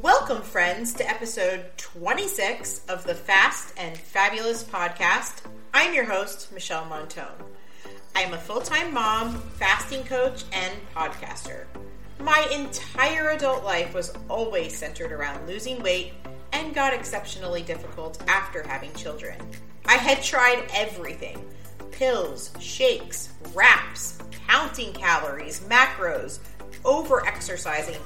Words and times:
Welcome, 0.00 0.40
friends, 0.40 0.94
to 0.94 1.06
episode 1.06 1.66
26 1.76 2.80
of 2.88 3.04
the 3.04 3.14
Fast 3.14 3.74
and 3.76 3.94
Fabulous 3.94 4.64
podcast. 4.64 5.42
I'm 5.74 5.92
your 5.92 6.06
host, 6.06 6.50
Michelle 6.50 6.86
Montone. 6.86 7.44
I'm 8.16 8.32
a 8.32 8.38
full 8.38 8.62
time 8.62 8.94
mom, 8.94 9.38
fasting 9.58 10.04
coach, 10.04 10.44
and 10.54 10.72
podcaster. 10.96 11.66
My 12.18 12.48
entire 12.50 13.32
adult 13.32 13.64
life 13.64 13.92
was 13.92 14.14
always 14.30 14.74
centered 14.74 15.12
around 15.12 15.46
losing 15.46 15.82
weight 15.82 16.14
and 16.54 16.74
got 16.74 16.94
exceptionally 16.94 17.60
difficult 17.60 18.22
after 18.28 18.66
having 18.66 18.94
children. 18.94 19.36
I 19.84 19.96
had 19.96 20.22
tried 20.22 20.70
everything 20.72 21.44
pills, 21.90 22.50
shakes, 22.58 23.28
wraps, 23.52 24.18
counting 24.48 24.94
calories, 24.94 25.60
macros, 25.60 26.38
over 26.82 27.26
exercising. 27.26 28.00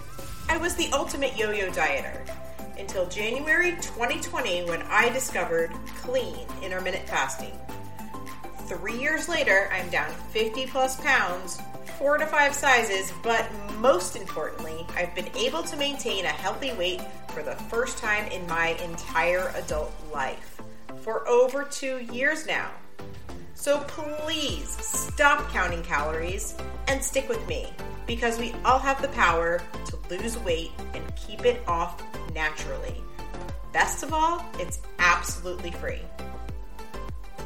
I 0.49 0.59
was 0.59 0.75
the 0.77 0.89
ultimate 0.93 1.37
yo 1.37 1.51
yo 1.51 1.71
dieter 1.71 2.25
until 2.79 3.07
January 3.09 3.73
2020 3.73 4.67
when 4.67 4.83
I 4.83 5.09
discovered 5.09 5.73
clean 5.97 6.47
intermittent 6.63 7.09
fasting. 7.09 7.59
Three 8.67 8.97
years 8.97 9.29
later, 9.29 9.69
I'm 9.73 9.89
down 9.91 10.11
50 10.31 10.67
plus 10.67 11.01
pounds, 11.01 11.61
four 11.99 12.17
to 12.19 12.27
five 12.27 12.55
sizes, 12.55 13.13
but 13.23 13.45
most 13.79 14.15
importantly, 14.15 14.87
I've 14.97 15.15
been 15.15 15.29
able 15.37 15.63
to 15.65 15.77
maintain 15.77 16.25
a 16.25 16.29
healthy 16.29 16.73
weight 16.75 17.03
for 17.29 17.43
the 17.43 17.55
first 17.55 17.99
time 17.99 18.27
in 18.31 18.47
my 18.47 18.69
entire 18.85 19.53
adult 19.57 19.93
life 20.13 20.61
for 21.03 21.27
over 21.29 21.65
two 21.65 21.99
years 22.13 22.47
now. 22.47 22.71
So 23.57 23.81
please 23.89 24.71
stop 24.81 25.51
counting 25.51 25.83
calories 25.83 26.55
and 26.87 27.03
stick 27.03 27.29
with 27.29 27.45
me 27.49 27.73
because 28.07 28.39
we 28.39 28.55
all 28.65 28.79
have 28.79 29.03
the 29.03 29.09
power 29.09 29.61
to 29.87 29.99
lose 30.09 30.39
weight 30.39 30.71
and 30.95 31.05
keep 31.17 31.45
it 31.45 31.67
off 31.67 32.01
naturally. 32.33 33.03
Best 33.73 34.05
of 34.05 34.15
all, 34.15 34.47
it's 34.61 34.79
absolutely 35.01 35.73
free 35.73 36.03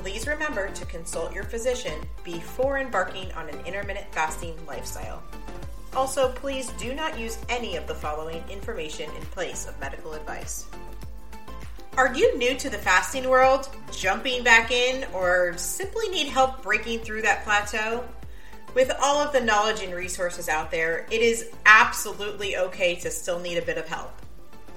please 0.03 0.27
remember 0.27 0.71
to 0.71 0.87
consult 0.87 1.35
your 1.35 1.45
physician 1.45 2.01
before 2.25 2.79
embarking 2.79 3.31
on 3.33 3.49
an 3.49 3.67
intermittent 3.67 4.07
fasting 4.13 4.55
lifestyle. 4.67 5.23
Also, 5.95 6.33
please 6.33 6.71
do 6.79 6.95
not 6.95 7.19
use 7.19 7.39
any 7.49 7.77
of 7.77 7.87
the 7.87 7.95
following 7.95 8.43
information 8.49 9.11
in 9.17 9.23
place 9.27 9.67
of 9.67 9.79
medical 9.79 10.15
advice. 10.15 10.67
Are 11.97 12.15
you 12.15 12.39
new 12.39 12.55
to 12.57 12.71
the 12.71 12.79
fasting 12.79 13.29
world, 13.29 13.69
jumping 13.93 14.45
back 14.45 14.71
in, 14.71 15.05
or 15.13 15.59
simply 15.59 16.09
need 16.09 16.29
help 16.29 16.63
breaking 16.63 17.01
through 17.01 17.23
that 17.23 17.43
plateau? 17.43 18.05
With 18.75 18.93
all 19.03 19.19
of 19.19 19.33
the 19.33 19.41
knowledge 19.41 19.83
and 19.83 19.93
resources 19.93 20.49
out 20.49 20.71
there, 20.71 21.09
it 21.11 21.21
is 21.21 21.51
absolutely 21.67 22.57
okay 22.57 22.95
to 22.97 23.11
still 23.11 23.41
need 23.41 23.59
a 23.59 23.63
bit 23.63 23.77
of 23.77 23.89
help. 23.89 24.13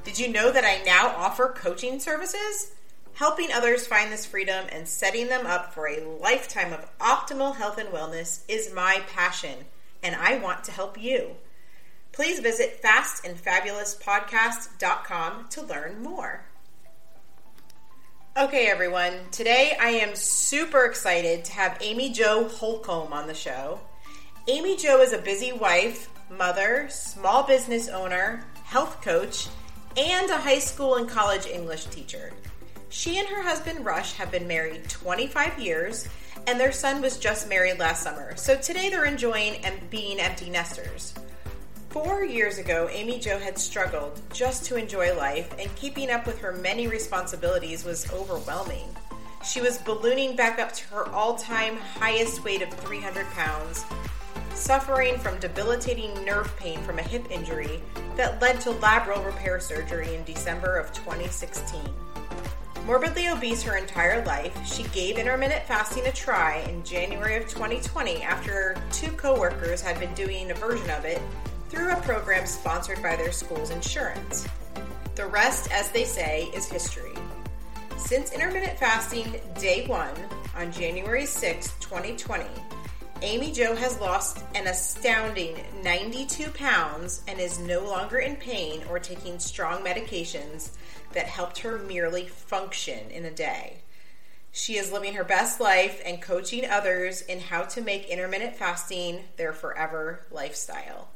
Did 0.03 0.17
you 0.17 0.30
know 0.30 0.52
that 0.52 0.66
I 0.66 0.81
now 0.83 1.09
offer 1.16 1.53
coaching 1.55 2.00
services? 2.00 2.72
Helping 3.14 3.52
others 3.53 3.86
find 3.86 4.11
this 4.11 4.25
freedom 4.25 4.66
and 4.72 4.88
setting 4.88 5.27
them 5.27 5.45
up 5.45 5.72
for 5.72 5.88
a 5.88 6.03
lifetime 6.03 6.73
of 6.73 6.89
optimal 6.98 7.55
health 7.55 7.77
and 7.77 7.89
wellness 7.89 8.42
is 8.48 8.73
my 8.73 9.03
passion, 9.14 9.66
and 10.02 10.16
I 10.16 10.39
want 10.39 10.64
to 10.64 10.72
help 10.72 11.00
you. 11.00 11.36
Please 12.11 12.39
visit 12.39 12.81
fastandfabulouspodcast.com 12.81 15.50
to 15.50 15.61
learn 15.61 16.02
more. 16.02 16.45
Okay, 18.36 18.66
everyone, 18.66 19.14
today 19.30 19.78
I 19.80 19.89
am 19.89 20.16
super 20.16 20.86
excited 20.86 21.45
to 21.45 21.52
have 21.52 21.78
Amy 21.81 22.12
Jo 22.12 22.48
Holcomb 22.48 23.14
on 23.14 23.28
the 23.28 23.36
show. 23.36 23.80
Amy 24.48 24.76
Jo 24.76 25.02
is 25.02 25.14
a 25.14 25.20
busy 25.20 25.52
wife, 25.52 26.09
mother, 26.31 26.88
small 26.89 27.44
business 27.44 27.89
owner, 27.89 28.44
health 28.64 29.04
coach, 29.04 29.50
and 29.95 30.31
a 30.31 30.38
high 30.38 30.58
school 30.58 30.95
and 30.95 31.08
college 31.08 31.45
English 31.45 31.86
teacher. 31.86 32.34
She 32.89 33.20
and 33.20 33.28
her 33.28 33.44
husband 33.44 33.86
Rush 33.86 34.14
have 34.14 34.31
been 34.31 34.48
married 34.48 34.89
25 34.89 35.59
years, 35.59 36.08
and 36.48 36.59
their 36.59 36.72
son 36.72 37.04
was 37.04 37.20
just 37.20 37.48
married 37.48 37.77
last 37.77 38.02
summer. 38.02 38.36
So 38.36 38.55
today 38.55 38.89
they're 38.89 39.05
enjoying 39.05 39.64
and 39.64 39.92
being 39.92 40.20
empty 40.20 40.50
nesters. 40.50 41.14
Four 41.93 42.26
years 42.26 42.58
ago, 42.58 42.89
Amy 42.92 43.20
Jo 43.20 43.37
had 43.37 43.55
struggled 43.59 44.20
just 44.33 44.65
to 44.65 44.77
enjoy 44.77 45.15
life, 45.15 45.54
and 45.59 45.73
keeping 45.76 46.09
up 46.09 46.26
with 46.26 46.39
her 46.39 46.52
many 46.52 46.87
responsibilities 46.87 47.86
was 47.86 48.11
overwhelming. 48.11 48.87
She 49.45 49.61
was 49.61 49.77
ballooning 49.77 50.36
back 50.36 50.58
up 50.58 50.71
to 50.71 50.87
her 50.87 51.08
all 51.09 51.36
time 51.36 51.77
highest 51.77 52.43
weight 52.43 52.64
of 52.64 52.71
300 52.71 53.27
pounds, 53.33 53.86
suffering 54.55 55.20
from 55.20 55.39
debilitating 55.39 56.26
nerve 56.26 56.52
pain 56.58 56.82
from 56.82 56.98
a 56.98 57.03
hip 57.03 57.27
injury 57.30 57.80
that 58.15 58.42
led 58.42 58.59
to 58.61 58.71
labral 58.71 59.23
repair 59.23 59.59
surgery 59.59 60.15
in 60.15 60.23
December 60.23 60.77
of 60.77 60.92
2016. 60.93 61.80
Morbidly 62.87 63.27
obese 63.27 63.61
her 63.61 63.77
entire 63.77 64.26
life, 64.26 64.58
she 64.65 64.82
gave 64.86 65.20
intermittent 65.20 65.64
fasting 65.65 66.08
a 66.08 66.11
try 66.11 66.58
in 66.67 66.83
January 66.83 67.36
of 67.36 67.48
2020 67.48 68.23
after 68.23 68.82
two 68.92 69.11
coworkers 69.11 69.80
had 69.80 69.99
been 69.99 70.14
doing 70.15 70.49
a 70.49 70.55
version 70.55 70.89
of 70.89 71.05
it 71.05 71.21
through 71.73 71.92
a 71.92 72.02
program 72.02 72.45
sponsored 72.45 73.02
by 73.02 73.16
their 73.16 73.32
school's 73.32 73.72
insurance. 73.72 74.48
The 75.16 75.26
rest, 75.26 75.72
as 75.72 75.89
they 75.89 76.04
say, 76.04 76.52
is 76.54 76.67
history. 76.67 77.16
Since 77.98 78.32
intermittent 78.32 78.78
fasting 78.78 79.42
day 79.60 79.88
one 79.88 80.14
on 80.56 80.72
January 80.72 81.26
6, 81.26 81.73
2020, 81.80 82.45
Amy 83.23 83.52
Jo 83.52 83.76
has 83.76 84.00
lost 84.00 84.44
an 84.54 84.67
astounding 84.67 85.64
92 85.83 86.52
pounds 86.52 87.23
and 87.28 87.39
is 87.39 87.58
no 87.58 87.80
longer 87.80 88.20
in 88.20 88.36
pain 88.36 88.83
or 88.88 89.00
taking 89.00 89.39
strong 89.39 89.83
medications 89.83 90.70
that 91.14 91.26
helped 91.26 91.58
her 91.60 91.80
merely 91.80 92.28
function 92.28 93.10
in 93.10 93.26
a 93.26 93.32
day. 93.32 93.78
She 94.52 94.78
is 94.78 94.92
living 94.92 95.16
her 95.16 95.23
best 95.23 95.60
life 95.60 96.04
and 96.06 96.22
coaching 96.22 96.70
others 96.70 97.22
in 97.23 97.39
how 97.39 97.64
to 97.64 97.82
make 97.82 98.10
intermittent 98.10 98.58
fasting 98.58 99.22
their 99.38 99.54
forever 99.54 100.28
lifestyle. 100.30 101.08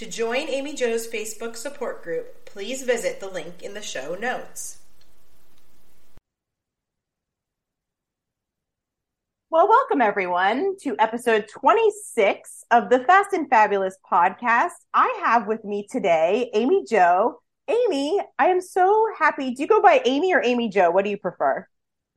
To 0.00 0.08
join 0.08 0.48
Amy 0.48 0.74
Jo's 0.74 1.06
Facebook 1.06 1.56
support 1.56 2.02
group, 2.02 2.46
please 2.46 2.84
visit 2.84 3.20
the 3.20 3.28
link 3.28 3.62
in 3.62 3.74
the 3.74 3.82
show 3.82 4.14
notes. 4.14 4.78
Well, 9.50 9.68
welcome 9.68 10.00
everyone 10.00 10.76
to 10.84 10.96
episode 10.98 11.48
26 11.48 12.64
of 12.70 12.88
the 12.88 13.00
Fast 13.00 13.34
and 13.34 13.46
Fabulous 13.50 13.98
podcast. 14.10 14.70
I 14.94 15.20
have 15.22 15.46
with 15.46 15.66
me 15.66 15.86
today 15.90 16.50
Amy 16.54 16.86
Jo. 16.88 17.42
Amy, 17.68 18.22
I 18.38 18.46
am 18.46 18.62
so 18.62 19.06
happy. 19.18 19.54
Do 19.54 19.60
you 19.60 19.68
go 19.68 19.82
by 19.82 20.00
Amy 20.06 20.32
or 20.32 20.42
Amy 20.42 20.70
Jo? 20.70 20.90
What 20.90 21.04
do 21.04 21.10
you 21.10 21.18
prefer? 21.18 21.68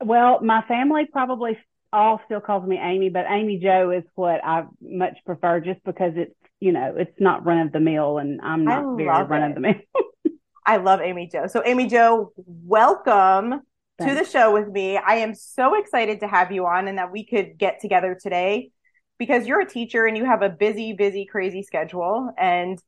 Well, 0.02 0.40
my 0.40 0.62
family 0.62 1.04
probably 1.04 1.58
all 1.92 2.18
still 2.24 2.40
calls 2.40 2.66
me 2.66 2.78
Amy, 2.82 3.10
but 3.10 3.26
Amy 3.28 3.58
Jo 3.58 3.90
is 3.90 4.04
what 4.14 4.42
I 4.42 4.64
much 4.80 5.18
prefer 5.26 5.60
just 5.60 5.84
because 5.84 6.14
it's, 6.16 6.34
you 6.64 6.72
know, 6.72 6.94
it's 6.96 7.20
not 7.20 7.44
run 7.44 7.58
of 7.58 7.72
the 7.72 7.80
mill 7.80 8.16
and 8.16 8.40
I'm 8.42 8.64
not 8.64 8.96
very 8.96 9.06
run 9.06 9.42
of 9.42 9.54
the 9.54 9.60
mill. 9.60 9.74
I 10.66 10.78
love 10.78 11.02
Amy 11.02 11.28
Jo. 11.30 11.46
So 11.46 11.62
Amy 11.62 11.86
Jo, 11.86 12.32
welcome 12.36 13.60
Thanks. 13.98 14.10
to 14.10 14.14
the 14.14 14.24
show 14.24 14.54
with 14.54 14.68
me. 14.68 14.96
I 14.96 15.16
am 15.16 15.34
so 15.34 15.74
excited 15.74 16.20
to 16.20 16.26
have 16.26 16.52
you 16.52 16.64
on 16.64 16.88
and 16.88 16.96
that 16.96 17.12
we 17.12 17.26
could 17.26 17.58
get 17.58 17.80
together 17.80 18.16
today 18.18 18.70
because 19.18 19.46
you're 19.46 19.60
a 19.60 19.68
teacher 19.68 20.06
and 20.06 20.16
you 20.16 20.24
have 20.24 20.40
a 20.40 20.48
busy, 20.48 20.94
busy, 20.94 21.26
crazy 21.26 21.62
schedule. 21.62 22.32
And 22.38 22.82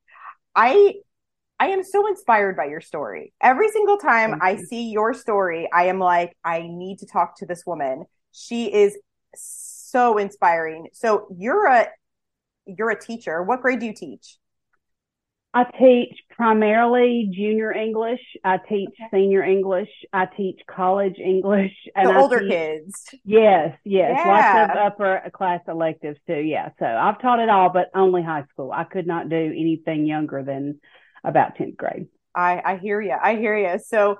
I 0.55 0.95
I 1.61 1.69
am 1.69 1.85
so 1.85 2.07
inspired 2.07 2.57
by 2.57 2.67
your 2.67 2.81
story. 2.81 3.35
Every 3.43 3.69
single 3.69 3.99
time 3.99 4.39
I 4.41 4.57
see 4.57 4.91
your 4.91 5.13
story, 5.13 5.69
I 5.71 5.89
am 5.89 5.99
like, 5.99 6.35
I 6.43 6.63
need 6.63 7.01
to 7.01 7.07
talk 7.07 7.37
to 7.39 7.47
this 7.47 7.65
woman. 7.67 8.05
She 8.33 8.73
is 8.73 8.97
so 9.35 10.17
inspiring. 10.17 10.89
So 10.95 11.29
you're 11.37 11.67
a 11.67 11.89
you're 12.67 12.91
a 12.91 13.01
teacher. 13.01 13.43
What 13.43 13.63
grade 13.63 13.81
do 13.81 13.87
you 13.87 13.95
teach? 13.95 14.39
I 15.55 15.65
teach 15.65 16.13
primarily 16.37 17.31
junior 17.33 17.73
English. 17.73 18.21
I 18.45 18.59
teach 18.59 18.91
okay. 19.01 19.09
senior 19.11 19.43
English. 19.43 19.89
I 20.13 20.27
teach 20.27 20.61
college 20.69 21.17
English. 21.19 21.73
And 21.95 22.11
the 22.11 22.19
older 22.19 22.41
teach, 22.41 22.51
kids. 22.51 23.15
Yes, 23.25 23.79
yes. 23.83 24.21
Yeah. 24.23 24.67
Lots 24.67 24.71
of 24.71 24.77
upper 24.77 25.31
class 25.31 25.61
electives 25.67 26.19
too. 26.27 26.41
Yeah. 26.41 26.71
So 26.79 26.85
I've 26.85 27.19
taught 27.23 27.41
it 27.41 27.49
all, 27.49 27.71
but 27.71 27.89
only 27.95 28.23
high 28.23 28.45
school. 28.51 28.71
I 28.71 28.85
could 28.85 29.07
not 29.07 29.31
do 29.31 29.37
anything 29.37 30.05
younger 30.05 30.43
than 30.43 30.79
about 31.25 31.57
10th 31.57 31.77
grade. 31.77 32.09
I, 32.35 32.61
I 32.63 32.77
hear 32.77 33.01
you. 33.01 33.17
I 33.19 33.37
hear 33.37 33.57
you. 33.57 33.79
So 33.79 34.19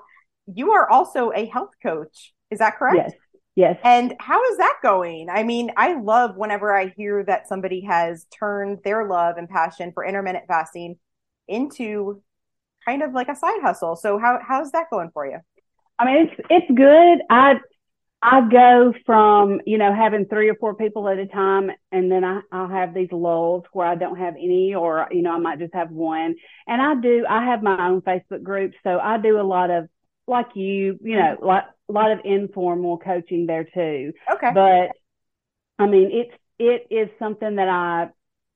you 0.51 0.71
are 0.71 0.89
also 0.89 1.31
a 1.35 1.45
health 1.45 1.73
coach. 1.83 2.33
Is 2.49 2.59
that 2.59 2.77
correct? 2.77 2.97
Yes. 2.97 3.11
Yes. 3.57 3.79
And 3.83 4.13
how 4.19 4.43
is 4.51 4.57
that 4.57 4.77
going? 4.83 5.31
I 5.31 5.41
mean, 5.41 5.71
I 5.75 5.99
love 5.99 6.37
whenever 6.37 6.77
I 6.77 6.93
hear 6.95 7.23
that 7.23 7.47
somebody 7.47 7.81
has 7.81 8.25
turned 8.25 8.81
their 8.83 9.07
love 9.07 9.37
and 9.37 9.49
passion 9.49 9.93
for 9.95 10.05
intermittent 10.05 10.43
fasting 10.47 10.99
into 11.47 12.21
kind 12.85 13.01
of 13.01 13.13
like 13.13 13.29
a 13.29 13.35
side 13.35 13.59
hustle. 13.63 13.95
So 13.95 14.19
how 14.19 14.39
how's 14.47 14.69
that 14.73 14.91
going 14.91 15.09
for 15.11 15.25
you? 15.25 15.39
I 15.97 16.05
mean, 16.05 16.27
it's 16.27 16.47
it's 16.51 16.71
good. 16.71 17.17
I 17.31 17.55
I 18.21 18.47
go 18.47 18.93
from, 19.07 19.61
you 19.65 19.79
know, 19.79 19.91
having 19.91 20.27
three 20.27 20.49
or 20.49 20.55
four 20.59 20.75
people 20.75 21.09
at 21.09 21.17
a 21.17 21.25
time, 21.25 21.71
and 21.91 22.11
then 22.11 22.23
I, 22.23 22.41
I'll 22.51 22.69
have 22.69 22.93
these 22.93 23.11
lulls 23.11 23.63
where 23.73 23.87
I 23.87 23.95
don't 23.95 24.17
have 24.19 24.35
any, 24.35 24.75
or, 24.75 25.07
you 25.09 25.23
know, 25.23 25.31
I 25.33 25.39
might 25.39 25.57
just 25.57 25.73
have 25.73 25.89
one. 25.89 26.35
And 26.67 26.79
I 26.79 26.93
do, 27.01 27.25
I 27.27 27.45
have 27.45 27.63
my 27.63 27.87
own 27.87 28.01
Facebook 28.01 28.43
group. 28.43 28.73
So 28.83 28.99
I 28.99 29.17
do 29.17 29.39
a 29.39 29.41
lot 29.41 29.71
of, 29.71 29.87
like 30.27 30.49
you, 30.55 30.99
you 31.01 31.17
know, 31.17 31.37
like 31.41 31.63
a 31.89 31.91
lot 31.93 32.11
of 32.11 32.19
informal 32.25 32.97
coaching 32.97 33.45
there 33.45 33.63
too. 33.63 34.13
Okay. 34.33 34.51
But 34.53 34.91
I 35.79 35.87
mean, 35.87 36.09
it's, 36.11 36.33
it 36.59 36.87
is 36.89 37.09
something 37.19 37.55
that 37.55 37.69
I, 37.69 38.09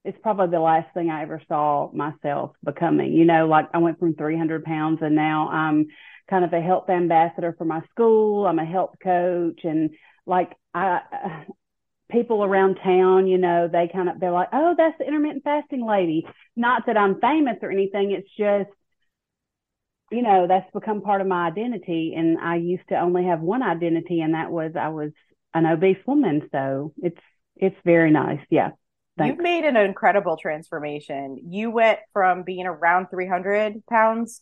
it's 0.03 0.17
probably 0.23 0.49
the 0.49 0.59
last 0.59 0.93
thing 0.93 1.09
I 1.09 1.21
ever 1.21 1.41
saw 1.47 1.91
myself 1.93 2.53
becoming, 2.63 3.13
you 3.13 3.25
know, 3.25 3.47
like 3.47 3.69
I 3.73 3.77
went 3.77 3.99
from 3.99 4.15
300 4.15 4.63
pounds 4.63 4.99
and 5.01 5.15
now 5.15 5.49
I'm, 5.49 5.87
kind 6.29 6.45
of 6.45 6.53
a 6.53 6.61
health 6.61 6.89
ambassador 6.89 7.53
for 7.57 7.65
my 7.65 7.81
school. 7.91 8.47
I'm 8.47 8.57
a 8.57 8.65
health 8.65 8.95
coach 9.03 9.59
and 9.63 9.91
like 10.25 10.53
I 10.73 11.01
people 12.09 12.43
around 12.43 12.75
town, 12.83 13.27
you 13.27 13.37
know, 13.37 13.67
they 13.71 13.89
kind 13.91 14.09
of 14.09 14.19
they're 14.19 14.31
like, 14.31 14.49
"Oh, 14.53 14.73
that's 14.77 14.97
the 14.97 15.05
intermittent 15.05 15.43
fasting 15.43 15.85
lady." 15.85 16.25
Not 16.55 16.85
that 16.87 16.97
I'm 16.97 17.19
famous 17.19 17.57
or 17.61 17.71
anything, 17.71 18.11
it's 18.11 18.29
just 18.37 18.69
you 20.11 20.21
know, 20.21 20.45
that's 20.47 20.69
become 20.71 21.01
part 21.01 21.21
of 21.21 21.27
my 21.27 21.47
identity 21.47 22.13
and 22.15 22.37
I 22.37 22.57
used 22.57 22.87
to 22.89 22.99
only 22.99 23.25
have 23.25 23.39
one 23.39 23.63
identity 23.63 24.21
and 24.21 24.33
that 24.33 24.51
was 24.51 24.73
I 24.75 24.89
was 24.89 25.11
an 25.53 25.65
obese 25.65 25.97
woman, 26.05 26.47
so 26.51 26.93
it's 27.01 27.19
it's 27.55 27.77
very 27.85 28.11
nice. 28.11 28.39
Yeah. 28.49 28.71
Thanks. 29.17 29.35
You've 29.35 29.43
made 29.43 29.65
an 29.65 29.75
incredible 29.75 30.37
transformation. 30.37 31.37
You 31.49 31.69
went 31.69 31.99
from 32.13 32.43
being 32.43 32.65
around 32.65 33.07
300 33.11 33.85
pounds 33.87 34.41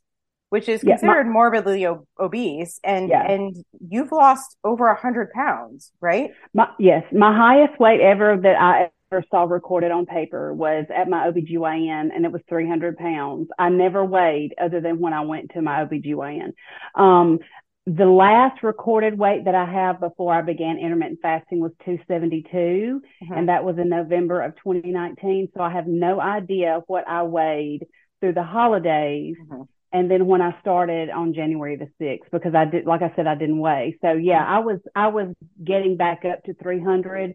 which 0.49 0.67
is 0.67 0.81
considered 0.81 1.17
yeah, 1.17 1.23
my, 1.23 1.29
morbidly 1.29 1.85
ob- 1.85 2.05
obese, 2.19 2.79
and 2.83 3.09
yeah. 3.09 3.23
and 3.23 3.55
you've 3.79 4.11
lost 4.11 4.57
over 4.63 4.87
a 4.87 4.99
hundred 4.99 5.31
pounds, 5.31 5.91
right? 6.01 6.31
My, 6.53 6.69
yes, 6.79 7.03
my 7.11 7.35
highest 7.35 7.79
weight 7.79 8.01
ever 8.01 8.35
that 8.35 8.59
I 8.59 8.89
ever 9.11 9.23
saw 9.31 9.43
recorded 9.43 9.91
on 9.91 10.05
paper 10.05 10.53
was 10.53 10.85
at 10.95 11.09
my 11.09 11.29
OBGYN, 11.29 12.09
and 12.13 12.25
it 12.25 12.31
was 12.31 12.41
300 12.47 12.97
pounds. 12.97 13.47
I 13.57 13.69
never 13.69 14.05
weighed 14.05 14.53
other 14.61 14.81
than 14.81 14.99
when 14.99 15.13
I 15.13 15.21
went 15.21 15.51
to 15.53 15.61
my 15.61 15.83
OBGYN. 15.85 16.53
Um, 16.95 17.39
the 17.85 18.05
last 18.05 18.61
recorded 18.61 19.17
weight 19.17 19.45
that 19.45 19.55
I 19.55 19.65
have 19.65 19.99
before 19.99 20.33
I 20.33 20.41
began 20.41 20.77
intermittent 20.77 21.19
fasting 21.21 21.59
was 21.59 21.71
272, 21.85 23.01
mm-hmm. 23.23 23.33
and 23.33 23.49
that 23.49 23.63
was 23.63 23.77
in 23.79 23.89
November 23.89 24.41
of 24.41 24.55
2019. 24.57 25.49
So 25.55 25.63
I 25.63 25.71
have 25.71 25.87
no 25.87 26.21
idea 26.21 26.81
what 26.85 27.07
I 27.07 27.23
weighed 27.23 27.87
through 28.19 28.33
the 28.33 28.43
holidays. 28.43 29.35
Mm-hmm 29.41 29.63
and 29.91 30.09
then 30.09 30.27
when 30.27 30.39
I 30.39 30.55
started 30.61 31.09
on 31.09 31.33
January 31.33 31.75
the 31.75 31.89
6th, 31.99 32.29
because 32.31 32.53
I 32.53 32.65
did, 32.65 32.85
like 32.85 33.01
I 33.01 33.11
said, 33.15 33.25
I 33.25 33.33
didn't 33.33 33.57
weigh. 33.57 33.97
So 34.01 34.11
yeah, 34.11 34.45
I 34.45 34.59
was, 34.59 34.77
I 34.95 35.07
was 35.07 35.33
getting 35.63 35.97
back 35.97 36.25
up 36.25 36.43
to 36.43 36.53
300, 36.53 37.33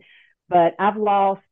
but 0.49 0.75
I've 0.79 0.97
lost 0.97 1.43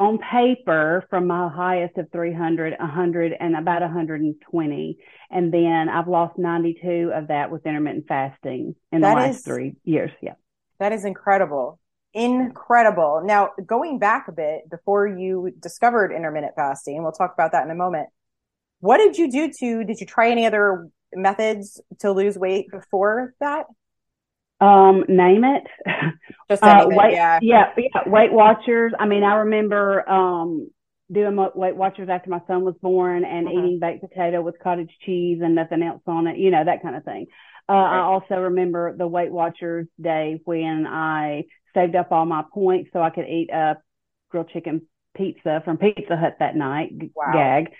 on 0.00 0.18
paper 0.18 1.04
from 1.08 1.26
my 1.26 1.48
highest 1.48 1.96
of 1.98 2.10
300, 2.10 2.74
100 2.78 3.32
and 3.38 3.56
about 3.56 3.82
120. 3.82 4.98
And 5.30 5.54
then 5.54 5.88
I've 5.88 6.08
lost 6.08 6.38
92 6.38 7.12
of 7.14 7.28
that 7.28 7.50
with 7.50 7.64
intermittent 7.66 8.06
fasting 8.08 8.74
in 8.90 9.00
that 9.02 9.10
the 9.10 9.14
last 9.14 9.36
is, 9.36 9.44
three 9.44 9.76
years. 9.84 10.10
Yeah. 10.20 10.34
That 10.80 10.92
is 10.92 11.04
incredible. 11.04 11.78
Incredible. 12.12 13.22
Now, 13.24 13.50
going 13.64 13.98
back 13.98 14.26
a 14.28 14.32
bit 14.32 14.68
before 14.70 15.06
you 15.06 15.52
discovered 15.60 16.12
intermittent 16.12 16.54
fasting, 16.56 16.96
and 16.96 17.04
we'll 17.04 17.12
talk 17.12 17.32
about 17.32 17.52
that 17.52 17.64
in 17.64 17.70
a 17.70 17.76
moment 17.76 18.08
what 18.84 18.98
did 18.98 19.16
you 19.16 19.30
do 19.30 19.50
to, 19.60 19.84
did 19.84 19.98
you 19.98 20.06
try 20.06 20.30
any 20.30 20.44
other 20.44 20.90
methods 21.14 21.80
to 22.00 22.12
lose 22.12 22.36
weight 22.36 22.70
before 22.70 23.32
that? 23.40 23.64
Um, 24.60 25.04
name 25.08 25.44
it. 25.44 25.64
Just 26.50 26.62
uh, 26.62 26.86
weight, 26.88 27.12
yeah. 27.12 27.38
yeah. 27.42 27.72
Yeah. 27.76 28.08
Weight 28.08 28.32
Watchers. 28.32 28.92
I 28.98 29.06
mean, 29.06 29.24
I 29.24 29.34
remember, 29.36 30.08
um, 30.08 30.70
doing 31.12 31.36
Weight 31.54 31.76
Watchers 31.76 32.08
after 32.10 32.30
my 32.30 32.40
son 32.46 32.64
was 32.64 32.74
born 32.80 33.24
and 33.24 33.46
mm-hmm. 33.46 33.58
eating 33.58 33.78
baked 33.80 34.02
potato 34.02 34.40
with 34.40 34.58
cottage 34.62 34.90
cheese 35.04 35.40
and 35.42 35.54
nothing 35.54 35.82
else 35.82 36.02
on 36.06 36.26
it, 36.26 36.38
you 36.38 36.50
know, 36.50 36.64
that 36.64 36.82
kind 36.82 36.96
of 36.96 37.04
thing. 37.04 37.26
Uh, 37.68 37.74
right. 37.74 37.98
I 37.98 38.00
also 38.00 38.34
remember 38.34 38.94
the 38.96 39.06
Weight 39.06 39.32
Watchers 39.32 39.86
day 40.00 40.40
when 40.44 40.86
I 40.86 41.44
saved 41.74 41.96
up 41.96 42.12
all 42.12 42.26
my 42.26 42.44
points 42.52 42.90
so 42.92 43.02
I 43.02 43.10
could 43.10 43.26
eat 43.26 43.50
a 43.50 43.76
grilled 44.30 44.50
chicken 44.50 44.82
pizza 45.16 45.62
from 45.64 45.78
Pizza 45.78 46.16
Hut 46.16 46.36
that 46.40 46.56
night. 46.56 46.90
Wow. 47.14 47.32
Gag. 47.32 47.72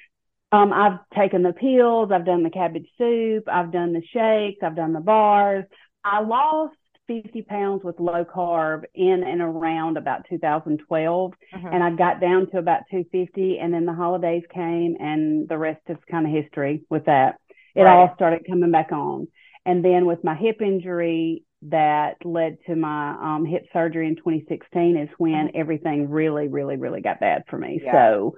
Um, 0.53 0.73
I've 0.73 1.01
taken 1.17 1.43
the 1.43 1.53
pills, 1.53 2.11
I've 2.13 2.25
done 2.25 2.45
the 2.45 2.51
cabbage 2.51 2.87
soup, 2.97 3.45
I've 3.49 3.73
done 3.73 3.93
the 3.93 4.03
shakes, 4.13 4.63
I've 4.63 4.77
done 4.77 4.93
the 4.93 5.01
bars. 5.01 5.65
I 6.05 6.21
lost 6.21 6.77
50 7.07 7.43
pounds 7.43 7.83
with 7.85 8.01
low 8.01 8.25
carb 8.25 8.85
in 8.95 9.23
and 9.25 9.41
around 9.41 9.97
about 9.97 10.27
2012 10.29 11.33
uh-huh. 11.33 11.69
and 11.71 11.83
I 11.83 11.91
got 11.91 12.21
down 12.21 12.51
to 12.51 12.59
about 12.59 12.83
250 12.91 13.59
and 13.59 13.75
then 13.75 13.85
the 13.85 13.93
holidays 13.93 14.43
came 14.53 14.97
and 14.99 15.49
the 15.49 15.59
rest 15.59 15.83
is 15.89 15.99
kind 16.11 16.27
of 16.27 16.33
history 16.33 16.83
with 16.89 17.05
that. 17.07 17.39
It 17.75 17.83
right. 17.83 17.95
all 17.95 18.13
started 18.15 18.47
coming 18.49 18.71
back 18.71 18.93
on. 18.93 19.29
And 19.67 19.85
then 19.85 20.07
with 20.07 20.23
my 20.25 20.35
hip 20.35 20.63
injury 20.63 21.45
that 21.63 22.17
led 22.25 22.59
to 22.67 22.77
my 22.77 23.13
um, 23.13 23.47
hip 23.47 23.67
surgery 23.73 24.07
in 24.07 24.17
2016 24.17 24.97
is 24.97 25.09
when 25.19 25.35
uh-huh. 25.35 25.49
everything 25.55 26.09
really, 26.11 26.49
really, 26.49 26.77
really 26.77 27.01
got 27.01 27.21
bad 27.21 27.45
for 27.49 27.59
me. 27.59 27.81
Yeah. 27.83 27.93
So 27.93 28.37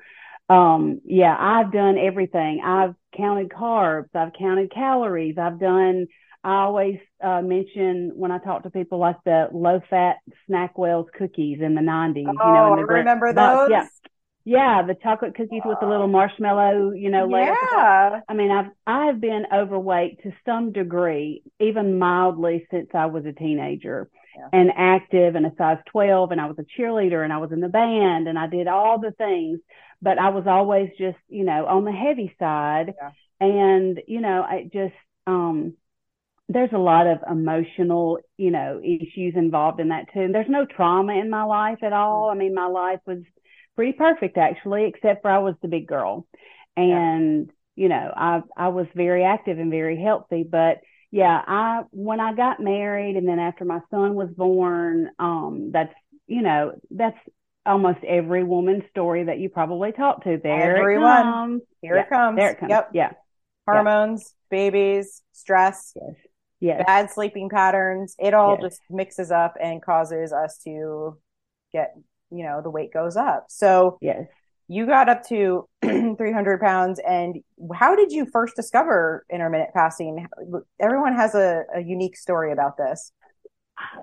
um, 0.48 1.00
yeah, 1.04 1.36
I've 1.38 1.72
done 1.72 1.98
everything. 1.98 2.62
I've 2.64 2.94
counted 3.16 3.48
carbs. 3.48 4.14
I've 4.14 4.32
counted 4.38 4.72
calories. 4.72 5.36
I've 5.38 5.58
done, 5.58 6.06
I 6.46 6.62
always 6.62 6.98
uh, 7.20 7.42
mention 7.42 8.12
when 8.14 8.30
I 8.30 8.38
talk 8.38 8.62
to 8.62 8.70
people 8.70 8.98
like 8.98 9.16
the 9.24 9.48
low 9.52 9.80
fat 9.90 10.18
Snackwell's 10.48 11.08
cookies 11.18 11.58
in 11.60 11.74
the 11.74 11.80
90s. 11.80 12.24
Oh, 12.28 12.46
you 12.46 12.54
know, 12.54 12.72
in 12.74 12.86
the, 12.86 12.92
I 12.92 12.96
remember 12.98 13.32
those. 13.32 13.68
Yeah. 13.70 13.86
Yeah, 14.44 14.82
the 14.86 14.94
chocolate 14.94 15.34
cookies 15.34 15.62
with 15.64 15.78
the 15.80 15.88
little 15.88 16.06
marshmallow, 16.06 16.92
you 16.92 17.10
know, 17.10 17.26
layer. 17.26 17.52
Yeah. 17.72 18.20
I 18.28 18.34
mean, 18.34 18.52
I've 18.52 18.70
I 18.86 19.06
have 19.06 19.20
been 19.20 19.44
overweight 19.52 20.22
to 20.22 20.32
some 20.44 20.70
degree, 20.70 21.42
even 21.58 21.98
mildly 21.98 22.64
since 22.70 22.90
I 22.94 23.06
was 23.06 23.26
a 23.26 23.32
teenager 23.32 24.08
yeah. 24.38 24.48
and 24.52 24.70
active 24.76 25.34
and 25.34 25.46
a 25.46 25.52
size 25.58 25.78
12 25.90 26.30
and 26.30 26.40
I 26.40 26.46
was 26.46 26.60
a 26.60 26.80
cheerleader 26.80 27.24
and 27.24 27.32
I 27.32 27.38
was 27.38 27.50
in 27.50 27.58
the 27.58 27.68
band 27.68 28.28
and 28.28 28.38
I 28.38 28.46
did 28.46 28.68
all 28.68 29.00
the 29.00 29.10
things 29.10 29.58
but 30.02 30.18
I 30.18 30.28
was 30.28 30.44
always 30.46 30.90
just, 30.98 31.18
you 31.28 31.44
know, 31.44 31.66
on 31.66 31.84
the 31.84 31.92
heavy 31.92 32.34
side. 32.38 32.94
Yeah. 33.00 33.10
And, 33.40 34.00
you 34.06 34.20
know, 34.20 34.42
I 34.42 34.68
just, 34.72 34.94
um, 35.26 35.74
there's 36.48 36.72
a 36.72 36.78
lot 36.78 37.06
of 37.06 37.18
emotional, 37.28 38.18
you 38.36 38.50
know, 38.50 38.80
issues 38.82 39.34
involved 39.34 39.80
in 39.80 39.88
that 39.88 40.12
too. 40.12 40.20
And 40.20 40.34
there's 40.34 40.48
no 40.48 40.64
trauma 40.64 41.14
in 41.14 41.28
my 41.28 41.42
life 41.42 41.78
at 41.82 41.92
all. 41.92 42.28
Mm-hmm. 42.28 42.36
I 42.36 42.38
mean, 42.38 42.54
my 42.54 42.66
life 42.66 43.00
was 43.06 43.18
pretty 43.74 43.92
perfect 43.92 44.38
actually, 44.38 44.84
except 44.86 45.22
for 45.22 45.30
I 45.30 45.38
was 45.38 45.54
the 45.60 45.68
big 45.68 45.88
girl. 45.88 46.26
And, 46.76 47.46
yeah. 47.46 47.82
you 47.82 47.88
know, 47.88 48.12
I, 48.14 48.42
I 48.56 48.68
was 48.68 48.86
very 48.94 49.24
active 49.24 49.58
and 49.58 49.70
very 49.70 50.00
healthy, 50.00 50.44
but 50.48 50.78
yeah, 51.10 51.40
I, 51.46 51.82
when 51.90 52.20
I 52.20 52.34
got 52.34 52.60
married 52.60 53.16
and 53.16 53.26
then 53.26 53.38
after 53.38 53.64
my 53.64 53.80
son 53.90 54.14
was 54.14 54.28
born, 54.36 55.10
um, 55.18 55.70
that's, 55.72 55.94
you 56.26 56.42
know, 56.42 56.72
that's 56.90 57.18
almost 57.64 57.98
every 58.06 58.44
woman's 58.44 58.84
story 58.90 59.24
that 59.24 59.38
you 59.38 59.48
probably 59.48 59.92
talk 59.92 60.22
to. 60.24 60.38
There 60.40 60.76
Everyone. 60.76 61.18
it 61.18 61.22
comes. 61.22 61.62
Here 61.82 61.96
yeah, 61.96 62.02
it 62.02 62.08
comes. 62.08 62.36
There 62.36 62.50
it 62.50 62.60
comes. 62.60 62.70
Yep. 62.70 62.90
Yeah. 62.94 63.10
Hormones, 63.66 64.32
yeah. 64.32 64.56
babies, 64.56 65.22
stress, 65.32 65.92
yes. 65.96 66.14
Yes. 66.66 66.84
bad 66.86 67.10
sleeping 67.10 67.48
patterns. 67.48 68.16
It 68.18 68.34
all 68.34 68.58
yes. 68.60 68.72
just 68.72 68.82
mixes 68.90 69.30
up 69.30 69.56
and 69.60 69.82
causes 69.82 70.32
us 70.32 70.58
to 70.64 71.16
get, 71.72 71.94
you 72.30 72.44
know, 72.44 72.60
the 72.62 72.70
weight 72.70 72.92
goes 72.92 73.16
up. 73.16 73.46
So 73.48 73.98
yes, 74.00 74.26
you 74.68 74.86
got 74.86 75.08
up 75.08 75.26
to 75.28 75.68
300 75.82 76.60
pounds. 76.60 77.00
And 77.06 77.36
how 77.74 77.94
did 77.94 78.10
you 78.10 78.26
first 78.26 78.56
discover 78.56 79.24
intermittent 79.30 79.70
fasting? 79.72 80.26
Everyone 80.80 81.14
has 81.14 81.34
a, 81.34 81.62
a 81.74 81.80
unique 81.80 82.16
story 82.16 82.52
about 82.52 82.76
this. 82.76 83.12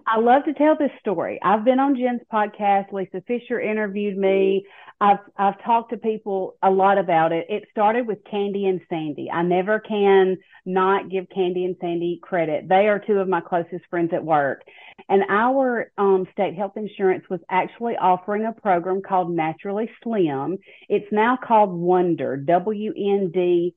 I 0.06 0.20
love 0.20 0.44
to 0.46 0.53
tell 0.53 0.75
this 0.77 0.92
story. 1.00 1.39
I've 1.44 1.65
been 1.65 1.80
on 1.80 1.96
Gin's 1.96 2.22
podcast. 2.32 2.92
Lisa 2.92 3.22
Fisher 3.27 3.60
interviewed 3.60 4.18
me. 4.18 4.65
I've 5.01 5.20
I've 5.38 5.62
talked 5.63 5.89
to 5.92 5.98
people 5.98 6.56
a 6.62 6.70
lot 6.70 6.98
about 6.98 7.32
it. 7.32 7.48
It 7.50 7.63
started 7.72 8.08
with 8.08 8.20
Candy 8.30 8.68
and 8.68 8.82
Sandy. 8.89 9.30
I 9.32 9.42
never 9.42 9.80
can 9.80 10.38
not 10.65 11.10
give 11.10 11.25
Candy 11.34 11.65
and 11.65 11.75
Sandy 11.82 12.20
credit. 12.22 12.70
They 12.70 12.88
are 12.88 13.00
two 13.00 13.20
of 13.20 13.27
my 13.27 13.42
closest 13.42 13.86
friends 13.89 14.12
at 14.13 14.24
work. 14.24 14.62
And 15.10 15.24
our 15.27 15.92
um, 15.98 16.27
state 16.32 16.56
health 16.56 16.74
insurance 16.75 17.25
was 17.30 17.39
actually 17.50 17.96
offering 17.96 18.46
a 18.46 18.53
program 18.53 19.01
called 19.01 19.36
Naturally 19.36 19.89
Slim. 20.03 20.58
It's 20.88 21.12
now 21.12 21.38
called 21.44 21.72
Wonder, 21.72 22.38
W 22.38 22.94
N 22.96 23.32
D 23.34 23.75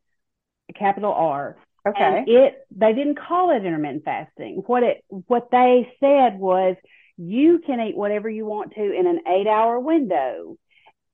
capital 0.78 1.12
R. 1.12 1.56
Okay. 1.86 2.18
And 2.18 2.28
it 2.28 2.66
they 2.76 2.92
didn't 2.92 3.18
call 3.18 3.50
it 3.50 3.64
intermittent 3.64 4.04
fasting. 4.04 4.62
What 4.66 4.82
it 4.82 5.04
what 5.08 5.50
they 5.50 5.88
said 6.00 6.38
was 6.38 6.76
you 7.16 7.60
can 7.64 7.80
eat 7.80 7.96
whatever 7.96 8.28
you 8.28 8.44
want 8.44 8.74
to 8.74 8.82
in 8.82 9.06
an 9.06 9.20
8-hour 9.26 9.80
window. 9.80 10.56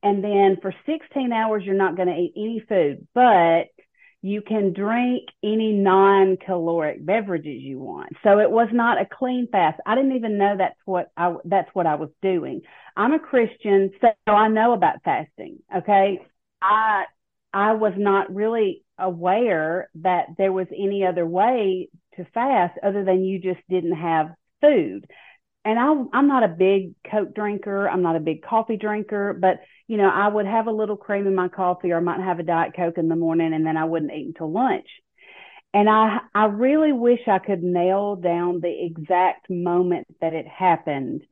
And 0.02 0.24
then 0.24 0.56
for 0.60 0.74
16 0.86 1.32
hours 1.32 1.62
you're 1.64 1.74
not 1.74 1.96
going 1.96 2.08
to 2.08 2.14
eat 2.14 2.32
any 2.36 2.64
food, 2.68 3.06
but 3.14 3.66
you 4.20 4.40
can 4.40 4.72
drink 4.72 5.28
any 5.42 5.72
non-caloric 5.72 7.04
beverages 7.04 7.60
you 7.60 7.78
want. 7.78 8.12
So 8.22 8.38
it 8.38 8.50
was 8.50 8.68
not 8.72 9.00
a 9.00 9.06
clean 9.06 9.48
fast. 9.50 9.80
I 9.84 9.96
didn't 9.96 10.16
even 10.16 10.38
know 10.38 10.56
that's 10.56 10.78
what 10.84 11.10
I 11.16 11.34
that's 11.44 11.70
what 11.74 11.86
I 11.86 11.96
was 11.96 12.10
doing. 12.22 12.62
I'm 12.96 13.12
a 13.12 13.18
Christian, 13.18 13.90
so 14.00 14.32
I 14.32 14.48
know 14.48 14.72
about 14.72 15.02
fasting. 15.04 15.58
Okay. 15.76 16.20
I 16.62 17.04
I 17.52 17.74
was 17.74 17.92
not 17.96 18.34
really 18.34 18.84
aware 19.02 19.90
that 19.96 20.26
there 20.38 20.52
was 20.52 20.68
any 20.70 21.04
other 21.04 21.26
way 21.26 21.88
to 22.16 22.24
fast 22.32 22.78
other 22.82 23.04
than 23.04 23.24
you 23.24 23.38
just 23.40 23.60
didn't 23.68 23.96
have 23.96 24.30
food. 24.60 25.06
And 25.64 25.78
I, 25.78 25.92
I'm 26.16 26.28
not 26.28 26.42
a 26.42 26.48
big 26.48 26.94
Coke 27.10 27.34
drinker. 27.34 27.88
I'm 27.88 28.02
not 28.02 28.16
a 28.16 28.20
big 28.20 28.42
coffee 28.42 28.76
drinker, 28.76 29.36
but 29.38 29.60
you 29.86 29.96
know, 29.96 30.08
I 30.08 30.28
would 30.28 30.46
have 30.46 30.66
a 30.66 30.72
little 30.72 30.96
cream 30.96 31.26
in 31.26 31.34
my 31.34 31.48
coffee 31.48 31.92
or 31.92 31.98
I 31.98 32.00
might 32.00 32.20
have 32.20 32.38
a 32.38 32.44
Diet 32.44 32.74
Coke 32.74 32.98
in 32.98 33.08
the 33.08 33.16
morning 33.16 33.52
and 33.52 33.66
then 33.66 33.76
I 33.76 33.84
wouldn't 33.84 34.12
eat 34.12 34.26
until 34.26 34.50
lunch. 34.50 34.88
And 35.74 35.88
I, 35.88 36.18
I 36.34 36.46
really 36.46 36.92
wish 36.92 37.20
I 37.26 37.38
could 37.38 37.62
nail 37.62 38.16
down 38.16 38.60
the 38.60 38.84
exact 38.84 39.48
moment 39.48 40.06
that 40.20 40.34
it 40.34 40.46
happened 40.46 41.22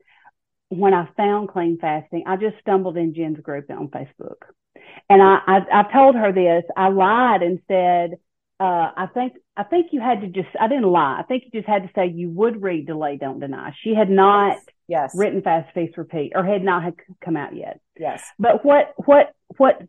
when 0.71 0.93
I 0.93 1.07
found 1.17 1.49
clean 1.49 1.77
fasting. 1.79 2.23
I 2.25 2.37
just 2.37 2.55
stumbled 2.61 2.95
in 2.95 3.13
Gin's 3.13 3.41
group 3.41 3.69
on 3.69 3.89
Facebook. 3.89 4.37
And 5.09 5.21
I, 5.21 5.39
I, 5.45 5.81
I 5.81 5.91
told 5.91 6.15
her 6.15 6.31
this. 6.31 6.63
I 6.77 6.87
lied 6.87 7.43
and 7.43 7.59
said, 7.67 8.11
uh, 8.59 8.91
I 8.95 9.07
think 9.13 9.33
I 9.57 9.63
think 9.63 9.87
you 9.91 9.99
had 9.99 10.21
to 10.21 10.27
just 10.27 10.47
I 10.59 10.67
didn't 10.67 10.89
lie. 10.89 11.17
I 11.19 11.23
think 11.23 11.43
you 11.45 11.59
just 11.59 11.69
had 11.69 11.83
to 11.83 11.89
say 11.95 12.07
you 12.07 12.29
would 12.29 12.61
read 12.61 12.85
Delay 12.85 13.17
Don't 13.17 13.39
Deny. 13.39 13.73
She 13.83 13.95
had 13.95 14.09
not 14.09 14.57
yes. 14.87 15.13
written 15.15 15.41
Fast 15.41 15.73
Feast 15.73 15.97
Repeat 15.97 16.33
or 16.35 16.45
had 16.45 16.63
not 16.63 16.83
had 16.83 16.93
come 17.23 17.35
out 17.35 17.55
yet. 17.55 17.79
Yes. 17.99 18.23
But 18.37 18.63
what 18.63 18.93
what 19.05 19.33
what 19.57 19.81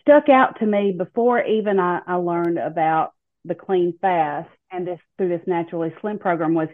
stuck 0.00 0.28
out 0.28 0.58
to 0.58 0.66
me 0.66 0.92
before 0.96 1.42
even 1.42 1.78
I, 1.78 2.00
I 2.06 2.14
learned 2.16 2.58
about 2.58 3.12
the 3.44 3.54
clean 3.54 3.94
fast 4.02 4.50
and 4.72 4.86
this 4.86 4.98
through 5.16 5.28
this 5.28 5.46
naturally 5.46 5.94
slim 6.00 6.18
program 6.18 6.52
was 6.52 6.68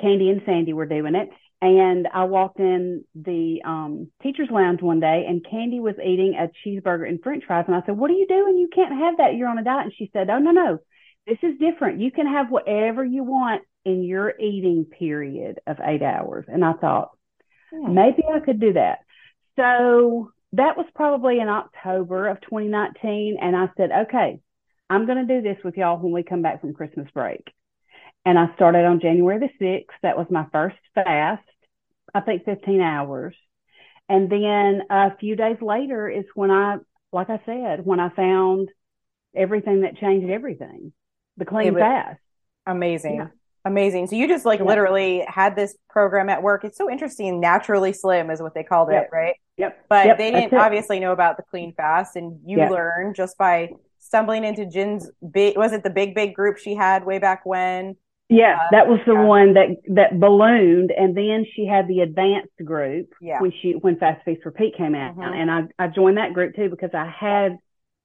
Candy 0.00 0.30
and 0.30 0.42
Sandy 0.46 0.72
were 0.72 0.86
doing 0.86 1.14
it 1.14 1.28
and 1.60 2.06
I 2.12 2.24
walked 2.24 2.60
in 2.60 3.04
the 3.16 3.60
um, 3.64 4.10
teacher's 4.22 4.48
lounge 4.50 4.80
one 4.80 5.00
day 5.00 5.24
and 5.28 5.44
Candy 5.48 5.80
was 5.80 5.96
eating 5.98 6.34
a 6.38 6.50
cheeseburger 6.64 7.08
and 7.08 7.20
french 7.20 7.44
fries. 7.46 7.64
And 7.66 7.74
I 7.74 7.82
said, 7.84 7.96
What 7.96 8.10
are 8.10 8.14
you 8.14 8.26
doing? 8.28 8.58
You 8.58 8.68
can't 8.72 8.96
have 8.96 9.16
that. 9.16 9.34
You're 9.34 9.48
on 9.48 9.58
a 9.58 9.64
diet. 9.64 9.86
And 9.86 9.92
she 9.96 10.10
said, 10.12 10.30
Oh, 10.30 10.38
no, 10.38 10.52
no. 10.52 10.78
This 11.26 11.38
is 11.42 11.58
different. 11.58 12.00
You 12.00 12.12
can 12.12 12.26
have 12.26 12.50
whatever 12.50 13.04
you 13.04 13.24
want 13.24 13.62
in 13.84 14.04
your 14.04 14.38
eating 14.38 14.84
period 14.84 15.60
of 15.66 15.78
eight 15.84 16.02
hours. 16.02 16.44
And 16.48 16.64
I 16.64 16.74
thought, 16.74 17.10
hmm. 17.72 17.92
maybe 17.92 18.22
I 18.32 18.38
could 18.38 18.60
do 18.60 18.74
that. 18.74 19.00
So 19.56 20.30
that 20.52 20.76
was 20.76 20.86
probably 20.94 21.40
in 21.40 21.48
October 21.48 22.28
of 22.28 22.40
2019. 22.42 23.36
And 23.40 23.56
I 23.56 23.68
said, 23.76 23.90
Okay, 24.06 24.38
I'm 24.88 25.06
going 25.06 25.26
to 25.26 25.34
do 25.34 25.42
this 25.42 25.58
with 25.64 25.76
y'all 25.76 25.98
when 25.98 26.12
we 26.12 26.22
come 26.22 26.42
back 26.42 26.60
from 26.60 26.72
Christmas 26.72 27.08
break. 27.12 27.52
And 28.24 28.38
I 28.38 28.54
started 28.54 28.84
on 28.84 29.00
January 29.00 29.38
the 29.38 29.64
6th. 29.64 29.84
That 30.02 30.16
was 30.16 30.26
my 30.30 30.46
first 30.52 30.76
fast, 30.94 31.42
I 32.14 32.20
think 32.20 32.44
15 32.44 32.80
hours. 32.80 33.36
And 34.08 34.30
then 34.30 34.82
a 34.90 35.16
few 35.16 35.36
days 35.36 35.58
later 35.60 36.08
is 36.08 36.24
when 36.34 36.50
I, 36.50 36.76
like 37.12 37.28
I 37.30 37.40
said, 37.44 37.84
when 37.84 38.00
I 38.00 38.08
found 38.08 38.70
everything 39.34 39.82
that 39.82 39.96
changed 39.96 40.30
everything, 40.30 40.92
the 41.36 41.44
clean 41.44 41.74
fast. 41.74 42.20
Amazing. 42.66 43.16
Yeah. 43.16 43.26
Amazing. 43.64 44.06
So 44.06 44.16
you 44.16 44.26
just 44.26 44.46
like 44.46 44.60
yeah. 44.60 44.66
literally 44.66 45.24
had 45.28 45.56
this 45.56 45.76
program 45.90 46.30
at 46.30 46.42
work. 46.42 46.64
It's 46.64 46.78
so 46.78 46.90
interesting. 46.90 47.40
Naturally 47.40 47.92
slim 47.92 48.30
is 48.30 48.40
what 48.40 48.54
they 48.54 48.62
called 48.62 48.88
yep. 48.90 49.04
it, 49.04 49.14
right? 49.14 49.34
Yep. 49.58 49.86
But 49.88 50.06
yep. 50.06 50.18
they 50.18 50.30
didn't 50.30 50.54
obviously 50.54 51.00
know 51.00 51.12
about 51.12 51.36
the 51.36 51.42
clean 51.42 51.74
fast 51.74 52.16
and 52.16 52.40
you 52.46 52.58
yep. 52.58 52.70
learned 52.70 53.14
just 53.14 53.36
by 53.36 53.70
stumbling 53.98 54.44
into 54.44 54.64
Gin's 54.64 55.10
big, 55.32 55.56
was 55.56 55.72
it 55.72 55.82
the 55.82 55.90
big, 55.90 56.14
big 56.14 56.34
group 56.34 56.56
she 56.56 56.74
had 56.74 57.04
way 57.04 57.18
back 57.18 57.44
when? 57.44 57.96
Yeah, 58.28 58.58
uh, 58.60 58.68
that 58.72 58.88
was 58.88 59.00
the 59.06 59.14
yeah. 59.14 59.24
one 59.24 59.54
that 59.54 59.68
that 59.94 60.20
ballooned, 60.20 60.90
and 60.90 61.16
then 61.16 61.46
she 61.54 61.66
had 61.66 61.88
the 61.88 62.00
advanced 62.00 62.62
group 62.62 63.14
yeah. 63.22 63.40
when 63.40 63.52
she 63.62 63.72
when 63.72 63.96
Fast 63.96 64.22
Feast 64.24 64.44
Repeat 64.44 64.76
came 64.76 64.94
out, 64.94 65.16
mm-hmm. 65.16 65.32
and 65.32 65.50
I 65.50 65.84
I 65.84 65.88
joined 65.88 66.18
that 66.18 66.34
group 66.34 66.54
too 66.54 66.68
because 66.68 66.90
I 66.92 67.06
had 67.08 67.56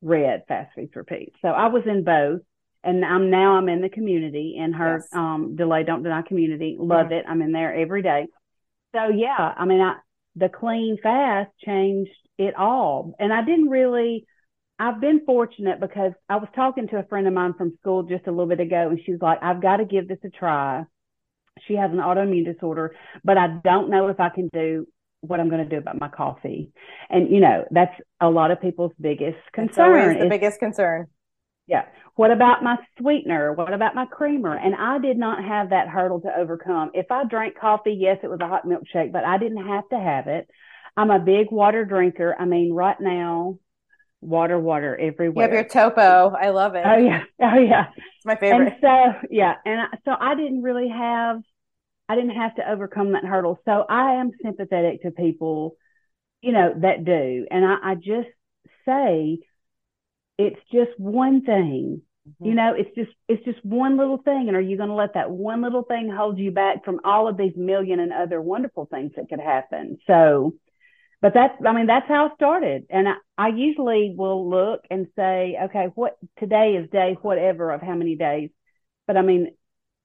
read 0.01 0.43
Fast 0.47 0.71
Feast 0.75 0.95
Repeat, 0.95 1.33
so 1.41 1.49
I 1.49 1.67
was 1.67 1.83
in 1.85 2.05
both, 2.05 2.39
and 2.85 3.03
I'm 3.03 3.29
now 3.29 3.57
I'm 3.57 3.67
in 3.67 3.81
the 3.81 3.89
community 3.89 4.55
in 4.57 4.71
her 4.71 4.99
yes. 4.99 5.09
um 5.13 5.57
Delay 5.57 5.83
Don't 5.83 6.03
Deny 6.03 6.21
community. 6.21 6.77
Love 6.79 7.07
mm-hmm. 7.07 7.13
it. 7.13 7.25
I'm 7.27 7.41
in 7.41 7.51
there 7.51 7.75
every 7.75 8.01
day. 8.01 8.27
So 8.95 9.09
yeah, 9.09 9.53
I 9.57 9.65
mean 9.65 9.81
I 9.81 9.95
the 10.37 10.47
clean 10.47 10.97
fast 11.03 11.51
changed 11.65 12.11
it 12.37 12.55
all, 12.55 13.13
and 13.19 13.33
I 13.33 13.43
didn't 13.43 13.69
really 13.69 14.25
I've 14.79 14.99
been 14.99 15.21
fortunate 15.25 15.79
because 15.79 16.13
I 16.27 16.37
was 16.37 16.49
talking 16.55 16.87
to 16.89 16.97
a 16.97 17.03
friend 17.03 17.27
of 17.27 17.33
mine 17.33 17.53
from 17.53 17.77
school 17.79 18.03
just 18.03 18.27
a 18.27 18.31
little 18.31 18.47
bit 18.47 18.59
ago, 18.59 18.89
and 18.89 18.99
she 19.05 19.11
was 19.11 19.21
like, 19.21 19.39
I've 19.41 19.61
got 19.61 19.77
to 19.77 19.85
give 19.85 20.07
this 20.07 20.17
a 20.25 20.29
try. 20.29 20.83
She 21.67 21.75
has 21.75 21.91
an 21.91 21.97
autoimmune 21.97 22.51
disorder, 22.51 22.95
but 23.23 23.37
I 23.37 23.47
don't 23.63 23.89
know 23.89 24.07
if 24.07 24.19
I 24.19 24.29
can 24.29 24.49
do 24.51 24.87
what 25.21 25.39
I'm 25.39 25.49
going 25.49 25.63
to 25.63 25.69
do 25.69 25.77
about 25.77 25.99
my 25.99 26.09
coffee. 26.09 26.71
And, 27.09 27.29
you 27.29 27.39
know, 27.39 27.65
that's 27.71 27.93
a 28.19 28.29
lot 28.29 28.51
of 28.51 28.59
people's 28.59 28.91
biggest 28.99 29.37
concern. 29.53 30.17
the 30.17 30.25
is, 30.25 30.29
biggest 30.29 30.59
concern. 30.59 31.07
Yeah. 31.67 31.85
What 32.15 32.31
about 32.31 32.63
my 32.63 32.77
sweetener? 32.99 33.53
What 33.53 33.73
about 33.73 33.95
my 33.95 34.05
creamer? 34.05 34.55
And 34.55 34.75
I 34.75 34.99
did 34.99 35.17
not 35.17 35.43
have 35.43 35.69
that 35.69 35.87
hurdle 35.87 36.19
to 36.21 36.35
overcome. 36.35 36.91
If 36.93 37.11
I 37.11 37.23
drank 37.23 37.57
coffee, 37.57 37.95
yes, 37.97 38.17
it 38.21 38.29
was 38.29 38.39
a 38.41 38.47
hot 38.47 38.65
milkshake, 38.65 39.13
but 39.13 39.23
I 39.23 39.37
didn't 39.37 39.65
have 39.65 39.87
to 39.89 39.99
have 39.99 40.27
it. 40.27 40.49
I'm 40.97 41.09
a 41.09 41.19
big 41.19 41.51
water 41.51 41.85
drinker. 41.85 42.35
I 42.37 42.45
mean, 42.45 42.73
right 42.73 42.99
now, 42.99 43.59
water, 44.23 44.59
water 44.59 44.97
everywhere. 44.97 45.45
You 45.47 45.55
have 45.55 45.59
your 45.59 45.69
topo. 45.69 46.35
I 46.35 46.49
love 46.49 46.75
it. 46.75 46.83
Oh 46.85 46.97
yeah. 46.97 47.23
Oh 47.41 47.59
yeah. 47.59 47.87
It's 47.95 48.25
my 48.25 48.35
favorite. 48.35 48.73
And 48.73 48.77
so 48.81 49.27
yeah, 49.29 49.55
and 49.65 49.81
I, 49.81 49.85
so 50.05 50.15
I 50.19 50.35
didn't 50.35 50.61
really 50.63 50.89
have, 50.89 51.41
I 52.09 52.15
didn't 52.15 52.35
have 52.35 52.55
to 52.55 52.69
overcome 52.69 53.13
that 53.13 53.25
hurdle. 53.25 53.59
So 53.65 53.85
I 53.89 54.13
am 54.15 54.31
sympathetic 54.41 55.03
to 55.03 55.11
people, 55.11 55.75
you 56.41 56.51
know, 56.51 56.73
that 56.81 57.05
do, 57.05 57.47
and 57.49 57.65
I, 57.65 57.91
I 57.91 57.95
just 57.95 58.29
say, 58.85 59.39
it's 60.37 60.59
just 60.71 60.91
one 60.97 61.43
thing. 61.43 62.01
Mm-hmm. 62.27 62.45
You 62.45 62.53
know, 62.55 62.73
it's 62.73 62.95
just 62.95 63.11
it's 63.27 63.43
just 63.43 63.63
one 63.65 63.97
little 63.97 64.17
thing, 64.17 64.45
and 64.47 64.55
are 64.55 64.61
you 64.61 64.77
going 64.77 64.87
to 64.87 64.95
let 64.95 65.15
that 65.15 65.29
one 65.29 65.61
little 65.61 65.83
thing 65.83 66.09
hold 66.09 66.39
you 66.39 66.51
back 66.51 66.85
from 66.85 67.01
all 67.03 67.27
of 67.27 67.35
these 67.35 67.51
million 67.57 67.99
and 67.99 68.13
other 68.13 68.39
wonderful 68.39 68.85
things 68.85 69.11
that 69.17 69.27
could 69.27 69.41
happen? 69.41 69.97
So, 70.07 70.53
but 71.23 71.33
that's 71.33 71.55
i 71.65 71.71
mean 71.71 71.87
that's 71.87 72.07
how 72.07 72.27
it 72.27 72.33
started. 72.35 72.85
And 72.89 73.07
I, 73.07 73.13
I, 73.37 73.47
usually 73.47 74.13
will 74.15 74.49
look 74.49 74.81
and 74.91 75.07
say 75.15 75.57
okay 75.63 75.87
what 75.95 76.17
today 76.37 76.75
is 76.75 76.89
day 76.91 77.17
whatever 77.21 77.71
of 77.71 77.81
how 77.81 77.95
many 77.95 78.15
days. 78.15 78.49
But 79.07 79.17
i 79.17 79.21
mean 79.21 79.55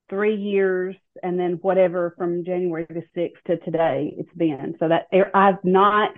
three 0.09 0.37
years 0.37 0.97
and 1.23 1.39
then 1.39 1.59
whatever 1.61 2.15
from 2.17 2.45
january 2.45 2.87
the 2.89 3.03
6th 3.15 3.43
to 3.47 3.57
today 3.59 4.15
it's 4.17 4.33
been. 4.33 4.77
So 4.79 4.89
that 4.89 5.09
er, 5.13 5.31
i've 5.35 5.63
not 5.65 6.13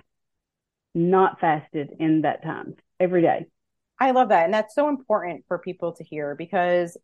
not 0.93 1.39
fasted 1.39 1.89
in 1.99 2.21
that 2.21 2.43
time 2.43 2.75
every 2.99 3.21
day. 3.21 3.47
I 3.99 4.11
love 4.11 4.29
that. 4.29 4.45
And 4.45 4.53
that's 4.53 4.75
so 4.75 4.87
important 4.89 5.45
for 5.47 5.57
people 5.57 5.93
to 5.93 6.03
hear 6.03 6.35
because 6.35 6.97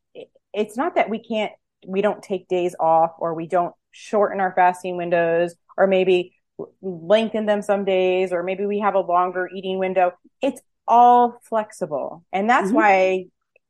it's 0.53 0.77
not 0.77 0.95
that 0.95 1.09
we 1.09 1.19
can't 1.19 1.51
we 1.87 2.01
don't 2.01 2.23
take 2.23 2.47
days 2.47 2.75
off 2.79 3.11
or 3.19 3.33
we 3.33 3.47
don't 3.47 3.73
shorten 3.91 4.39
our 4.39 4.53
fasting 4.55 4.97
windows 4.97 5.55
or 5.77 5.87
maybe 5.87 6.33
lengthen 6.81 7.45
them 7.45 7.61
some 7.61 7.85
days, 7.85 8.31
or 8.31 8.43
maybe 8.43 8.65
we 8.65 8.79
have 8.79 8.95
a 8.95 8.99
longer 8.99 9.49
eating 9.53 9.79
window. 9.79 10.13
It's 10.41 10.61
all 10.87 11.39
flexible. 11.43 12.25
And 12.31 12.49
that's 12.49 12.67
mm-hmm. 12.67 12.75
why 12.75 13.25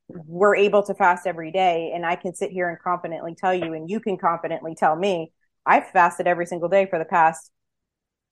we're 0.07 0.55
able 0.55 0.83
to 0.83 0.93
fast 0.93 1.27
every 1.27 1.51
day. 1.51 1.91
And 1.93 2.05
I 2.05 2.15
can 2.15 2.33
sit 2.33 2.51
here 2.51 2.69
and 2.69 2.79
confidently 2.79 3.35
tell 3.35 3.53
you, 3.53 3.73
and 3.73 3.89
you 3.89 3.99
can 3.99 4.17
confidently 4.17 4.75
tell 4.75 4.95
me, 4.95 5.31
I've 5.65 5.87
fasted 5.87 6.27
every 6.27 6.45
single 6.45 6.69
day 6.69 6.85
for 6.85 6.97
the 6.97 7.05
past, 7.05 7.51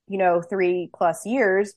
you 0.08 0.18
know, 0.18 0.42
three 0.42 0.90
plus 0.96 1.26
years. 1.26 1.74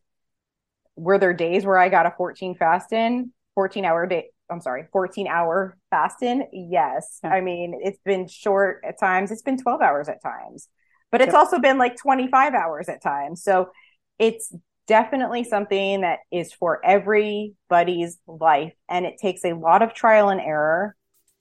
Were 0.94 1.18
there 1.18 1.34
days 1.34 1.64
where 1.64 1.78
I 1.78 1.88
got 1.88 2.06
a 2.06 2.14
14 2.16 2.56
fast 2.56 2.92
in, 2.92 3.32
14 3.54 3.84
hour 3.84 4.06
day? 4.06 4.30
I'm 4.50 4.60
sorry, 4.60 4.86
14 4.92 5.26
hour 5.26 5.76
fast 5.90 6.22
in? 6.22 6.44
Yes. 6.52 7.18
I 7.22 7.40
mean, 7.40 7.80
it's 7.82 7.98
been 8.04 8.28
short 8.28 8.82
at 8.86 8.98
times. 8.98 9.30
It's 9.30 9.42
been 9.42 9.58
12 9.58 9.82
hours 9.82 10.08
at 10.08 10.22
times 10.22 10.68
but 11.10 11.20
it's 11.20 11.32
yep. 11.32 11.38
also 11.38 11.58
been 11.58 11.78
like 11.78 11.96
25 11.96 12.54
hours 12.54 12.88
at 12.88 13.02
times. 13.02 13.42
So 13.42 13.70
it's 14.18 14.54
definitely 14.86 15.44
something 15.44 16.00
that 16.00 16.20
is 16.30 16.52
for 16.52 16.84
everybody's 16.84 18.18
life. 18.26 18.74
And 18.88 19.06
it 19.06 19.18
takes 19.20 19.44
a 19.44 19.52
lot 19.52 19.82
of 19.82 19.94
trial 19.94 20.28
and 20.30 20.40
error 20.40 20.96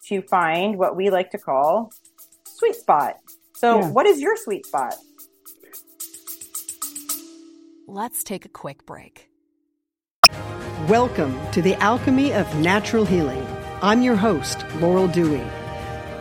to 0.07 0.21
find 0.21 0.77
what 0.77 0.95
we 0.95 1.09
like 1.09 1.31
to 1.31 1.37
call 1.37 1.91
sweet 2.45 2.75
spot. 2.75 3.17
So 3.55 3.79
yeah. 3.79 3.89
what 3.89 4.05
is 4.05 4.21
your 4.21 4.35
sweet 4.37 4.65
spot? 4.65 4.95
Let's 7.87 8.23
take 8.23 8.45
a 8.45 8.49
quick 8.49 8.85
break. 8.85 9.29
Welcome 10.87 11.39
to 11.51 11.61
the 11.61 11.75
Alchemy 11.75 12.33
of 12.33 12.53
Natural 12.57 13.05
Healing. 13.05 13.45
I'm 13.81 14.01
your 14.01 14.15
host, 14.15 14.65
Laurel 14.79 15.07
Dewey. 15.07 15.43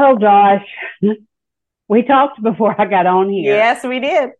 Oh 0.00 0.16
Josh, 0.18 0.64
we 1.88 2.02
talked 2.02 2.42
before 2.42 2.80
I 2.80 2.86
got 2.86 3.06
on 3.06 3.30
here. 3.30 3.54
Yes, 3.54 3.84
we 3.84 4.00
did. 4.00 4.30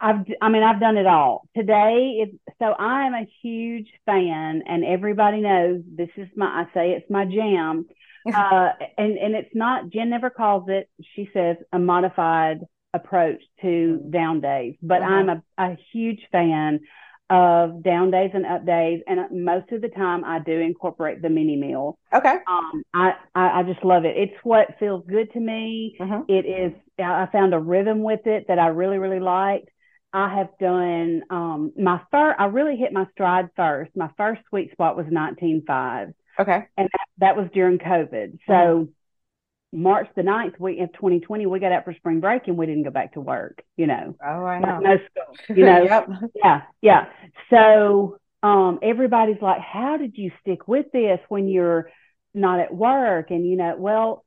I've, 0.00 0.26
I 0.42 0.48
mean, 0.50 0.62
I've 0.62 0.80
done 0.80 0.98
it 0.98 1.06
all. 1.06 1.48
Today 1.56 2.22
is 2.22 2.38
so 2.58 2.66
I'm 2.74 3.14
a 3.14 3.26
huge 3.42 3.88
fan, 4.04 4.62
and 4.66 4.84
everybody 4.84 5.40
knows 5.40 5.82
this 5.86 6.10
is 6.16 6.28
my. 6.36 6.46
I 6.46 6.64
say 6.74 6.90
it's 6.92 7.10
my 7.10 7.24
jam, 7.24 7.86
uh, 8.34 8.70
and 8.98 9.16
and 9.16 9.34
it's 9.34 9.54
not. 9.54 9.90
Gin 9.90 10.10
never 10.10 10.28
calls 10.30 10.64
it. 10.68 10.88
She 11.14 11.30
says 11.32 11.56
a 11.72 11.78
modified 11.78 12.60
approach 12.92 13.40
to 13.62 14.00
down 14.10 14.40
days, 14.40 14.74
but 14.82 15.02
Uh-huh. 15.02 15.12
I'm 15.12 15.28
a, 15.30 15.42
a 15.58 15.76
huge 15.92 16.20
fan 16.30 16.80
of 17.28 17.82
down 17.82 18.10
days 18.10 18.30
and 18.34 18.46
up 18.46 18.64
days, 18.64 19.02
and 19.06 19.44
most 19.44 19.72
of 19.72 19.82
the 19.82 19.88
time 19.88 20.24
I 20.24 20.38
do 20.38 20.52
incorporate 20.60 21.22
the 21.22 21.28
mini 21.28 21.56
meal. 21.56 21.98
Okay. 22.12 22.36
Um, 22.48 22.82
I, 22.94 23.14
I 23.34 23.60
I 23.60 23.62
just 23.64 23.84
love 23.84 24.04
it. 24.04 24.16
It's 24.16 24.36
what 24.44 24.78
feels 24.78 25.04
good 25.08 25.32
to 25.32 25.40
me. 25.40 25.96
Mhm. 26.00 26.24
It 26.28 26.46
is. 26.46 26.72
I 26.98 27.26
found 27.32 27.52
a 27.54 27.58
rhythm 27.58 28.02
with 28.02 28.26
it 28.26 28.46
that 28.48 28.58
I 28.58 28.68
really 28.68 28.98
really 28.98 29.20
liked. 29.20 29.68
I 30.12 30.34
have 30.36 30.48
done 30.60 31.22
um 31.30 31.72
my 31.76 32.00
first. 32.10 32.36
I 32.38 32.46
really 32.46 32.76
hit 32.76 32.92
my 32.92 33.06
stride 33.12 33.48
first. 33.56 33.90
My 33.96 34.10
first 34.16 34.42
sweet 34.48 34.70
spot 34.72 34.96
was 34.96 35.06
19.5, 35.10 36.14
Okay. 36.38 36.66
and 36.76 36.88
that, 36.92 37.06
that 37.18 37.36
was 37.36 37.48
during 37.52 37.78
COVID. 37.78 38.38
So 38.46 38.88
March 39.76 40.08
the 40.16 40.22
9th 40.22 40.58
week 40.58 40.80
of 40.80 40.92
2020, 40.94 41.46
we 41.46 41.60
got 41.60 41.70
out 41.72 41.84
for 41.84 41.92
spring 41.94 42.20
break 42.20 42.48
and 42.48 42.56
we 42.56 42.66
didn't 42.66 42.84
go 42.84 42.90
back 42.90 43.12
to 43.12 43.20
work. 43.20 43.62
You 43.76 43.86
know, 43.86 44.16
Oh, 44.24 44.44
I 44.44 44.58
know. 44.58 44.78
no 44.80 44.96
school. 44.96 45.56
You 45.56 45.64
know, 45.66 45.82
yep. 45.84 46.08
yeah, 46.34 46.62
yeah. 46.80 47.04
So 47.50 48.18
um, 48.42 48.78
everybody's 48.82 49.42
like, 49.42 49.60
how 49.60 49.96
did 49.98 50.16
you 50.16 50.30
stick 50.40 50.66
with 50.66 50.86
this 50.92 51.20
when 51.28 51.48
you're 51.48 51.90
not 52.34 52.60
at 52.60 52.74
work? 52.74 53.30
And, 53.30 53.46
you 53.48 53.56
know, 53.56 53.74
well, 53.78 54.24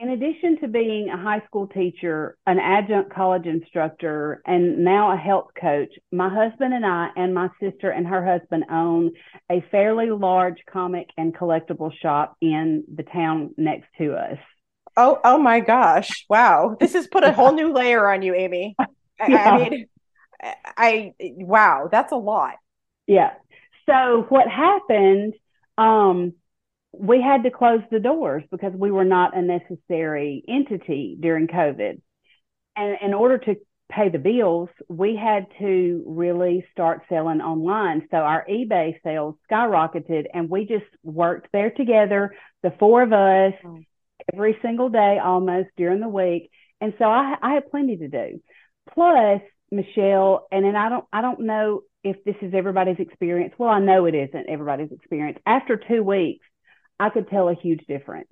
in 0.00 0.10
addition 0.10 0.60
to 0.60 0.68
being 0.68 1.08
a 1.08 1.16
high 1.16 1.42
school 1.46 1.66
teacher, 1.66 2.36
an 2.46 2.60
adjunct 2.60 3.12
college 3.12 3.46
instructor, 3.46 4.40
and 4.46 4.84
now 4.84 5.10
a 5.12 5.16
health 5.16 5.48
coach, 5.60 5.88
my 6.12 6.28
husband 6.28 6.72
and 6.72 6.86
I, 6.86 7.08
and 7.16 7.34
my 7.34 7.48
sister 7.60 7.90
and 7.90 8.06
her 8.06 8.24
husband 8.24 8.66
own 8.70 9.10
a 9.50 9.60
fairly 9.72 10.10
large 10.10 10.58
comic 10.72 11.08
and 11.16 11.34
collectible 11.34 11.90
shop 12.00 12.36
in 12.40 12.84
the 12.94 13.02
town 13.02 13.54
next 13.56 13.88
to 13.98 14.12
us. 14.14 14.38
Oh, 14.98 15.20
oh 15.24 15.38
my 15.38 15.60
gosh. 15.60 16.26
Wow. 16.28 16.76
This 16.78 16.92
has 16.94 17.06
put 17.06 17.22
a 17.24 17.32
whole 17.32 17.52
new 17.52 17.72
layer 17.72 18.10
on 18.10 18.22
you, 18.22 18.34
Amy. 18.34 18.74
I, 18.78 18.86
Yeah. 19.28 19.50
I 19.50 19.58
mean, 19.70 19.86
I, 20.76 21.14
wow, 21.18 21.88
that's 21.90 22.12
a 22.12 22.16
lot. 22.16 22.54
Yeah. 23.06 23.32
So 23.86 24.26
what 24.28 24.48
happened, 24.48 25.34
um, 25.78 26.34
we 26.92 27.22
had 27.22 27.44
to 27.44 27.50
close 27.50 27.80
the 27.90 28.00
doors 28.00 28.42
because 28.50 28.72
we 28.74 28.90
were 28.90 29.04
not 29.04 29.36
a 29.36 29.42
necessary 29.42 30.42
entity 30.48 31.16
during 31.18 31.46
COVID. 31.46 32.00
And 32.76 32.98
in 33.00 33.14
order 33.14 33.38
to 33.38 33.56
pay 33.90 34.08
the 34.08 34.18
bills, 34.18 34.68
we 34.88 35.16
had 35.16 35.46
to 35.58 36.04
really 36.06 36.66
start 36.72 37.02
selling 37.08 37.40
online. 37.40 38.06
So 38.10 38.18
our 38.18 38.44
eBay 38.48 39.00
sales 39.02 39.36
skyrocketed 39.50 40.26
and 40.34 40.50
we 40.50 40.66
just 40.66 40.84
worked 41.02 41.48
there 41.52 41.70
together, 41.70 42.34
the 42.62 42.72
four 42.78 43.02
of 43.02 43.12
us, 43.12 43.54
Mm. 43.64 43.84
Every 44.32 44.56
single 44.62 44.88
day 44.88 45.18
almost 45.22 45.68
during 45.76 46.00
the 46.00 46.08
week. 46.08 46.50
And 46.80 46.94
so 46.98 47.04
I, 47.04 47.34
I 47.42 47.54
had 47.54 47.70
plenty 47.70 47.96
to 47.96 48.08
do. 48.08 48.40
Plus, 48.94 49.40
Michelle, 49.70 50.46
and 50.50 50.64
then 50.64 50.76
I 50.76 50.88
don't 50.88 51.04
I 51.12 51.20
don't 51.20 51.40
know 51.40 51.82
if 52.02 52.22
this 52.24 52.36
is 52.40 52.54
everybody's 52.54 52.98
experience. 52.98 53.54
Well, 53.58 53.70
I 53.70 53.80
know 53.80 54.06
it 54.06 54.14
isn't 54.14 54.48
everybody's 54.48 54.92
experience. 54.92 55.38
After 55.44 55.76
two 55.76 56.02
weeks, 56.02 56.46
I 56.98 57.10
could 57.10 57.28
tell 57.28 57.48
a 57.48 57.54
huge 57.54 57.84
difference. 57.86 58.30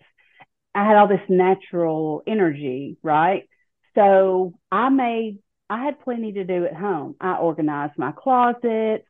I 0.75 0.84
had 0.84 0.97
all 0.97 1.08
this 1.08 1.21
natural 1.28 2.23
energy, 2.26 2.97
right? 3.02 3.49
So 3.94 4.54
I 4.71 4.88
made 4.88 5.38
I 5.68 5.84
had 5.84 6.00
plenty 6.00 6.32
to 6.32 6.44
do 6.44 6.64
at 6.64 6.75
home. 6.75 7.16
I 7.21 7.36
organized 7.36 7.99
my 7.99 8.12
closets. 8.12 9.04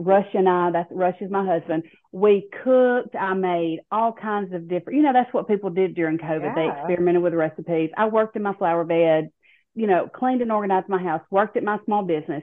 Rush 0.00 0.28
and 0.32 0.48
I, 0.48 0.70
that's 0.70 0.88
Rush 0.90 1.16
is 1.20 1.30
my 1.30 1.44
husband. 1.44 1.82
We 2.10 2.48
cooked. 2.64 3.14
I 3.14 3.34
made 3.34 3.80
all 3.92 4.12
kinds 4.14 4.54
of 4.54 4.66
different, 4.66 4.96
you 4.96 5.02
know, 5.02 5.12
that's 5.12 5.32
what 5.34 5.46
people 5.46 5.68
did 5.68 5.94
during 5.94 6.16
COVID. 6.16 6.54
They 6.54 6.68
experimented 6.68 7.22
with 7.22 7.34
recipes. 7.34 7.90
I 7.98 8.06
worked 8.06 8.34
in 8.34 8.42
my 8.42 8.54
flower 8.54 8.84
bed, 8.84 9.30
you 9.74 9.86
know, 9.86 10.08
cleaned 10.08 10.40
and 10.40 10.50
organized 10.50 10.88
my 10.88 11.02
house, 11.02 11.20
worked 11.30 11.58
at 11.58 11.64
my 11.64 11.78
small 11.84 12.02
business. 12.02 12.42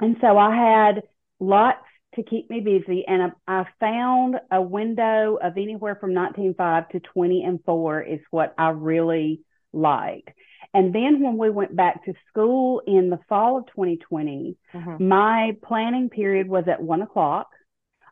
And 0.00 0.16
so 0.20 0.36
I 0.36 0.56
had 0.56 1.02
lots 1.38 1.84
to 2.16 2.24
keep 2.24 2.50
me 2.50 2.58
busy. 2.58 3.04
And 3.06 3.32
I, 3.46 3.60
I 3.60 3.66
found 3.78 4.34
a 4.50 4.60
window 4.60 5.38
of 5.40 5.56
anywhere 5.56 5.96
from 6.00 6.14
19.5 6.14 6.88
to 6.90 7.00
20 7.00 7.44
and 7.44 7.60
4 7.64 8.02
is 8.02 8.20
what 8.32 8.54
I 8.58 8.70
really 8.70 9.42
liked. 9.72 10.30
And 10.76 10.94
then 10.94 11.22
when 11.22 11.38
we 11.38 11.48
went 11.48 11.74
back 11.74 12.04
to 12.04 12.12
school 12.28 12.82
in 12.86 13.08
the 13.08 13.18
fall 13.30 13.56
of 13.56 13.66
2020, 13.68 14.56
Mhm. 14.74 15.00
my 15.00 15.56
planning 15.62 16.10
period 16.10 16.48
was 16.48 16.68
at 16.68 16.82
one 16.82 17.00
o'clock. 17.00 17.48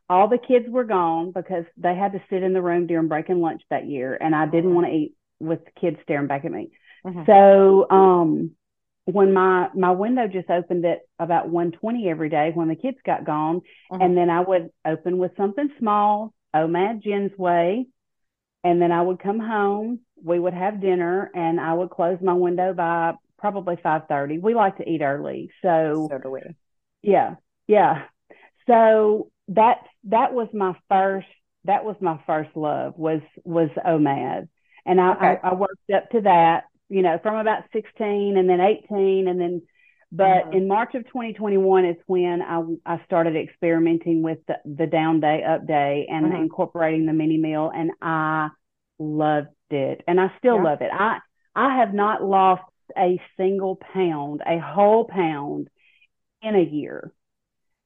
All 0.08 0.28
the 0.28 0.38
kids 0.38 0.66
were 0.68 0.84
gone 0.84 1.30
because 1.30 1.66
they 1.76 1.94
had 1.94 2.12
to 2.12 2.22
sit 2.30 2.42
in 2.42 2.54
the 2.54 2.62
room 2.62 2.86
during 2.86 3.08
break 3.08 3.28
and 3.28 3.42
lunch 3.42 3.62
that 3.68 3.86
year, 3.86 4.16
and 4.18 4.34
I 4.34 4.46
didn't 4.46 4.74
want 4.74 4.86
to 4.86 4.92
eat 4.92 5.14
with 5.40 5.62
the 5.66 5.72
kids 5.72 5.98
staring 6.04 6.26
back 6.26 6.46
at 6.46 6.52
me. 6.52 6.70
Mhm. 7.06 7.26
So 7.26 7.86
um, 7.90 8.50
when 9.04 9.34
my 9.34 9.68
my 9.74 9.90
window 9.90 10.26
just 10.26 10.48
opened 10.48 10.86
at 10.86 11.00
about 11.18 11.50
1:20 11.50 12.08
every 12.08 12.30
day 12.30 12.50
when 12.54 12.68
the 12.68 12.76
kids 12.76 12.98
got 13.04 13.24
gone, 13.24 13.60
Mhm. 13.92 14.02
and 14.02 14.16
then 14.16 14.30
I 14.30 14.40
would 14.40 14.70
open 14.86 15.18
with 15.18 15.36
something 15.36 15.70
small, 15.78 16.32
OMAD 16.54 17.00
Gin's 17.02 17.36
way, 17.36 17.88
and 18.64 18.82
then 18.82 18.92
I 18.92 19.02
would 19.02 19.20
come 19.20 19.40
home. 19.40 20.00
We 20.22 20.38
would 20.40 20.54
have 20.54 20.80
dinner, 20.80 21.30
and 21.34 21.60
I 21.60 21.74
would 21.74 21.90
close 21.90 22.18
my 22.22 22.34
window 22.34 22.74
by 22.74 23.14
probably 23.38 23.76
5:30. 23.82 24.38
We 24.38 24.54
like 24.54 24.78
to 24.78 24.88
eat 24.88 25.02
early, 25.02 25.50
so 25.62 26.10
So 26.10 26.18
do 26.18 26.30
we. 26.30 26.40
yeah, 27.02 27.36
yeah. 27.66 28.04
So 28.66 29.30
that 29.48 29.78
that 30.04 30.32
was 30.32 30.48
my 30.54 30.74
first 30.88 31.26
that 31.64 31.84
was 31.84 31.96
my 32.00 32.20
first 32.26 32.50
love 32.56 32.94
was 32.96 33.20
was 33.44 33.70
OMAD, 33.86 34.48
and 34.86 35.00
I, 35.00 35.12
Okay. 35.12 35.38
I 35.42 35.50
I 35.50 35.54
worked 35.54 35.90
up 35.94 36.10
to 36.10 36.22
that, 36.22 36.64
you 36.88 37.02
know, 37.02 37.18
from 37.22 37.36
about 37.36 37.64
sixteen 37.72 38.36
and 38.36 38.48
then 38.48 38.60
eighteen 38.60 39.28
and 39.28 39.40
then. 39.40 39.62
But 40.16 40.46
Mhm. 40.46 40.54
in 40.54 40.68
March 40.68 40.94
of 40.94 41.04
2021 41.08 41.84
is 41.86 41.96
when 42.06 42.40
I 42.40 42.62
I 42.86 43.04
started 43.04 43.34
experimenting 43.34 44.22
with 44.22 44.38
the, 44.46 44.60
the 44.64 44.86
down 44.86 45.18
day, 45.18 45.42
up 45.42 45.66
day, 45.66 46.06
and 46.08 46.24
Mhm. 46.26 46.36
incorporating 46.40 47.04
the 47.06 47.12
mini 47.12 47.36
meal, 47.36 47.70
and 47.74 47.90
I 48.00 48.50
loved 49.00 49.48
it, 49.70 50.04
and 50.06 50.20
I 50.20 50.30
still 50.38 50.56
Yeah. 50.56 50.62
love 50.62 50.82
it. 50.82 50.90
I 50.92 51.20
I 51.56 51.76
have 51.78 51.92
not 51.94 52.22
lost 52.22 52.62
a 52.96 53.20
single 53.36 53.76
pound, 53.76 54.40
a 54.46 54.58
whole 54.58 55.04
pound 55.04 55.68
in 56.42 56.54
a 56.54 56.62
year. 56.62 57.12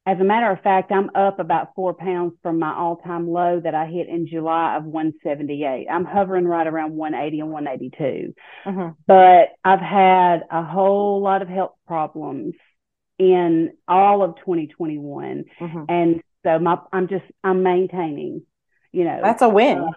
As 0.08 0.18
a 0.20 0.24
matter 0.24 0.50
of 0.50 0.62
fact, 0.62 0.90
I'm 0.90 1.10
up 1.14 1.38
about 1.38 1.74
four 1.74 1.92
pounds 1.92 2.32
from 2.42 2.58
my 2.58 2.72
all 2.74 2.96
time 2.96 3.28
low 3.28 3.60
that 3.62 3.74
I 3.74 3.84
hit 3.84 4.08
in 4.08 4.26
July 4.26 4.76
of 4.78 4.84
178. 4.86 5.86
I'm 5.90 6.06
hovering 6.06 6.46
right 6.46 6.66
around 6.66 6.96
180 6.96 7.40
and 7.40 7.50
182. 7.52 8.34
Mhm. 8.64 8.96
But 9.06 9.48
I've 9.62 9.80
had 9.80 10.44
a 10.50 10.62
whole 10.62 11.20
lot 11.20 11.42
of 11.42 11.48
health 11.48 11.74
problems 11.86 12.54
in 13.18 13.72
all 13.86 14.22
of 14.22 14.36
2021. 14.36 15.44
Mhm. 15.60 15.84
And 15.90 16.22
so 16.42 16.58
my, 16.58 16.78
I'm 16.90 17.08
just, 17.08 17.26
I'm 17.44 17.62
maintaining, 17.62 18.46
you 18.92 19.04
know. 19.04 19.20
That's 19.22 19.42
a 19.42 19.48
win. 19.50 19.76
Uh, 19.78 19.90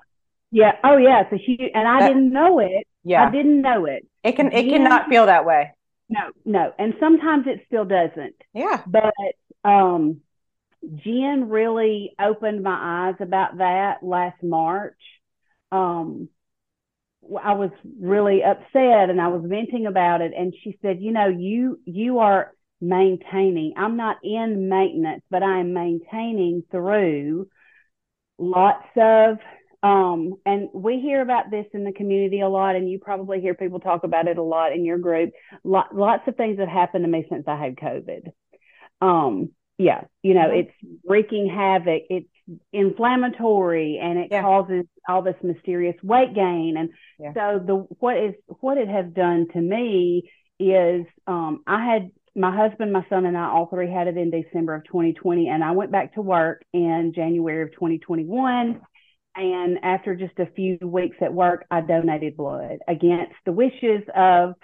yeah. 0.51 0.73
Oh, 0.83 0.97
yeah. 0.97 1.21
It's 1.21 1.31
a 1.31 1.37
huge, 1.37 1.71
and 1.73 1.87
I 1.87 2.01
That- 2.01 2.07
didn't 2.09 2.33
know 2.33 2.59
it. 2.59 2.85
yeah. 3.05 3.25
I 3.27 3.31
didn't 3.31 3.61
know 3.61 3.85
it. 3.85 4.05
It 4.25 4.33
can 4.33 4.51
it 4.51 4.65
Yeah. 4.65 4.77
cannot 4.77 5.07
feel 5.07 5.27
that 5.27 5.45
way. 5.45 5.71
No, 6.09 6.29
no. 6.43 6.73
And 6.77 6.95
sometimes 6.99 7.47
it 7.47 7.61
still 7.67 7.85
doesn't. 7.85 8.35
Yeah. 8.53 8.81
But 8.85 9.13
um, 9.63 10.21
Gin 11.03 11.49
really 11.49 12.13
opened 12.19 12.63
my 12.63 13.09
eyes 13.09 13.15
about 13.19 13.57
that 13.57 14.03
last 14.03 14.41
March. 14.41 14.97
Um, 15.71 16.29
I 17.41 17.53
was 17.53 17.69
really 17.99 18.43
upset 18.43 19.09
and 19.09 19.21
I 19.21 19.27
was 19.27 19.43
venting 19.45 19.85
about 19.85 20.21
it, 20.21 20.33
and 20.35 20.53
she 20.63 20.77
said, 20.81 21.01
"You 21.01 21.11
know, 21.11 21.27
you 21.27 21.79
you 21.85 22.19
are 22.19 22.53
maintaining. 22.81 23.73
I'm 23.77 23.95
not 23.95 24.17
in 24.23 24.69
maintenance, 24.69 25.23
but 25.29 25.43
I 25.43 25.59
am 25.59 25.73
maintaining 25.73 26.63
through 26.71 27.47
lots 28.37 28.87
of." 28.97 29.37
Um, 29.83 30.35
and 30.45 30.69
we 30.73 30.99
hear 30.99 31.21
about 31.21 31.49
this 31.51 31.65
in 31.73 31.83
the 31.83 31.93
community 31.93 32.41
a 32.41 32.49
lot, 32.49 32.75
and 32.75 32.89
you 32.89 32.99
probably 32.99 33.41
hear 33.41 33.53
people 33.55 33.79
talk 33.79 34.03
about 34.03 34.27
it 34.27 34.37
a 34.37 34.43
lot 34.43 34.73
in 34.73 34.85
your 34.85 34.97
group. 34.99 35.31
Lot, 35.63 35.95
lots 35.95 36.27
of 36.27 36.35
things 36.35 36.59
have 36.59 36.67
happened 36.69 37.03
to 37.05 37.09
me 37.11 37.25
since 37.29 37.47
I 37.47 37.55
had 37.55 37.77
COVID. 37.77 38.31
Um, 39.01 39.51
yeah, 39.77 40.03
you 40.21 40.33
know, 40.35 40.49
Mhm. 40.49 40.59
it's 40.59 40.99
wreaking 41.05 41.47
havoc. 41.47 42.03
It's 42.09 42.29
inflammatory 42.71 43.97
and 43.97 44.19
it 44.19 44.31
Yeah. 44.31 44.41
causes 44.41 44.85
all 45.07 45.21
this 45.21 45.41
mysterious 45.41 46.01
weight 46.03 46.33
gain. 46.33 46.77
And 46.77 46.89
Yeah. 47.17 47.33
so 47.33 47.59
the 47.59 47.75
what 47.99 48.17
is 48.17 48.35
what 48.59 48.77
it 48.77 48.87
has 48.87 49.11
done 49.11 49.47
to 49.53 49.59
me 49.61 50.29
is 50.59 51.05
um, 51.25 51.63
I 51.65 51.83
had 51.83 52.11
my 52.35 52.55
husband, 52.55 52.93
my 52.93 53.05
son, 53.09 53.25
and 53.25 53.37
I 53.37 53.45
all 53.49 53.65
three 53.65 53.89
had 53.89 54.07
it 54.07 54.17
in 54.17 54.29
December 54.29 54.75
of 54.75 54.85
2020, 54.85 55.49
and 55.49 55.63
I 55.63 55.71
went 55.71 55.91
back 55.91 56.13
to 56.13 56.21
work 56.21 56.63
in 56.73 57.13
January 57.15 57.63
of 57.63 57.71
2021. 57.73 58.81
And 59.35 59.79
after 59.83 60.15
just 60.15 60.37
a 60.39 60.45
few 60.45 60.77
weeks 60.81 61.17
at 61.21 61.33
work, 61.33 61.65
I 61.71 61.81
donated 61.81 62.37
blood 62.37 62.79
against 62.87 63.33
the 63.45 63.51
wishes 63.53 64.03
of 64.13 64.55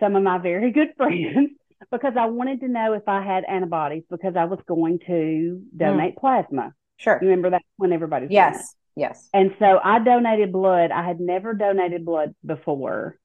some 0.00 0.16
of 0.16 0.22
my 0.22 0.38
very 0.38 0.72
good 0.72 0.88
friends 0.96 1.50
because 1.90 2.14
I 2.18 2.26
wanted 2.26 2.60
to 2.60 2.68
know 2.68 2.92
if 2.92 3.08
I 3.08 3.22
had 3.22 3.44
antibodies 3.44 4.04
because 4.10 4.34
I 4.36 4.44
was 4.44 4.58
going 4.66 4.98
to 5.06 5.62
donate 5.76 6.16
plasma. 6.16 6.72
Sure. 6.96 7.18
You 7.20 7.28
remember 7.28 7.50
that 7.50 7.62
when 7.76 7.92
it? 7.92 8.30
Yes. 8.30 8.74
Yes. 8.96 9.28
And 9.34 9.54
so 9.58 9.78
I 9.82 9.98
donated 9.98 10.52
blood. 10.52 10.90
I 10.90 11.06
had 11.06 11.20
never 11.20 11.52
donated 11.52 12.04
blood 12.04 12.34
before. 12.44 13.18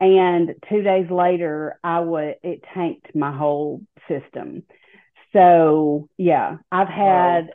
And 0.00 0.54
two 0.70 0.80
days 0.80 1.10
later, 1.10 1.78
I 1.84 2.00
would, 2.00 2.36
it 2.42 2.64
tanked 2.72 3.14
my 3.14 3.36
whole 3.36 3.82
system. 4.08 4.62
So 5.34 6.08
yeah, 6.16 6.56
I've 6.72 6.88
had, 6.88 7.50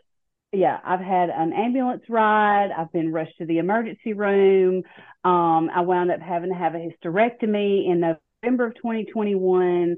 yeah, 0.52 0.80
I've 0.86 1.00
had 1.00 1.30
an 1.30 1.54
ambulance 1.54 2.04
ride. 2.08 2.70
I've 2.72 2.92
been 2.92 3.12
rushed 3.12 3.40
to 3.40 3.46
the 3.46 3.58
emergency 3.58 4.14
room. 4.14 4.84
Um, 5.24 5.72
I 5.74 5.82
wound 5.82 6.12
up 6.12 6.22
having 6.22 6.50
to 6.50 6.56
have 6.56 6.76
a 6.76 6.78
hysterectomy 6.78 7.90
in 7.90 8.16
November 8.44 8.68
of 8.68 8.76
2021. 8.76 9.96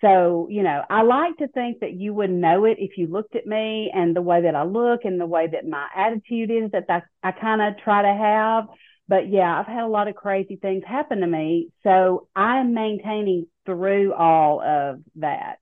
So, 0.00 0.46
you 0.50 0.62
know, 0.62 0.82
I 0.88 1.02
like 1.02 1.36
to 1.38 1.48
think 1.48 1.80
that 1.80 1.92
you 1.92 2.14
would 2.14 2.30
know 2.30 2.64
it 2.64 2.78
if 2.78 2.96
you 2.96 3.06
looked 3.06 3.36
at 3.36 3.46
me 3.46 3.90
and 3.94 4.16
the 4.16 4.22
way 4.22 4.42
that 4.42 4.54
I 4.54 4.62
look 4.62 5.04
and 5.04 5.20
the 5.20 5.26
way 5.26 5.46
that 5.46 5.66
my 5.66 5.86
attitude 5.94 6.50
is 6.50 6.70
that 6.70 6.86
I, 6.88 7.02
I 7.22 7.32
kind 7.32 7.60
of 7.60 7.76
try 7.82 8.02
to 8.02 8.14
have. 8.14 8.64
But 9.08 9.28
yeah, 9.28 9.58
I've 9.58 9.66
had 9.66 9.84
a 9.84 9.88
lot 9.88 10.08
of 10.08 10.14
crazy 10.14 10.56
things 10.56 10.84
happen 10.86 11.20
to 11.20 11.26
me. 11.26 11.68
So 11.82 12.28
I'm 12.34 12.72
maintaining 12.72 13.46
through 13.66 14.14
all 14.14 14.62
of 14.62 15.00
that. 15.16 15.58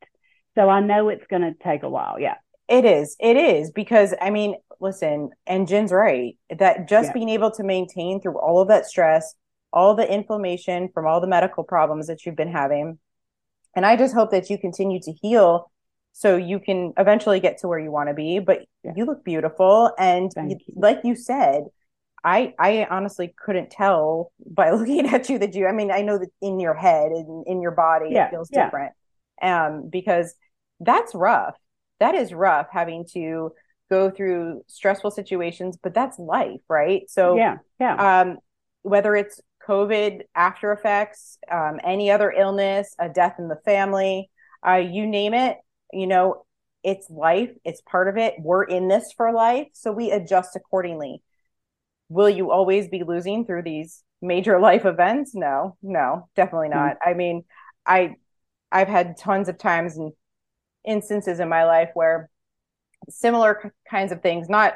So 0.55 0.69
I 0.69 0.81
know 0.81 1.09
it's 1.09 1.27
going 1.29 1.43
to 1.43 1.55
take 1.65 1.83
a 1.83 1.89
while. 1.89 2.21
Yeah. 2.21 2.35
It 2.69 2.85
is. 2.85 3.17
It 3.19 3.37
is 3.37 3.71
because 3.73 4.15
I 4.21 4.31
mean, 4.31 4.55
listen, 4.81 5.31
and 5.47 5.67
Gin's 5.67 5.91
right 5.91 6.37
that 6.59 6.89
just 6.89 7.09
Yeah. 7.09 7.13
being 7.15 7.31
able 7.31 7.51
to 7.53 7.65
maintain 7.65 8.21
through 8.21 8.39
all 8.39 8.61
of 8.61 8.69
that 8.69 8.87
stress, 8.87 9.35
all 9.73 9.95
the 9.95 10.09
inflammation 10.09 10.91
from 10.93 11.07
all 11.07 11.21
the 11.21 11.27
medical 11.27 11.65
problems 11.65 12.07
that 12.07 12.25
you've 12.25 12.37
been 12.37 12.53
having. 12.53 12.99
And 13.79 13.87
I 13.87 13.95
just 13.95 14.13
hope 14.13 14.33
that 14.33 14.51
you 14.51 14.59
continue 14.59 14.99
to 15.03 15.13
heal 15.13 15.71
so 16.13 16.37
you 16.37 16.59
can 16.59 16.95
eventually 16.99 17.39
get 17.39 17.59
to 17.59 17.69
where 17.69 17.79
you 17.79 17.93
want 17.93 18.09
to 18.09 18.15
be. 18.15 18.41
But 18.41 18.63
Yeah. 18.83 18.91
you 18.97 19.05
look 19.05 19.23
beautiful. 19.25 19.93
And 19.97 20.33
you- 20.37 20.59
you. 20.67 20.75
like 20.75 21.05
you 21.05 21.15
said, 21.15 21.67
I 22.25 22.55
I 22.59 22.89
honestly 22.91 23.33
couldn't 23.37 23.71
tell 23.71 24.33
by 24.45 24.71
looking 24.79 25.07
at 25.07 25.29
you 25.31 25.39
that 25.39 25.55
you 25.55 25.69
I 25.69 25.71
mean, 25.71 25.93
I 25.93 26.03
know 26.03 26.19
that 26.19 26.31
in 26.43 26.59
your 26.59 26.75
head 26.75 27.13
and 27.13 27.47
in 27.47 27.63
your 27.63 27.71
body 27.71 28.09
Yeah, 28.11 28.27
it 28.27 28.31
feels 28.31 28.51
yeah. 28.53 28.65
different. 28.65 28.95
Um, 29.41 29.89
because 29.89 30.35
that's 30.81 31.15
rough. 31.15 31.57
That 32.01 32.17
is 32.17 32.35
rough 32.35 32.67
having 32.73 33.05
to 33.13 33.53
go 33.91 34.11
through 34.11 34.65
stressful 34.67 35.13
situations, 35.13 35.79
but 35.81 35.95
that's 35.95 36.19
life, 36.19 36.63
right? 36.69 37.09
So 37.09 37.37
yeah. 37.37 37.59
Yeah. 37.79 38.23
um, 38.23 38.39
whether 38.83 39.15
it's 39.15 39.41
COVID 39.69 40.23
after 40.35 40.73
effects, 40.73 41.39
um, 41.51 41.79
any 41.85 42.11
other 42.11 42.31
illness, 42.31 42.95
a 42.99 43.09
death 43.09 43.37
in 43.39 43.49
the 43.49 43.61
family, 43.65 44.31
uh, 44.67 44.77
you 44.77 45.07
name 45.07 45.35
it, 45.35 45.59
you 45.93 46.07
know, 46.07 46.45
it's 46.83 47.11
life, 47.11 47.51
it's 47.65 47.81
part 47.83 48.09
of 48.09 48.17
it. 48.17 48.35
We're 48.39 48.65
in 48.65 48.89
this 48.89 49.13
for 49.17 49.33
life, 49.33 49.69
so 49.75 49.93
we 49.93 50.11
adjust 50.11 50.57
accordingly. 50.57 51.23
Will 52.09 52.31
you 52.31 52.51
always 52.51 52.89
be 52.89 53.03
losing 53.03 53.45
through 53.45 53.63
these 53.63 54.03
major 54.23 54.59
life 54.61 54.87
events? 54.87 55.35
No, 55.35 55.77
no, 55.83 56.29
definitely 56.35 56.71
not. 56.71 56.97
I 57.05 57.15
mean, 57.15 57.45
I 57.85 58.17
I've 58.71 58.89
had 58.89 59.17
tons 59.17 59.49
of 59.49 59.59
times 59.59 59.97
and 59.97 60.13
instances 60.85 61.41
in 61.41 61.49
my 61.49 61.65
life 61.65 61.91
where 61.95 62.31
similar 63.09 63.73
kinds 63.91 64.13
of 64.13 64.23
things, 64.23 64.49
not 64.49 64.75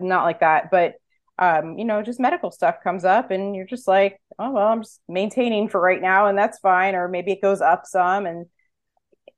not 0.00 0.24
like 0.24 0.40
that, 0.40 0.70
but 0.70 0.94
um, 1.42 1.78
you 1.78 1.84
know, 1.84 2.02
just 2.02 2.20
medical 2.20 2.50
stuff 2.50 2.76
comes 2.84 3.04
up 3.04 3.30
and 3.30 3.54
you're 3.56 3.66
just 3.66 3.88
like, 3.88 4.20
oh 4.38 4.52
well, 4.52 4.68
I'm 4.68 4.82
just 4.82 5.00
maintaining 5.08 5.68
for 5.68 5.80
right 5.80 6.00
now 6.00 6.26
and 6.28 6.38
that's 6.38 6.58
fine. 6.60 6.94
Or 6.94 7.08
maybe 7.08 7.32
it 7.32 7.42
goes 7.42 7.60
up 7.60 7.82
some 7.86 8.26
and 8.26 8.46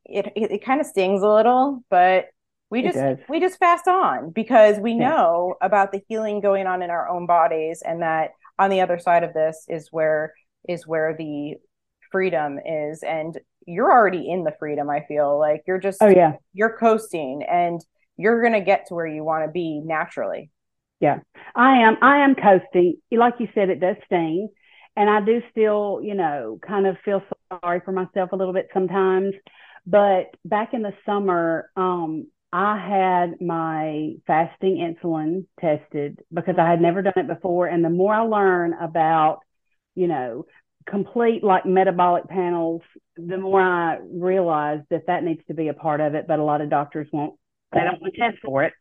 it 0.04 0.26
it, 0.36 0.50
it 0.52 0.64
kind 0.64 0.80
of 0.80 0.86
stings 0.86 1.22
a 1.22 1.28
little, 1.28 1.82
but 1.90 2.26
we 2.70 2.82
just 2.82 2.96
we 3.28 3.40
just 3.40 3.58
fast 3.58 3.88
on 3.88 4.30
because 4.30 4.78
we 4.78 4.94
Yeah. 4.94 5.08
know 5.10 5.54
about 5.60 5.92
the 5.92 6.02
healing 6.08 6.40
going 6.40 6.66
on 6.66 6.82
in 6.82 6.90
our 6.90 7.08
own 7.08 7.26
bodies 7.26 7.82
and 7.86 8.02
that 8.02 8.30
on 8.58 8.70
the 8.70 8.80
other 8.80 8.98
side 8.98 9.22
of 9.24 9.32
this 9.34 9.64
is 9.68 9.88
where 9.90 10.34
is 10.68 10.86
where 10.86 11.14
the 11.16 11.54
freedom 12.10 12.58
is 12.64 13.02
and 13.02 13.38
you're 13.66 13.90
already 13.90 14.30
in 14.30 14.44
the 14.44 14.54
freedom 14.58 14.88
i 14.88 15.00
feel 15.08 15.38
like 15.38 15.62
you're 15.66 15.78
just 15.80 16.00
Oh, 16.00 16.08
yeah. 16.08 16.36
you're 16.52 16.76
coasting 16.78 17.42
and 17.42 17.80
you're 18.16 18.40
going 18.40 18.52
to 18.52 18.60
get 18.60 18.86
to 18.86 18.94
where 18.94 19.06
you 19.06 19.24
want 19.24 19.44
to 19.44 19.50
be 19.50 19.80
naturally 19.84 20.50
I 21.54 21.82
am. 21.82 21.96
I 22.02 22.24
am 22.24 22.34
coasting. 22.34 22.96
Like 23.10 23.34
you 23.38 23.48
said, 23.54 23.70
it 23.70 23.80
does 23.80 23.96
sting, 24.06 24.48
and 24.96 25.10
I 25.10 25.20
do 25.20 25.42
still, 25.50 26.00
you 26.02 26.14
know, 26.14 26.58
kind 26.66 26.86
of 26.86 26.96
feel 27.04 27.22
sorry 27.62 27.80
for 27.84 27.92
myself 27.92 28.32
a 28.32 28.36
little 28.36 28.54
bit 28.54 28.68
sometimes. 28.72 29.34
But 29.86 30.34
back 30.44 30.72
in 30.72 30.82
the 30.82 30.94
summer, 31.04 31.70
um, 31.76 32.28
I 32.52 32.78
had 32.78 33.40
my 33.40 34.14
fasting 34.26 34.76
insulin 34.76 35.46
tested 35.60 36.20
because 36.32 36.54
I 36.58 36.70
had 36.70 36.80
never 36.80 37.02
done 37.02 37.14
it 37.16 37.26
before, 37.26 37.66
and 37.66 37.84
the 37.84 37.90
more 37.90 38.14
I 38.14 38.22
learn 38.22 38.74
about, 38.74 39.40
you 39.94 40.06
know, 40.06 40.46
complete 40.86 41.42
like 41.42 41.66
metabolic 41.66 42.28
panels, 42.28 42.82
the 43.16 43.38
more 43.38 43.60
I 43.60 43.98
realize 44.02 44.80
that 44.90 45.06
that 45.06 45.24
needs 45.24 45.42
to 45.48 45.54
be 45.54 45.68
a 45.68 45.74
part 45.74 46.00
of 46.00 46.14
it. 46.14 46.26
But 46.26 46.38
a 46.38 46.44
lot 46.44 46.60
of 46.60 46.70
doctors 46.70 47.08
won't. 47.12 47.34
They 47.72 47.80
don't 47.80 48.00
want 48.00 48.14
to 48.14 48.20
test 48.20 48.38
for 48.44 48.62
it, 48.64 48.72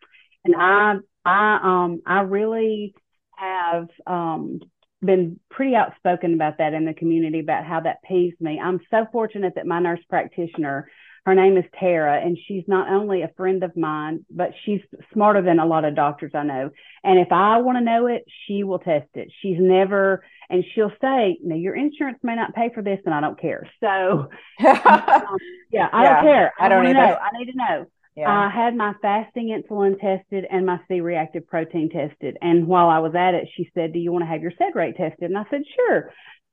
and 0.45 0.55
I 0.55 0.97
I 1.25 1.59
um 1.63 2.01
I 2.05 2.21
really 2.21 2.95
have 3.37 3.87
um 4.07 4.59
been 5.01 5.39
pretty 5.51 5.75
outspoken 5.75 6.33
about 6.33 6.57
that 6.59 6.73
in 6.73 6.85
the 6.85 6.93
community 6.93 7.39
about 7.39 7.65
how 7.65 7.81
that 7.81 7.97
peeves 8.09 8.39
me. 8.39 8.59
I'm 8.63 8.79
so 8.89 9.05
fortunate 9.11 9.53
that 9.55 9.67
my 9.67 9.79
nurse 9.79 9.99
practitioner, 10.09 10.89
her 11.25 11.35
name 11.35 11.57
is 11.57 11.65
Tara, 11.77 12.21
and 12.23 12.37
she's 12.47 12.63
not 12.67 12.89
only 12.89 13.21
a 13.21 13.31
friend 13.35 13.63
of 13.63 13.75
mine, 13.75 14.25
but 14.29 14.51
she's 14.63 14.79
smarter 15.13 15.41
than 15.41 15.59
a 15.59 15.65
lot 15.65 15.83
of 15.83 15.95
doctors 15.95 16.31
I 16.33 16.43
know. 16.43 16.69
And 17.03 17.19
if 17.19 17.33
I 17.33 17.57
want 17.57 17.77
to 17.77 17.83
know 17.83 18.07
it, 18.07 18.23
she 18.47 18.63
will 18.63 18.79
test 18.79 19.09
it. 19.15 19.29
She's 19.41 19.57
never 19.59 20.23
and 20.49 20.63
she'll 20.73 20.91
say, 21.01 21.37
"No, 21.43 21.55
your 21.55 21.75
insurance 21.75 22.19
may 22.23 22.35
not 22.35 22.55
pay 22.55 22.69
for 22.73 22.81
this, 22.83 22.99
and 23.05 23.13
I 23.13 23.21
don't 23.21 23.39
care." 23.39 23.67
So 23.81 24.29
um, 24.85 25.39
yeah, 25.71 25.87
I 25.91 26.03
Yeah, 26.03 26.03
don't 26.03 26.19
care. 26.19 26.53
I 26.59 26.69
don't 26.69 26.77
wanna 26.77 26.93
know. 26.93 27.15
I 27.15 27.37
need 27.37 27.51
to 27.51 27.57
know. 27.57 27.85
Yeah 28.15 28.29
I 28.29 28.49
had 28.49 28.75
my 28.75 28.93
fasting 29.01 29.49
insulin 29.49 29.99
tested 29.99 30.45
and 30.49 30.65
my 30.65 30.79
C 30.87 31.01
reactive 31.01 31.47
protein 31.47 31.89
tested. 31.89 32.37
And 32.41 32.67
while 32.67 32.89
I 32.89 32.99
was 32.99 33.15
at 33.15 33.33
it, 33.33 33.49
she 33.55 33.69
said, 33.73 33.93
Do 33.93 33.99
you 33.99 34.11
want 34.11 34.23
to 34.23 34.27
have 34.27 34.41
your 34.41 34.51
sed 34.57 34.75
rate 34.75 34.97
tested? 34.97 35.29
And 35.29 35.37
I 35.37 35.43
said, 35.49 35.61
Sure. 35.75 36.11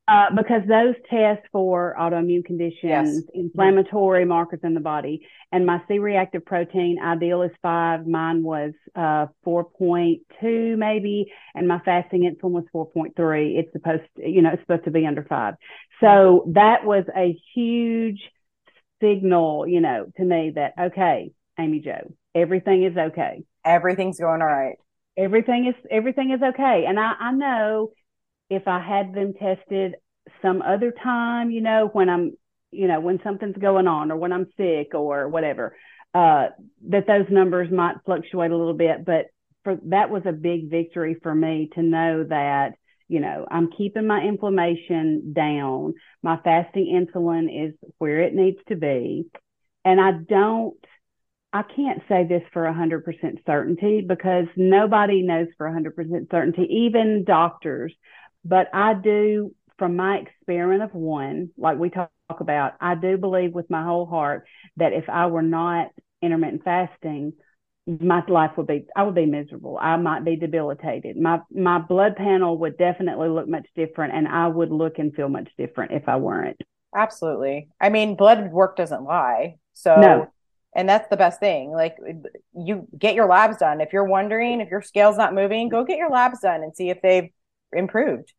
Uh, 0.08 0.26
because 0.34 0.62
those 0.66 0.96
test 1.08 1.40
for 1.52 1.94
autoimmune 1.96 2.44
conditions, 2.44 3.24
inflammatory 3.32 4.24
markers 4.24 4.58
in 4.64 4.74
the 4.74 4.80
body. 4.80 5.24
And 5.52 5.64
my 5.64 5.80
C 5.86 6.00
reactive 6.00 6.44
protein 6.44 6.98
ideal 7.00 7.42
is 7.42 7.52
five. 7.62 8.08
Mine 8.08 8.42
was 8.42 8.72
uh, 8.96 9.26
4.2 9.46 10.76
maybe. 10.76 11.30
And 11.54 11.68
my 11.68 11.78
fasting 11.84 12.22
insulin 12.22 12.50
was 12.50 12.64
4.3. 12.74 13.58
It's 13.58 13.72
supposed 13.72 14.02
to, 14.16 14.28
you 14.28 14.42
know, 14.42 14.50
it's 14.50 14.62
supposed 14.62 14.84
to 14.84 14.90
be 14.90 15.06
under 15.06 15.22
five. 15.22 15.54
So 16.00 16.44
that 16.54 16.84
was 16.84 17.04
a 17.16 17.38
huge 17.54 18.20
signal, 19.00 19.68
you 19.68 19.80
know, 19.80 20.06
to 20.16 20.24
me 20.24 20.52
that, 20.56 20.74
okay, 20.78 21.30
Amy 21.60 21.80
Jo, 21.80 22.14
everything 22.34 22.84
is 22.84 22.96
okay. 22.96 23.44
everything's 23.64 24.18
going 24.18 24.42
all 24.42 24.48
right 24.48 24.76
Everything 25.16 25.66
is 25.66 25.74
everything 25.90 26.30
is 26.30 26.40
okay. 26.42 26.84
And 26.88 26.98
I, 26.98 27.12
I 27.20 27.32
know 27.32 27.90
if 28.48 28.66
I 28.66 28.80
had 28.80 29.12
them 29.12 29.34
tested 29.34 29.96
some 30.40 30.62
other 30.62 30.92
time, 30.92 31.50
you 31.50 31.60
know, 31.60 31.90
when 31.92 32.08
I'm, 32.08 32.32
you 32.70 32.86
know, 32.88 33.00
when 33.00 33.20
something's 33.22 33.56
going 33.56 33.86
on 33.86 34.10
or 34.10 34.16
when 34.16 34.32
I'm 34.32 34.46
sick 34.56 34.94
or 34.94 35.28
whatever, 35.28 35.76
uh, 36.14 36.46
that 36.88 37.06
those 37.06 37.26
numbers 37.30 37.70
might 37.70 37.96
fluctuate 38.06 38.50
a 38.50 38.56
little 38.56 38.74
bit. 38.74 39.04
But 39.04 39.26
for 39.64 39.76
that 39.86 40.10
was 40.10 40.22
a 40.26 40.32
big 40.32 40.70
victory 40.70 41.16
for 41.22 41.34
me 41.34 41.68
to 41.74 41.82
know 41.82 42.24
that, 42.28 42.74
you 43.08 43.20
know, 43.20 43.46
I'm 43.50 43.70
keeping 43.76 44.06
my 44.06 44.22
inflammation 44.22 45.32
down. 45.34 45.94
My 46.22 46.38
fasting 46.42 46.86
insulin 46.96 47.68
is 47.68 47.74
where 47.98 48.22
it 48.22 48.34
needs 48.34 48.58
to 48.68 48.76
be. 48.76 49.26
And 49.84 50.00
I 50.00 50.12
don't 50.12 50.76
I 51.52 51.62
can't 51.62 52.02
say 52.08 52.24
this 52.28 52.42
for 52.52 52.64
100% 52.64 53.44
certainty 53.44 54.02
because 54.06 54.46
nobody 54.56 55.22
knows 55.22 55.48
for 55.58 55.66
100% 55.66 56.30
certainty, 56.30 56.62
even 56.70 57.24
doctors. 57.24 57.92
But 58.44 58.68
I 58.72 58.94
do, 58.94 59.54
from 59.78 59.96
my 59.96 60.18
experiment 60.18 60.82
of 60.82 60.94
one, 60.94 61.50
like 61.58 61.78
we 61.78 61.90
talk 61.90 62.10
about, 62.38 62.74
I 62.80 62.94
do 62.94 63.16
believe 63.16 63.52
with 63.52 63.68
my 63.68 63.82
whole 63.82 64.06
heart 64.06 64.46
that 64.76 64.92
if 64.92 65.08
I 65.08 65.26
were 65.26 65.42
not 65.42 65.88
intermittent 66.22 66.64
fasting, 66.64 67.32
my 67.86 68.22
life 68.28 68.52
would 68.56 68.68
be 68.68 68.86
I 68.94 69.02
would 69.02 69.14
be 69.16 69.26
miserable. 69.26 69.76
I 69.80 69.96
might 69.96 70.24
be 70.24 70.36
debilitated. 70.36 71.16
My 71.16 71.40
my 71.50 71.78
blood 71.78 72.14
panel 72.14 72.56
would 72.58 72.76
definitely 72.78 73.28
look 73.28 73.48
much 73.48 73.66
different 73.74 74.14
and 74.14 74.28
I 74.28 74.46
would 74.46 74.70
look 74.70 74.98
and 74.98 75.14
feel 75.14 75.28
much 75.28 75.48
different 75.58 75.92
if 75.92 76.08
I 76.08 76.16
weren't. 76.16 76.60
Absolutely. 76.94 77.68
I 77.80 77.88
mean, 77.88 78.16
blood 78.16 78.52
work 78.52 78.76
doesn't 78.76 79.02
lie. 79.02 79.56
So 79.74 79.96
No. 80.00 80.32
And 80.74 80.88
that's 80.88 81.08
the 81.08 81.16
best 81.16 81.40
thing. 81.40 81.72
Like 81.72 81.96
you 82.54 82.86
get 82.96 83.14
your 83.14 83.26
labs 83.26 83.56
done. 83.56 83.80
If 83.80 83.92
you're 83.92 84.04
wondering 84.04 84.60
if 84.60 84.70
your 84.70 84.82
scale's 84.82 85.16
not 85.16 85.34
moving, 85.34 85.68
go 85.68 85.84
get 85.84 85.98
your 85.98 86.10
labs 86.10 86.40
done 86.40 86.62
and 86.62 86.74
see 86.74 86.90
if 86.90 87.02
they've 87.02 87.30
improved. 87.72 88.32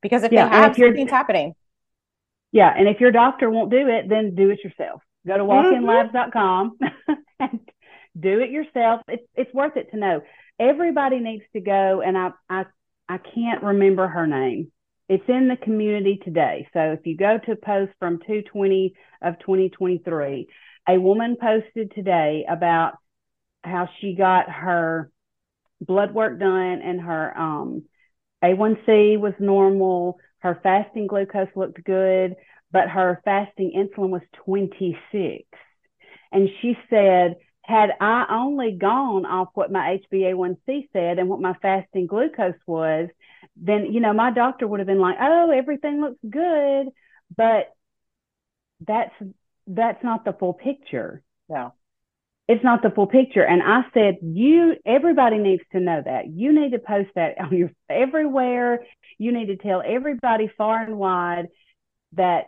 Because 0.00 0.22
if 0.22 0.32
Yeah, 0.32 0.48
they 0.48 0.56
have, 0.56 0.70
if 0.70 0.76
something's 0.76 1.10
happening. 1.10 1.54
Yeah, 2.52 2.72
and 2.76 2.88
if 2.88 3.00
your 3.00 3.10
doctor 3.10 3.50
won't 3.50 3.70
do 3.70 3.88
it, 3.88 4.08
then 4.08 4.34
do 4.34 4.50
it 4.50 4.62
yourself. 4.62 5.02
Go 5.26 5.36
to 5.36 5.44
mm-hmm. 5.44 5.84
walkinlabs.com 5.84 6.78
and 7.40 7.60
do 8.18 8.40
it 8.40 8.50
yourself. 8.50 9.02
It's 9.08 9.24
it's 9.34 9.52
worth 9.52 9.76
it 9.76 9.90
to 9.90 9.96
know. 9.96 10.22
Everybody 10.58 11.18
needs 11.18 11.44
to 11.52 11.60
go, 11.60 12.00
and 12.00 12.16
I 12.16 12.30
I 12.48 12.64
I 13.08 13.18
can't 13.18 13.62
remember 13.62 14.06
her 14.06 14.26
name. 14.26 14.70
It's 15.08 15.28
in 15.28 15.48
the 15.48 15.56
community 15.56 16.18
today. 16.24 16.66
So 16.72 16.92
if 16.92 17.00
you 17.04 17.16
go 17.16 17.38
to 17.38 17.56
post 17.56 17.92
from 17.98 18.18
220 18.20 18.94
of 19.20 19.38
2023, 19.40 20.48
a 20.88 20.98
woman 20.98 21.36
posted 21.40 21.92
today 21.94 22.44
about 22.48 22.94
how 23.62 23.88
she 24.00 24.14
got 24.14 24.50
her 24.50 25.10
blood 25.80 26.14
work 26.14 26.38
done 26.38 26.80
and 26.82 27.00
her 27.00 27.36
um, 27.38 27.84
A1C 28.42 29.16
was 29.16 29.34
normal. 29.38 30.18
Her 30.40 30.58
fasting 30.62 31.06
glucose 31.06 31.48
looked 31.56 31.82
good, 31.84 32.36
but 32.72 32.88
her 32.88 33.20
fasting 33.24 33.72
insulin 33.76 34.10
was 34.10 34.22
26. 34.44 35.44
And 36.32 36.48
she 36.60 36.76
said, 36.90 37.36
had 37.62 37.90
I 38.00 38.26
only 38.30 38.72
gone 38.72 39.24
off 39.24 39.48
what 39.54 39.72
my 39.72 39.90
HbA1c 39.90 40.88
said 40.92 41.18
and 41.18 41.28
what 41.28 41.40
my 41.40 41.54
fasting 41.62 42.06
glucose 42.06 42.54
was, 42.66 43.08
then, 43.56 43.92
you 43.92 44.00
know, 44.00 44.12
my 44.12 44.30
doctor 44.32 44.66
would 44.66 44.80
have 44.80 44.86
been 44.86 45.00
like, 45.00 45.16
oh, 45.20 45.50
everything 45.50 46.00
looks 46.00 46.18
good. 46.28 46.88
But 47.34 47.72
that's, 48.86 49.14
that's 49.66 50.02
not 50.04 50.24
the 50.24 50.32
full 50.32 50.54
picture 50.54 51.22
No. 51.48 51.72
it's 52.48 52.62
not 52.64 52.82
the 52.82 52.90
full 52.90 53.06
picture. 53.06 53.42
And 53.44 53.62
I 53.62 53.82
said, 53.94 54.18
you, 54.22 54.74
everybody 54.84 55.38
needs 55.38 55.62
to 55.72 55.80
know 55.80 56.02
that. 56.04 56.28
You 56.28 56.52
need 56.52 56.72
to 56.72 56.78
post 56.78 57.10
that 57.14 57.38
on 57.40 57.56
your 57.56 57.70
everywhere. 57.88 58.84
You 59.18 59.32
need 59.32 59.46
to 59.46 59.56
tell 59.56 59.82
everybody 59.84 60.50
far 60.58 60.82
and 60.82 60.98
wide 60.98 61.46
that 62.12 62.46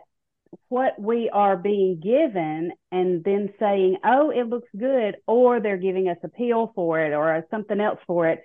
what 0.69 0.99
we 0.99 1.29
are 1.29 1.57
being 1.57 1.99
given 1.99 2.71
and 2.91 3.23
then 3.23 3.53
saying, 3.59 3.97
oh, 4.05 4.29
it 4.29 4.47
looks 4.47 4.69
good, 4.77 5.17
or 5.27 5.59
they're 5.59 5.77
giving 5.77 6.07
us 6.09 6.17
a 6.23 6.29
pill 6.29 6.71
for 6.75 6.99
it 6.99 7.13
or 7.13 7.45
something 7.51 7.79
else 7.81 7.99
for 8.07 8.27
it. 8.29 8.43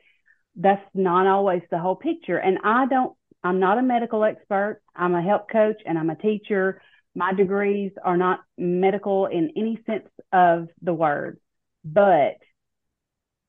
That's 0.56 0.84
not 0.94 1.26
always 1.26 1.62
the 1.70 1.78
whole 1.78 1.96
picture. 1.96 2.38
And 2.38 2.58
I 2.64 2.86
don't, 2.86 3.14
I'm 3.44 3.60
not 3.60 3.78
a 3.78 3.82
medical 3.82 4.24
expert. 4.24 4.80
I'm 4.96 5.14
a 5.14 5.22
health 5.22 5.46
coach 5.50 5.80
and 5.86 5.98
I'm 5.98 6.10
a 6.10 6.16
teacher. 6.16 6.80
My 7.14 7.32
degrees 7.34 7.92
are 8.02 8.16
not 8.16 8.40
medical 8.56 9.26
in 9.26 9.52
any 9.56 9.78
sense 9.86 10.08
of 10.32 10.68
the 10.80 10.94
word, 10.94 11.38
but 11.84 12.36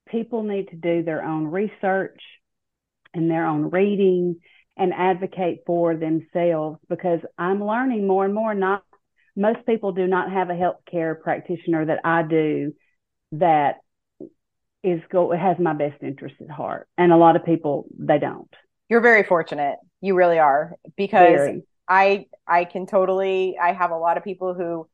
people 0.08 0.44
need 0.44 0.70
to 0.70 0.76
do 0.76 1.04
their 1.04 1.24
own 1.24 1.48
research 1.48 2.20
and 3.14 3.30
their 3.30 3.46
own 3.46 3.70
reading 3.70 4.38
and 4.76 4.94
advocate 4.94 5.60
for 5.66 5.96
themselves 5.96 6.80
because 6.90 7.20
I'm 7.38 7.64
learning 7.64 8.08
more 8.08 8.26
and 8.26 8.34
more. 8.34 8.54
Not 8.54 8.84
most 9.36 9.66
people 9.66 9.92
do 9.92 10.08
not 10.08 10.32
have 10.32 10.50
a 10.50 10.54
healthcare 10.54 11.20
practitioner 11.20 11.86
that 11.86 12.00
I 12.04 12.24
do 12.24 12.74
that 13.34 13.78
is 14.84 15.02
go 15.10 15.32
has 15.32 15.58
my 15.60 15.74
best 15.74 16.04
interest 16.04 16.36
at 16.42 16.50
heart, 16.50 16.88
and 16.98 17.12
a 17.12 17.18
lot 17.18 17.36
of 17.36 17.46
people 17.46 17.86
they 17.98 18.20
don't. 18.20 18.54
You're 18.90 19.02
very 19.02 19.24
fortunate. 19.24 19.78
You 20.02 20.16
really 20.16 20.40
are 20.40 20.74
because 20.98 21.38
Very. 21.38 21.64
I 21.88 22.28
I 22.48 22.66
can 22.66 22.86
totally 22.86 23.58
I 23.62 23.74
have 23.74 23.92
a 23.92 23.98
lot 23.98 24.18
of 24.18 24.24
people 24.24 24.54
who 24.54 24.88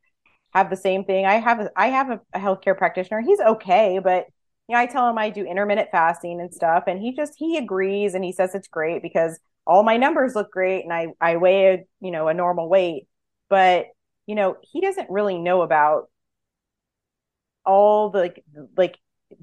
have 0.54 0.70
the 0.70 0.76
same 0.76 1.04
thing. 1.04 1.26
I 1.26 1.34
have 1.34 1.60
a, 1.60 1.70
I 1.76 1.88
have 1.88 2.10
a, 2.10 2.20
a 2.34 2.38
healthcare 2.40 2.76
practitioner. 2.76 3.20
He's 3.20 3.40
okay, 3.40 4.00
but 4.02 4.26
you 4.68 4.74
know, 4.76 4.80
I 4.80 4.86
tell 4.86 5.08
him 5.08 5.18
I 5.18 5.30
do 5.30 5.44
intermittent 5.44 5.90
fasting 5.92 6.40
and 6.40 6.52
stuff 6.54 6.84
and 6.86 7.00
he 7.00 7.14
just 7.14 7.34
he 7.36 7.58
agrees 7.58 8.14
and 8.14 8.24
he 8.24 8.32
says 8.32 8.54
it's 8.54 8.68
great 8.68 9.02
because 9.02 9.38
all 9.66 9.82
my 9.82 9.96
numbers 9.96 10.34
look 10.34 10.50
great 10.52 10.84
and 10.84 10.92
I 10.92 11.08
I 11.20 11.36
weigh 11.36 11.74
a, 11.74 11.84
you 12.00 12.10
know, 12.12 12.28
a 12.28 12.34
normal 12.34 12.68
weight, 12.68 13.08
but 13.48 13.86
you 14.26 14.34
know, 14.36 14.56
he 14.62 14.80
doesn't 14.80 15.10
really 15.10 15.38
know 15.38 15.62
about 15.62 16.08
all 17.64 18.10
the 18.10 18.18
like 18.20 18.44
like 18.76 18.98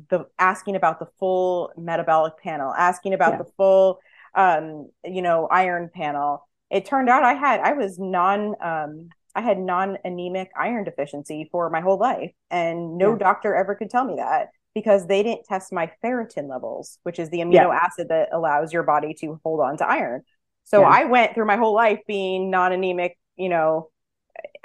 the 0.10 0.26
asking 0.40 0.76
about 0.76 1.00
the 1.00 1.08
full 1.20 1.72
metabolic 1.78 2.38
panel, 2.40 2.74
asking 2.74 3.14
about 3.14 3.38
Yeah. 3.38 3.38
the 3.38 3.46
full 3.58 4.00
um 4.36 4.90
you 5.04 5.22
know, 5.22 5.48
iron 5.48 5.90
panel 5.94 6.47
it 6.70 6.86
turned 6.86 7.10
out 7.10 7.24
I 7.24 7.34
had 7.34 7.60
I 7.62 7.74
was 7.74 7.98
non 8.00 8.56
um 8.62 9.10
I 9.36 9.42
had 9.42 9.60
non 9.60 9.98
anemic 10.04 10.50
iron 10.58 10.84
deficiency 10.84 11.48
for 11.52 11.70
my 11.70 11.82
whole 11.82 11.98
life 11.98 12.32
and 12.50 12.98
no 12.98 13.12
Yeah. 13.12 13.18
doctor 13.18 13.56
ever 13.56 13.76
could 13.76 13.90
tell 13.90 14.06
me 14.06 14.16
that 14.18 14.50
because 14.74 15.08
they 15.08 15.24
didn't 15.24 15.46
test 15.46 15.72
my 15.74 15.92
ferritin 16.04 16.50
levels 16.50 17.00
which 17.04 17.20
is 17.20 17.30
the 17.30 17.40
amino 17.40 17.74
acid 17.74 18.10
that 18.10 18.30
allows 18.32 18.74
your 18.74 18.84
body 18.84 19.14
to 19.22 19.40
hold 19.44 19.60
on 19.62 19.78
to 19.78 19.88
iron. 19.88 20.24
So 20.66 20.82
Yeah. 20.82 20.88
I 20.90 21.06
went 21.06 21.34
through 21.34 21.46
my 21.46 21.58
whole 21.58 21.74
life 21.74 22.00
being 22.08 22.50
non 22.50 22.72
anemic, 22.74 23.18
you 23.36 23.50
know, 23.50 23.90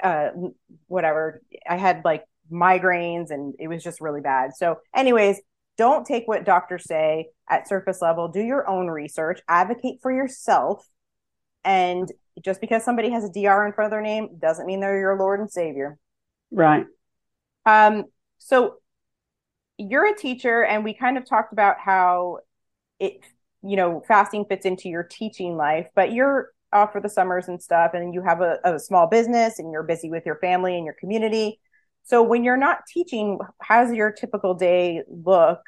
uh 0.01 0.29
whatever. 0.87 1.41
I 1.67 1.77
had 1.77 2.03
like 2.03 2.25
migraines 2.51 3.31
and 3.31 3.55
it 3.59 3.67
was 3.67 3.81
just 3.83 4.01
really 4.01 4.21
bad. 4.21 4.55
So 4.55 4.77
anyways, 4.95 5.39
don't 5.77 6.05
take 6.05 6.27
what 6.27 6.43
doctors 6.45 6.83
say 6.85 7.29
at 7.49 7.67
surface 7.67 8.01
level. 8.01 8.27
Do 8.27 8.41
your 8.41 8.67
own 8.69 8.87
research, 8.87 9.41
advocate 9.47 9.99
for 10.01 10.11
yourself 10.11 10.85
and 11.63 12.11
just 12.43 12.61
because 12.61 12.83
somebody 12.83 13.09
has 13.09 13.23
a 13.23 13.29
DR 13.29 13.65
in 13.65 13.73
front 13.73 13.85
of 13.85 13.91
their 13.91 14.01
name 14.01 14.37
doesn't 14.39 14.65
mean 14.65 14.79
they're 14.79 14.99
your 14.99 15.17
Lord 15.17 15.39
and 15.39 15.51
Savior. 15.51 15.97
Right. 16.51 16.85
Um, 17.65 18.05
so 18.37 18.75
you're 19.77 20.07
a 20.07 20.15
teacher, 20.15 20.63
and 20.63 20.83
we 20.83 20.93
kind 20.93 21.17
of 21.17 21.27
talked 21.27 21.53
about 21.53 21.77
how 21.79 22.39
it, 22.99 23.19
you 23.61 23.75
know, 23.75 24.03
fasting 24.07 24.45
fits 24.47 24.65
into 24.65 24.89
your 24.89 25.03
teaching 25.03 25.55
life, 25.57 25.87
but 25.95 26.11
you're 26.11 26.51
off 26.71 26.91
for 26.91 27.01
the 27.01 27.09
summers 27.09 27.47
and 27.47 27.61
stuff, 27.61 27.91
and 27.93 28.13
you 28.13 28.21
have 28.21 28.41
a, 28.41 28.59
a 28.63 28.79
small 28.79 29.07
business 29.07 29.59
and 29.59 29.71
you're 29.71 29.83
busy 29.83 30.09
with 30.09 30.25
your 30.25 30.37
family 30.37 30.75
and 30.75 30.85
your 30.85 30.95
community. 30.99 31.59
So 32.03 32.21
when 32.21 32.43
you're 32.43 32.57
not 32.57 32.79
teaching, 32.91 33.39
how's 33.61 33.93
your 33.93 34.11
typical 34.11 34.53
day 34.55 35.03
look? 35.07 35.61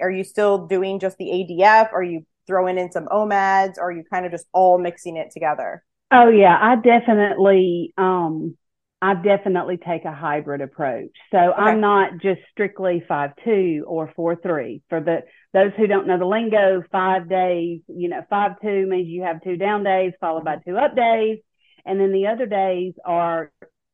Are 0.00 0.10
you 0.10 0.22
still 0.22 0.66
doing 0.66 0.98
just 0.98 1.16
the 1.16 1.26
ADF? 1.26 1.92
Are 1.92 2.02
you 2.02 2.26
throwing 2.46 2.78
in 2.78 2.90
some 2.92 3.06
OMADs? 3.06 3.78
Or 3.78 3.84
are 3.88 3.92
you 3.92 4.04
kind 4.12 4.26
of 4.26 4.32
just 4.32 4.46
all 4.52 4.78
mixing 4.78 5.16
it 5.16 5.30
together? 5.32 5.82
Oh 6.10 6.28
yeah, 6.28 6.56
I 6.60 6.76
definitely 6.76 7.94
um 7.96 8.56
I 9.00 9.14
definitely 9.14 9.78
take 9.78 10.04
a 10.04 10.12
hybrid 10.12 10.60
approach. 10.60 11.10
So 11.32 11.38
I'm 11.38 11.80
not 11.80 12.18
just 12.22 12.40
strictly 12.52 13.02
five 13.08 13.30
two 13.44 13.84
or 13.88 14.12
four 14.14 14.36
three. 14.36 14.82
For 14.88 15.00
the 15.00 15.22
those 15.52 15.72
who 15.76 15.88
don't 15.88 16.06
know 16.06 16.18
the 16.18 16.24
lingo, 16.24 16.84
five 16.92 17.28
days, 17.28 17.80
you 17.88 18.08
know, 18.08 18.22
five 18.30 18.52
two 18.62 18.86
means 18.86 19.08
you 19.08 19.22
have 19.22 19.42
two 19.42 19.56
down 19.56 19.82
days 19.82 20.12
followed 20.20 20.44
by 20.44 20.58
two 20.64 20.76
up 20.76 20.94
days. 20.94 21.38
And 21.84 21.98
then 21.98 22.12
the 22.12 22.28
other 22.28 22.46
days 22.46 22.94
are 23.04 23.50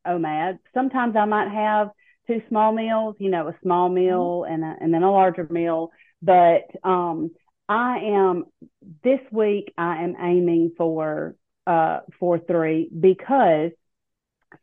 OMAD. 0.07 0.59
Sometimes 0.75 1.17
I 1.17 1.25
might 1.25 1.51
have 1.51 1.89
two 2.27 2.43
small 2.51 2.73
meals, 2.73 3.17
you 3.19 3.31
know, 3.31 3.49
a 3.49 3.57
small 3.63 3.89
meal 3.89 4.45
and 4.47 4.63
a, 4.63 4.77
and 4.79 4.93
then 4.93 5.05
a 5.05 5.11
larger 5.11 5.47
meal. 5.49 5.91
But 6.21 6.65
um 6.85 7.31
I 7.69 7.99
am 7.99 8.45
this 9.05 9.21
week 9.31 9.73
I 9.77 10.03
am 10.03 10.17
aiming 10.21 10.73
for 10.77 11.37
uh, 11.67 12.01
four 12.19 12.39
three 12.39 12.89
because 12.99 13.73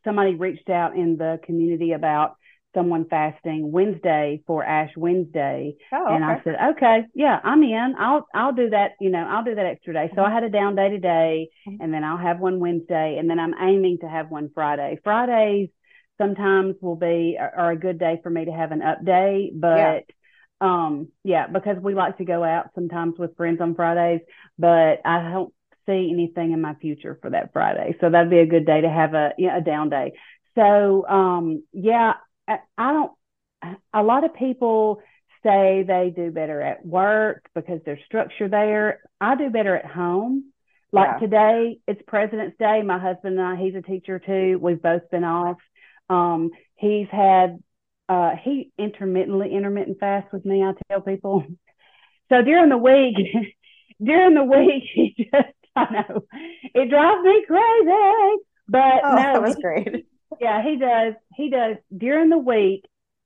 somebody 0.04 0.34
reached 0.34 0.68
out 0.70 0.96
in 0.96 1.16
the 1.16 1.38
community 1.44 1.92
about 1.92 2.36
someone 2.74 3.06
fasting 3.08 3.72
Wednesday 3.72 4.42
for 4.46 4.62
Ash 4.64 4.90
Wednesday, 4.96 5.76
Oh, 5.92 6.06
and 6.12 6.22
I 6.24 6.42
said, 6.44 6.56
okay, 6.72 7.04
yeah, 7.14 7.40
I'm 7.42 7.62
in. 7.62 7.94
I'll 7.98 8.26
I'll 8.34 8.52
do 8.52 8.70
that. 8.70 8.92
You 9.00 9.10
know, 9.10 9.26
I'll 9.26 9.44
do 9.44 9.54
that 9.54 9.66
extra 9.66 9.94
day. 9.94 10.10
So 10.14 10.22
I 10.22 10.30
had 10.30 10.44
a 10.44 10.50
down 10.50 10.74
day 10.74 10.90
today, 10.90 11.48
Mhm. 11.66 11.78
and 11.80 11.94
then 11.94 12.04
I'll 12.04 12.18
have 12.18 12.38
one 12.40 12.60
Wednesday, 12.60 13.16
and 13.18 13.30
then 13.30 13.38
I'm 13.38 13.54
aiming 13.58 13.98
to 14.00 14.08
have 14.08 14.30
one 14.30 14.50
Friday. 14.54 14.98
Fridays 15.02 15.70
sometimes 16.18 16.76
will 16.82 16.96
be 16.96 17.36
are 17.40 17.52
are 17.56 17.70
a 17.72 17.76
good 17.78 17.98
day 17.98 18.20
for 18.22 18.30
me 18.30 18.44
to 18.44 18.52
have 18.52 18.72
an 18.72 18.82
up 18.82 19.04
day, 19.04 19.52
but 19.54 20.04
um 20.60 21.08
yeah 21.24 21.46
because 21.46 21.76
we 21.82 21.94
like 21.94 22.16
to 22.16 22.24
go 22.24 22.42
out 22.42 22.70
sometimes 22.74 23.18
with 23.18 23.36
friends 23.36 23.60
on 23.60 23.74
fridays 23.74 24.20
but 24.58 25.00
i 25.04 25.20
don't 25.30 25.52
see 25.86 26.10
anything 26.12 26.52
in 26.52 26.60
my 26.60 26.74
future 26.74 27.16
for 27.22 27.30
that 27.30 27.52
friday. 27.52 27.94
So 28.00 28.10
that'd 28.10 28.28
be 28.30 28.38
a 28.40 28.46
good 28.46 28.66
day 28.66 28.80
to 28.80 28.88
have 28.90 29.14
a 29.14 29.30
you 29.38 29.46
know, 29.46 29.58
a 29.58 29.60
down 29.60 29.88
day. 29.88 30.14
So 30.56 31.06
um 31.06 31.62
yeah 31.72 32.14
I, 32.48 32.58
I 32.76 32.92
don't 32.92 33.12
a 33.92 34.02
lot 34.02 34.24
of 34.24 34.34
people 34.34 35.00
say 35.42 35.84
they 35.86 36.12
do 36.14 36.30
better 36.30 36.60
at 36.60 36.84
work 36.84 37.48
because 37.54 37.80
there's 37.84 38.00
structure 38.04 38.48
there. 38.48 39.00
I 39.20 39.36
do 39.36 39.50
better 39.50 39.76
at 39.76 39.86
home. 39.86 40.52
Like 40.92 41.10
Yeah. 41.10 41.18
today 41.18 41.78
it's 41.86 42.02
president's 42.06 42.56
day. 42.58 42.82
My 42.82 42.98
husband 42.98 43.38
and 43.38 43.46
i 43.46 43.56
he's 43.56 43.74
a 43.74 43.82
teacher 43.82 44.18
too. 44.18 44.58
We've 44.60 44.82
both 44.82 45.08
been 45.10 45.24
off. 45.24 45.58
Um 46.10 46.50
he's 46.76 47.08
had 47.10 47.58
uh, 48.08 48.36
he 48.42 48.70
intermittently 48.78 49.52
intermittent 49.52 49.98
fast 49.98 50.32
with 50.32 50.44
me. 50.44 50.62
I 50.62 50.72
tell 50.90 51.00
people. 51.00 51.44
So 52.28 52.42
during 52.42 52.68
the 52.70 52.76
week, 52.78 53.16
during 54.02 54.34
the 54.34 54.44
week, 54.44 54.84
he 54.94 55.28
just 55.32 55.48
I 55.74 55.92
know 56.08 56.22
it 56.74 56.88
drives 56.90 57.22
me 57.24 57.44
crazy. 57.46 58.42
But 58.68 59.00
Oh, 59.04 59.14
no, 59.14 59.16
that 59.16 59.42
was 59.42 59.56
he- 59.56 59.62
great. 59.62 60.06
yeah, 60.40 60.62
he 60.62 60.76
does. 60.76 61.14
He 61.34 61.50
does 61.50 61.76
during 61.96 62.30
the 62.30 62.38
week. 62.38 62.84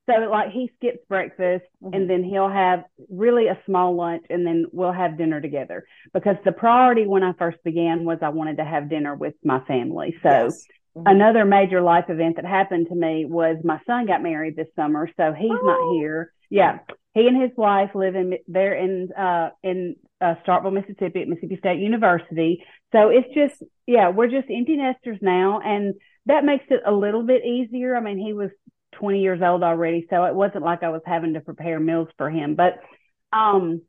So 0.08 0.16
like 0.28 0.50
he 0.50 0.70
skips 0.76 0.98
breakfast 1.08 1.64
Mhm. 1.82 1.94
and 1.94 2.10
then 2.10 2.24
he'll 2.24 2.48
have 2.48 2.82
really 3.08 3.46
a 3.46 3.58
small 3.64 3.94
lunch 3.94 4.24
and 4.28 4.44
then 4.44 4.66
we'll 4.72 4.90
have 4.92 5.16
dinner 5.16 5.40
together. 5.40 5.84
Because 6.12 6.36
the 6.44 6.50
priority 6.52 7.06
when 7.06 7.22
I 7.22 7.32
first 7.34 7.62
began 7.64 8.04
was 8.04 8.18
I 8.20 8.30
wanted 8.30 8.56
to 8.56 8.64
have 8.64 8.90
dinner 8.90 9.14
with 9.14 9.34
my 9.44 9.60
family. 9.60 10.16
So 10.22 10.28
Yes. 10.30 10.66
Mhm. 10.96 11.02
another 11.10 11.44
major 11.44 11.80
life 11.80 12.06
event 12.08 12.36
that 12.36 12.44
happened 12.44 12.88
to 12.88 12.94
me 12.94 13.24
was 13.24 13.56
my 13.64 13.80
son 13.86 14.06
got 14.06 14.22
married 14.22 14.56
this 14.56 14.68
summer, 14.74 15.08
so 15.16 15.32
he's 15.32 15.50
Oh. 15.50 15.66
not 15.66 15.94
here. 15.94 16.32
Yeah, 16.50 16.80
he 17.14 17.26
and 17.28 17.40
his 17.40 17.56
wife 17.56 17.94
live 17.94 18.16
in 18.16 18.38
there 18.48 18.74
in 18.74 19.12
uh 19.12 19.50
in 19.62 19.96
uh, 20.20 20.34
Starkville, 20.46 20.72
Mississippi, 20.72 21.22
at 21.22 21.28
Mississippi 21.28 21.56
State 21.56 21.78
University. 21.80 22.64
So 22.92 23.08
it's 23.08 23.32
just 23.34 23.62
yeah, 23.86 24.10
we're 24.10 24.28
just 24.28 24.50
empty 24.50 24.76
nesters 24.76 25.18
now, 25.22 25.60
and 25.60 25.94
that 26.26 26.44
makes 26.44 26.64
it 26.70 26.80
a 26.84 26.92
little 26.92 27.22
bit 27.22 27.44
easier. 27.44 27.96
I 27.96 28.00
mean, 28.00 28.18
he 28.18 28.32
was 28.32 28.50
20 28.92 29.20
years 29.22 29.40
old 29.42 29.62
already, 29.62 30.06
so 30.10 30.24
it 30.24 30.34
wasn't 30.34 30.64
like 30.64 30.82
I 30.82 30.90
was 30.90 31.02
having 31.06 31.34
to 31.34 31.40
prepare 31.40 31.78
meals 31.80 32.08
for 32.18 32.28
him, 32.28 32.54
but 32.56 32.78
um 33.32 33.80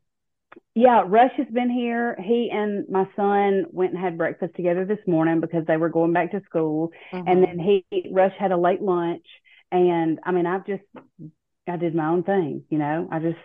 yeah, 0.74 1.04
Rush 1.06 1.32
has 1.36 1.46
been 1.48 1.70
here. 1.70 2.16
He 2.22 2.50
and 2.52 2.88
my 2.88 3.06
son 3.16 3.66
went 3.70 3.92
and 3.92 4.00
had 4.02 4.18
breakfast 4.18 4.54
together 4.56 4.84
this 4.84 4.98
morning 5.06 5.40
because 5.40 5.66
they 5.66 5.76
were 5.76 5.88
going 5.88 6.12
back 6.12 6.32
to 6.32 6.42
school. 6.44 6.92
Mhm. 7.12 7.24
And 7.26 7.42
then 7.44 7.58
he 7.58 7.84
Rush 8.10 8.34
had 8.38 8.52
a 8.52 8.56
late 8.56 8.82
lunch. 8.82 9.26
And 9.70 10.18
I 10.24 10.32
mean, 10.32 10.46
I've 10.46 10.66
just 10.66 10.82
I 11.68 11.76
did 11.76 11.94
my 11.94 12.08
own 12.08 12.22
thing, 12.24 12.64
you 12.70 12.78
know. 12.78 13.08
I 13.10 13.18
just 13.20 13.38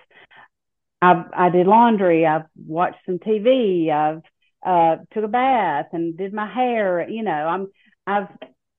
I 1.02 1.26
I 1.34 1.50
did 1.50 1.67
laundry. 1.67 2.26
I've 2.26 2.46
watched 2.56 3.06
some 3.06 3.20
TV. 3.20 3.91
I've 3.91 4.22
uh 4.65 4.98
took 5.13 5.24
a 5.24 5.28
bath 5.28 5.88
and 5.93 6.17
did 6.17 6.34
my 6.34 6.52
hair. 6.52 7.08
You 7.10 7.24
know, 7.24 7.32
I'm 7.32 7.67
I've 8.06 8.28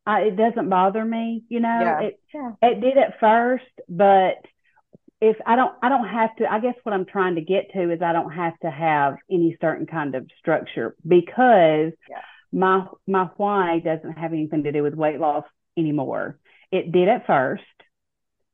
I, 0.07 0.23
it 0.23 0.37
doesn't 0.37 0.71
bother 0.71 1.05
me. 1.05 1.45
You 1.49 1.61
know, 1.61 1.81
Yeah. 1.81 2.01
it 2.01 2.21
Yeah. 2.35 2.53
it 2.63 2.81
did 2.81 2.99
at 2.99 3.21
first, 3.21 3.65
but 3.89 4.37
if 5.21 5.37
I 5.47 5.57
don't 5.57 5.73
I 5.83 5.89
don't 5.89 6.09
have 6.09 6.35
to 6.37 6.51
I 6.51 6.61
guess 6.61 6.75
what 6.85 6.93
I'm 6.95 7.05
trying 7.07 7.35
to 7.37 7.41
get 7.41 7.73
to 7.73 7.91
is 7.93 8.03
I 8.03 8.13
don't 8.13 8.31
have 8.33 8.59
to 8.61 8.71
have 8.71 9.17
any 9.31 9.57
certain 9.61 9.87
kind 9.87 10.15
of 10.15 10.29
structure 10.39 10.97
because 11.07 11.93
Yeah. 12.09 12.23
my 12.53 12.87
my 13.07 13.25
why 13.37 13.81
doesn't 13.81 14.19
have 14.19 14.33
anything 14.33 14.65
to 14.65 14.73
do 14.73 14.83
with 14.83 14.95
weight 14.95 15.19
loss 15.21 15.45
anymore. 15.77 16.39
It 16.71 16.93
did 16.93 17.09
at 17.09 17.27
first. 17.27 17.63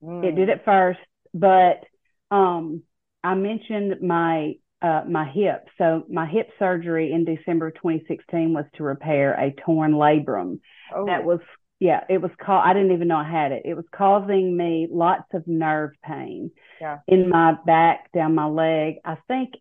It 0.02 0.06
Mm. 0.06 0.36
did 0.36 0.50
at 0.50 0.64
first, 0.64 1.00
but 1.32 1.84
um 2.30 2.82
I 3.22 3.34
mentioned 3.34 4.00
my 4.02 4.54
uh 4.82 5.02
my 5.08 5.24
hip. 5.30 5.68
So 5.78 6.04
my 6.08 6.26
hip 6.26 6.50
surgery 6.58 7.12
in 7.12 7.24
December 7.24 7.70
2016 7.70 8.52
was 8.52 8.64
to 8.74 8.84
repair 8.84 9.34
a 9.34 9.52
torn 9.64 9.92
labrum 9.92 10.60
Oh. 10.94 11.06
that 11.06 11.24
was 11.24 11.40
yeah 11.80 12.04
it 12.08 12.20
was 12.22 12.30
called 12.40 12.62
i 12.64 12.72
didn't 12.72 12.92
even 12.92 13.08
know 13.08 13.16
i 13.16 13.28
had 13.28 13.52
it. 13.52 13.62
It 13.64 13.74
was 13.74 13.84
causing 13.94 14.56
me 14.56 14.88
lots 14.90 15.28
of 15.34 15.46
nerve 15.46 15.90
pain 16.02 16.50
Yeah. 16.80 16.98
in 17.08 17.28
my 17.28 17.54
back 17.66 18.10
down 18.12 18.34
my 18.34 18.46
leg. 18.46 18.96
I 19.04 19.16
think 19.28 19.54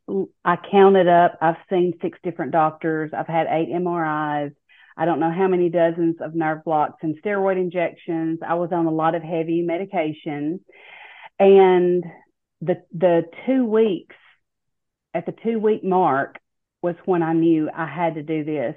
i 0.45 0.57
counted 0.71 1.07
up. 1.07 1.37
I've 1.41 1.57
seen 1.69 1.93
six 2.01 2.17
different 2.23 2.51
doctors. 2.51 3.11
I've 3.17 3.27
had 3.27 3.47
eight 3.49 3.69
mris 3.69 4.53
i 4.95 5.05
don't 5.05 5.19
know 5.19 5.31
how 5.31 5.47
many 5.47 5.69
dozens 5.69 6.17
of 6.21 6.35
nerve 6.35 6.63
blocks 6.63 6.99
and 7.01 7.17
steroid 7.23 7.57
injections. 7.57 8.39
I 8.47 8.53
was 8.55 8.69
on 8.71 8.85
a 8.85 8.91
lot 8.91 9.15
of 9.15 9.23
heavy 9.23 9.61
medication. 9.63 10.59
And 11.39 12.03
the 12.61 12.83
the 12.93 13.23
two 13.45 13.65
weeks 13.65 14.15
at 15.15 15.25
the 15.25 15.33
two 15.43 15.59
week 15.59 15.83
mark 15.83 16.37
was 16.81 16.95
when 17.05 17.21
i 17.23 17.33
knew 17.33 17.69
i 17.75 17.85
had 17.85 18.15
to 18.15 18.23
do 18.23 18.43
this 18.43 18.75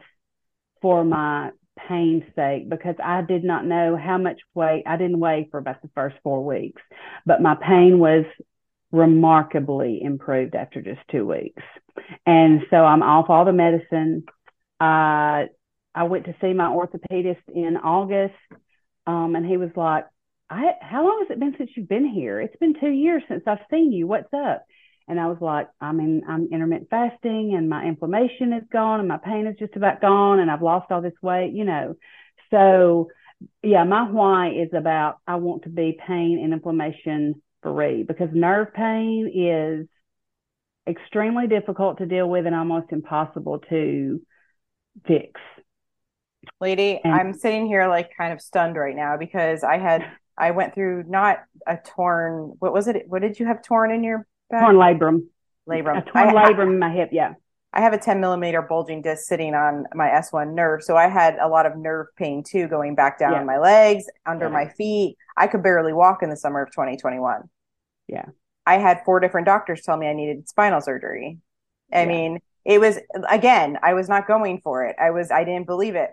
for 0.83 1.05
my 1.05 1.51
pain's 1.89 2.25
sake 2.35 2.69
because 2.69 2.97
I 3.03 3.23
did 3.23 3.45
not 3.45 3.65
know 3.65 3.97
how 3.97 4.19
much 4.19 4.41
weight 4.55 4.85
I 4.87 4.97
didn't 4.97 5.21
weigh 5.21 5.49
for 5.51 5.59
about 5.59 5.83
the 5.83 5.91
first 5.95 6.17
four 6.23 6.45
weeks, 6.45 6.83
but 7.25 7.43
my 7.43 7.55
pain 7.55 7.99
was 7.99 8.25
remarkably 8.93 10.01
improved 10.03 10.55
after 10.55 10.81
just 10.81 11.01
two 11.11 11.27
weeks. 11.27 11.63
And 12.25 12.63
so 12.71 12.77
I'm 12.77 13.03
off 13.03 13.31
all 13.31 13.45
the 13.45 13.53
medicine. 13.53 14.25
I 14.81 15.47
I 15.95 16.05
went 16.05 16.27
to 16.27 16.35
see 16.41 16.53
my 16.53 16.67
orthopedist 16.67 17.43
in 17.55 17.79
August, 17.79 18.35
um, 19.07 19.35
and 19.35 19.47
he 19.47 19.57
was 19.57 19.71
like, 19.77 20.05
I, 20.51 20.73
"How 20.83 21.05
long 21.05 21.21
has 21.21 21.31
it 21.31 21.41
been 21.41 21.55
since 21.57 21.71
you've 21.75 21.89
been 21.89 22.07
here? 22.07 22.41
It's 22.41 22.57
been 22.57 22.79
two 22.79 22.91
years 22.91 23.23
since 23.29 23.45
I've 23.47 23.65
seen 23.71 23.93
you. 23.93 24.07
What's 24.07 24.33
up?" 24.35 24.67
And 25.09 25.21
I 25.21 25.27
was 25.29 25.39
like, 25.41 25.69
I 25.81 25.93
mean, 25.93 26.23
I'm 26.29 26.49
intermittent 26.51 26.91
fasting 26.91 27.55
and 27.57 27.69
my 27.69 27.85
inflammation 27.85 28.53
is 28.53 28.65
gone 28.73 28.99
and 28.99 29.09
my 29.09 29.19
pain 29.19 29.47
is 29.47 29.57
just 29.59 29.77
about 29.77 30.01
gone 30.01 30.41
and 30.41 30.51
I've 30.51 30.63
lost 30.63 30.91
all 30.91 31.01
this 31.01 31.15
weight, 31.23 31.53
you 31.55 31.65
know. 31.65 31.95
So, 32.51 33.09
yeah, 33.63 33.85
my 33.85 34.11
why 34.11 34.51
is 34.51 34.71
about 34.73 35.19
I 35.27 35.37
want 35.37 35.63
to 35.63 35.69
be 35.69 35.99
pain 36.07 36.41
and 36.43 36.53
inflammation 36.53 37.41
free 37.63 38.03
because 38.03 38.31
nerve 38.33 38.75
pain 38.75 39.31
is 39.33 39.87
extremely 40.89 41.47
difficult 41.47 41.99
to 41.99 42.07
deal 42.07 42.29
with 42.29 42.47
and 42.47 42.55
almost 42.55 42.93
impossible 42.93 43.61
to 43.71 44.21
fix. 45.07 45.41
Lady, 46.61 47.01
And- 47.05 47.13
I'm 47.13 47.33
sitting 47.33 47.67
here 47.67 47.89
like 47.89 48.11
kind 48.17 48.33
of 48.33 48.41
stunned 48.41 48.77
right 48.77 48.95
now 48.97 49.17
because 49.17 49.63
I 49.63 49.79
had 49.79 50.05
I 50.39 50.51
went 50.51 50.75
through 50.75 51.05
not 51.07 51.39
a 51.67 51.77
torn 51.77 52.55
what 52.59 52.73
was 52.73 52.89
it? 52.89 53.05
What 53.09 53.23
did 53.23 53.39
you 53.39 53.47
have 53.47 53.63
torn 53.63 53.91
in 53.91 54.05
your 54.05 54.27
back? 54.51 54.63
Torn 54.63 54.77
labrum. 54.77 55.27
labrum. 55.69 55.99
A 55.99 56.03
torn 56.11 56.29
I, 56.29 56.33
labrum 56.33 56.73
in 56.73 56.79
my 56.79 56.91
hip, 56.91 57.11
yeah. 57.13 57.35
I 57.73 57.81
have 57.81 57.93
a 57.93 57.99
10 57.99 58.21
millimeter 58.21 58.63
bulging 58.63 59.03
disc 59.03 59.27
sitting 59.27 59.55
on 59.55 59.85
my 59.95 60.09
S1 60.09 60.55
nerve. 60.55 60.83
So 60.83 60.97
I 60.97 61.09
had 61.09 61.37
a 61.39 61.49
lot 61.49 61.67
of 61.67 61.77
nerve 61.77 62.07
pain 62.17 62.43
too, 62.43 62.69
going 62.69 62.95
back 62.95 63.19
down 63.19 63.33
Yeah. 63.33 63.45
my 63.45 63.59
legs, 63.59 64.05
under 64.25 64.47
Yeah. 64.47 64.53
my 64.53 64.69
feet. 64.69 65.19
I 65.37 65.47
could 65.47 65.63
barely 65.63 65.93
walk 65.93 66.23
in 66.23 66.31
the 66.31 66.37
summer 66.37 66.63
of 66.63 66.71
2021. 66.73 67.43
Yeah. 68.09 68.27
I 68.65 68.79
had 68.79 69.05
four 69.05 69.21
different 69.21 69.47
doctors 69.47 69.83
tell 69.83 69.97
me 69.97 70.09
I 70.09 70.15
needed 70.15 70.49
spinal 70.49 70.81
surgery. 70.81 71.39
I 71.93 72.03
Yeah. 72.03 72.09
mean, 72.09 72.41
it 72.65 72.81
was, 72.81 72.99
again, 73.29 73.79
I 73.83 73.95
was 73.95 74.09
not 74.09 74.27
going 74.27 74.61
for 74.63 74.85
it. 74.85 74.97
I 74.99 75.11
was, 75.11 75.31
I 75.31 75.45
didn't 75.45 75.67
believe 75.67 75.97
it. 75.97 76.11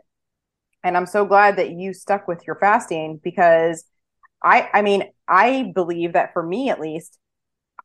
And 0.83 0.97
I'm 0.97 1.05
so 1.05 1.25
glad 1.25 1.55
that 1.57 1.71
you 1.71 1.93
stuck 1.93 2.27
with 2.27 2.45
your 2.45 2.57
fasting 2.57 3.21
because 3.23 3.85
I, 4.43 4.69
I 4.73 4.81
mean, 4.81 5.05
I 5.29 5.71
believe 5.73 6.13
that 6.13 6.33
for 6.33 6.43
me 6.43 6.69
at 6.69 6.79
least, 6.81 7.17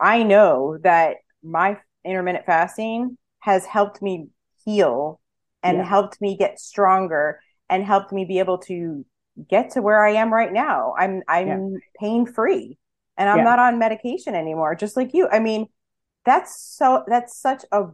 I 0.01 0.23
know 0.23 0.79
that 0.83 1.17
my 1.43 1.79
intermittent 2.05 2.47
fasting 2.47 3.19
has 3.41 3.65
helped 3.65 4.01
me 4.03 4.29
heal 4.65 5.21
and 5.63 5.79
Yeah. 5.79 5.85
helped 5.85 6.21
me 6.21 6.37
get 6.37 6.59
stronger 6.61 7.41
and 7.69 7.85
helped 7.85 8.13
me 8.13 8.25
be 8.25 8.39
able 8.39 8.59
to 8.59 9.05
get 9.49 9.71
to 9.71 9.83
where 9.83 10.05
I 10.05 10.11
am 10.15 10.33
right 10.33 10.53
now. 10.53 10.95
I'm 10.99 11.23
I'm 11.29 11.79
pain 12.01 12.27
free 12.27 12.79
and 13.17 13.29
I'm 13.29 13.39
Yeah. 13.39 13.45
not 13.45 13.59
on 13.59 13.79
medication 13.79 14.35
anymore 14.35 14.75
just 14.75 14.97
like 14.97 15.15
you. 15.15 15.29
I 15.29 15.39
mean, 15.39 15.67
that's 16.25 16.61
so 16.61 17.05
that's 17.07 17.39
such 17.41 17.65
a 17.73 17.85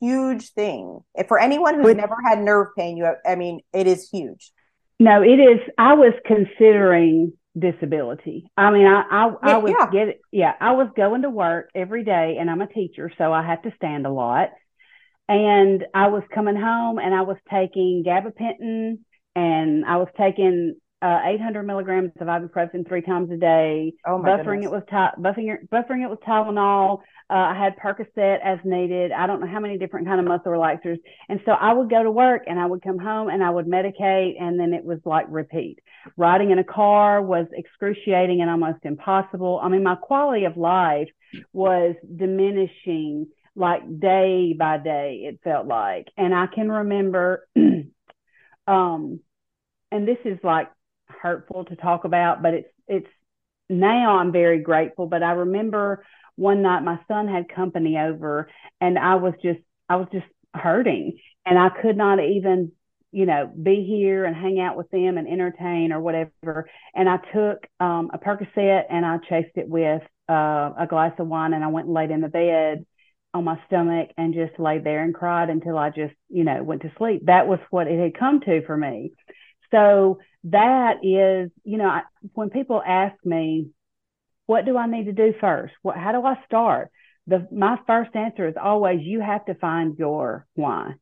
huge 0.00 0.52
thing. 0.52 1.00
If 1.14 1.28
for 1.28 1.38
anyone 1.38 1.74
who's 1.74 1.84
But- 1.86 1.96
never 1.96 2.16
had 2.24 2.40
nerve 2.42 2.68
pain, 2.76 2.96
you 2.96 3.04
have, 3.04 3.16
I 3.26 3.34
mean, 3.34 3.60
it 3.72 3.86
is 3.86 4.08
huge. 4.10 4.52
No, 4.98 5.22
it 5.22 5.38
is. 5.40 5.60
I 5.78 5.94
was 5.94 6.12
considering 6.26 7.32
disability. 7.58 8.50
I 8.56 8.70
mean, 8.70 8.86
I 8.86 9.02
I, 9.10 9.32
I 9.42 9.56
was 9.58 9.74
yeah. 9.78 9.90
get 9.90 10.20
yeah, 10.30 10.52
I 10.60 10.72
was 10.72 10.88
going 10.96 11.22
to 11.22 11.30
work 11.30 11.70
every 11.74 12.04
day, 12.04 12.36
and 12.40 12.50
I'm 12.50 12.60
a 12.60 12.66
teacher, 12.66 13.10
so 13.18 13.32
I 13.32 13.44
have 13.44 13.62
to 13.62 13.72
stand 13.76 14.06
a 14.06 14.10
lot. 14.10 14.50
And 15.28 15.84
I 15.94 16.08
was 16.08 16.22
coming 16.34 16.56
home, 16.56 16.98
and 16.98 17.14
I 17.14 17.22
was 17.22 17.36
taking 17.50 18.04
gabapentin, 18.06 18.98
and 19.36 19.84
I 19.84 19.96
was 19.96 20.08
taking 20.18 20.76
uh, 21.02 21.20
800 21.24 21.62
milligrams 21.64 22.12
of 22.20 22.26
ibuprofen 22.26 22.86
three 22.86 23.02
times 23.02 23.30
a 23.30 23.36
day, 23.36 23.92
Oh 24.06 24.18
my 24.18 24.30
buffering 24.30 24.32
goodness. 24.32 24.64
it 24.64 24.70
with 24.70 24.86
ty- 24.90 25.12
buffering 25.18 25.54
it, 25.54 25.70
buffering 25.70 26.04
it 26.04 26.10
with 26.10 26.20
Tylenol. 26.20 27.00
Uh, 27.30 27.34
I 27.34 27.54
had 27.58 27.76
Percocet 27.78 28.38
as 28.44 28.58
needed. 28.64 29.12
I 29.12 29.26
don't 29.26 29.40
know 29.40 29.46
how 29.46 29.60
many 29.60 29.78
different 29.78 30.06
kind 30.06 30.20
of 30.20 30.26
muscle 30.26 30.52
relaxers. 30.52 30.98
And 31.28 31.40
so 31.46 31.52
I 31.52 31.72
would 31.72 31.88
go 31.88 32.02
to 32.02 32.10
work 32.10 32.42
and 32.46 32.58
I 32.58 32.66
would 32.66 32.82
come 32.82 32.98
home 32.98 33.28
and 33.28 33.42
I 33.42 33.50
would 33.50 33.66
medicate 33.66 34.34
and 34.40 34.58
then 34.58 34.74
it 34.74 34.84
was 34.84 34.98
like 35.04 35.26
repeat. 35.28 35.78
Riding 36.16 36.50
in 36.50 36.58
a 36.58 36.64
car 36.64 37.22
was 37.22 37.46
excruciating 37.52 38.40
and 38.40 38.50
almost 38.50 38.80
impossible. 38.84 39.60
I 39.62 39.68
mean, 39.68 39.82
my 39.82 39.94
quality 39.94 40.44
of 40.44 40.56
life 40.56 41.08
was 41.52 41.94
diminishing 42.16 43.28
like 43.56 43.82
day 44.00 44.54
by 44.58 44.78
day, 44.78 45.22
it 45.24 45.40
felt 45.44 45.66
like. 45.66 46.08
And 46.16 46.34
I 46.34 46.46
can 46.46 46.70
remember, 46.70 47.46
um, 48.66 49.20
and 49.90 50.08
this 50.08 50.18
is 50.24 50.38
like 50.42 50.68
hurtful 51.20 51.64
to 51.66 51.76
talk 51.76 52.04
about, 52.04 52.42
but 52.42 52.54
it's, 52.54 52.68
it's 52.88 53.08
now 53.68 54.18
I'm 54.18 54.32
very 54.32 54.60
grateful. 54.60 55.06
But 55.06 55.22
I 55.22 55.32
remember 55.32 56.04
one 56.36 56.62
night 56.62 56.82
my 56.82 56.98
son 57.08 57.28
had 57.28 57.48
company 57.48 57.98
over 57.98 58.50
and 58.80 58.98
I 58.98 59.16
was 59.16 59.34
just, 59.42 59.60
I 59.88 59.96
was 59.96 60.08
just 60.12 60.26
hurting 60.54 61.18
and 61.46 61.58
I 61.58 61.68
could 61.68 61.96
not 61.96 62.18
even 62.20 62.72
you 63.12 63.26
know, 63.26 63.50
be 63.60 63.84
here 63.84 64.24
and 64.24 64.36
hang 64.36 64.60
out 64.60 64.76
with 64.76 64.90
them 64.90 65.18
and 65.18 65.26
entertain 65.26 65.92
or 65.92 66.00
whatever. 66.00 66.68
And 66.94 67.08
I 67.08 67.16
took 67.16 67.66
um, 67.80 68.10
a 68.12 68.18
Percocet 68.18 68.84
and 68.88 69.04
I 69.04 69.18
chased 69.28 69.56
it 69.56 69.68
with 69.68 70.02
uh, 70.28 70.70
a 70.78 70.86
glass 70.88 71.12
of 71.18 71.26
wine 71.26 71.52
and 71.52 71.64
I 71.64 71.68
went 71.68 71.86
and 71.86 71.94
laid 71.94 72.10
in 72.10 72.20
the 72.20 72.28
bed 72.28 72.86
on 73.34 73.44
my 73.44 73.60
stomach 73.66 74.10
and 74.16 74.34
just 74.34 74.58
laid 74.58 74.84
there 74.84 75.02
and 75.02 75.14
cried 75.14 75.50
until 75.50 75.76
I 75.76 75.90
just, 75.90 76.14
you 76.28 76.44
know, 76.44 76.62
went 76.62 76.82
to 76.82 76.92
sleep. 76.98 77.26
That 77.26 77.48
was 77.48 77.58
what 77.70 77.88
it 77.88 77.98
had 78.00 78.18
come 78.18 78.40
to 78.42 78.64
for 78.64 78.76
me. 78.76 79.12
So 79.72 80.18
that 80.44 80.98
is, 81.02 81.50
you 81.64 81.76
know, 81.76 81.88
I, 81.88 82.02
when 82.34 82.50
people 82.50 82.82
ask 82.84 83.14
me, 83.24 83.70
what 84.46 84.64
do 84.64 84.76
I 84.76 84.86
need 84.86 85.04
to 85.04 85.12
do 85.12 85.34
first? 85.40 85.74
What, 85.82 85.96
how 85.96 86.12
do 86.12 86.24
I 86.24 86.36
start? 86.46 86.90
The, 87.26 87.46
my 87.52 87.78
first 87.86 88.16
answer 88.16 88.48
is 88.48 88.54
always, 88.60 89.00
you 89.02 89.20
have 89.20 89.44
to 89.46 89.54
find 89.54 89.96
your 89.98 90.46
why. 90.54 90.94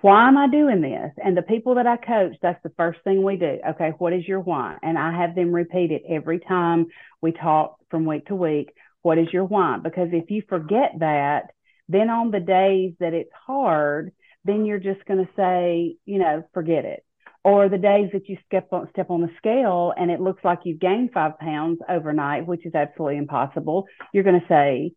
Why 0.00 0.28
am 0.28 0.36
I 0.36 0.48
doing 0.48 0.80
this? 0.80 1.12
And 1.22 1.36
the 1.36 1.42
people 1.42 1.74
that 1.76 1.86
I 1.86 1.96
coach, 1.96 2.36
that's 2.42 2.62
the 2.62 2.72
first 2.76 3.00
thing 3.04 3.22
we 3.22 3.36
do. 3.36 3.58
Okay, 3.70 3.90
what 3.98 4.12
is 4.12 4.26
your 4.26 4.40
why? 4.40 4.76
And 4.82 4.98
I 4.98 5.18
have 5.20 5.34
them 5.34 5.52
repeat 5.52 5.90
it 5.90 6.02
every 6.08 6.40
time 6.40 6.86
we 7.20 7.32
talk 7.32 7.76
from 7.90 8.06
week 8.06 8.26
to 8.26 8.34
week. 8.34 8.72
What 9.02 9.18
is 9.18 9.28
your 9.32 9.44
why? 9.44 9.78
Because 9.82 10.08
if 10.12 10.30
you 10.30 10.42
forget 10.48 10.92
that, 11.00 11.50
then 11.88 12.08
on 12.08 12.30
the 12.30 12.40
days 12.40 12.94
that 13.00 13.12
it's 13.12 13.32
hard, 13.46 14.12
then 14.44 14.64
you're 14.64 14.78
just 14.78 15.04
going 15.04 15.24
to 15.24 15.32
say, 15.36 15.96
you 16.04 16.18
know, 16.18 16.42
forget 16.54 16.84
it. 16.84 17.04
Or 17.44 17.68
the 17.68 17.78
days 17.78 18.10
that 18.12 18.28
you 18.28 18.36
step 18.46 18.68
on, 18.72 18.88
step 18.90 19.10
on 19.10 19.20
the 19.20 19.30
scale 19.36 19.92
and 19.96 20.10
it 20.10 20.20
looks 20.20 20.44
like 20.44 20.60
you've 20.64 20.78
gained 20.78 21.10
five 21.12 21.38
pounds 21.38 21.80
overnight, 21.88 22.46
which 22.46 22.64
is 22.64 22.74
absolutely 22.74 23.18
impossible, 23.18 23.86
you're 24.12 24.22
going 24.22 24.40
to 24.40 24.46
say, 24.48 24.92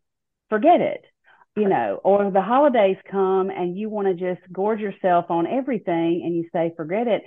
forget 0.49 0.79
it. 0.79 1.03
You 1.57 1.69
know, 1.69 2.01
or 2.03 2.29
the 2.31 2.41
holidays 2.41 2.97
come 3.09 3.49
and 3.49 3.77
you 3.77 3.89
want 3.89 4.07
to 4.07 4.13
just 4.13 4.45
gorge 4.51 4.81
yourself 4.81 5.27
on 5.29 5.47
everything 5.47 6.21
and 6.25 6.35
you 6.35 6.49
say, 6.51 6.73
forget 6.75 7.07
it. 7.07 7.23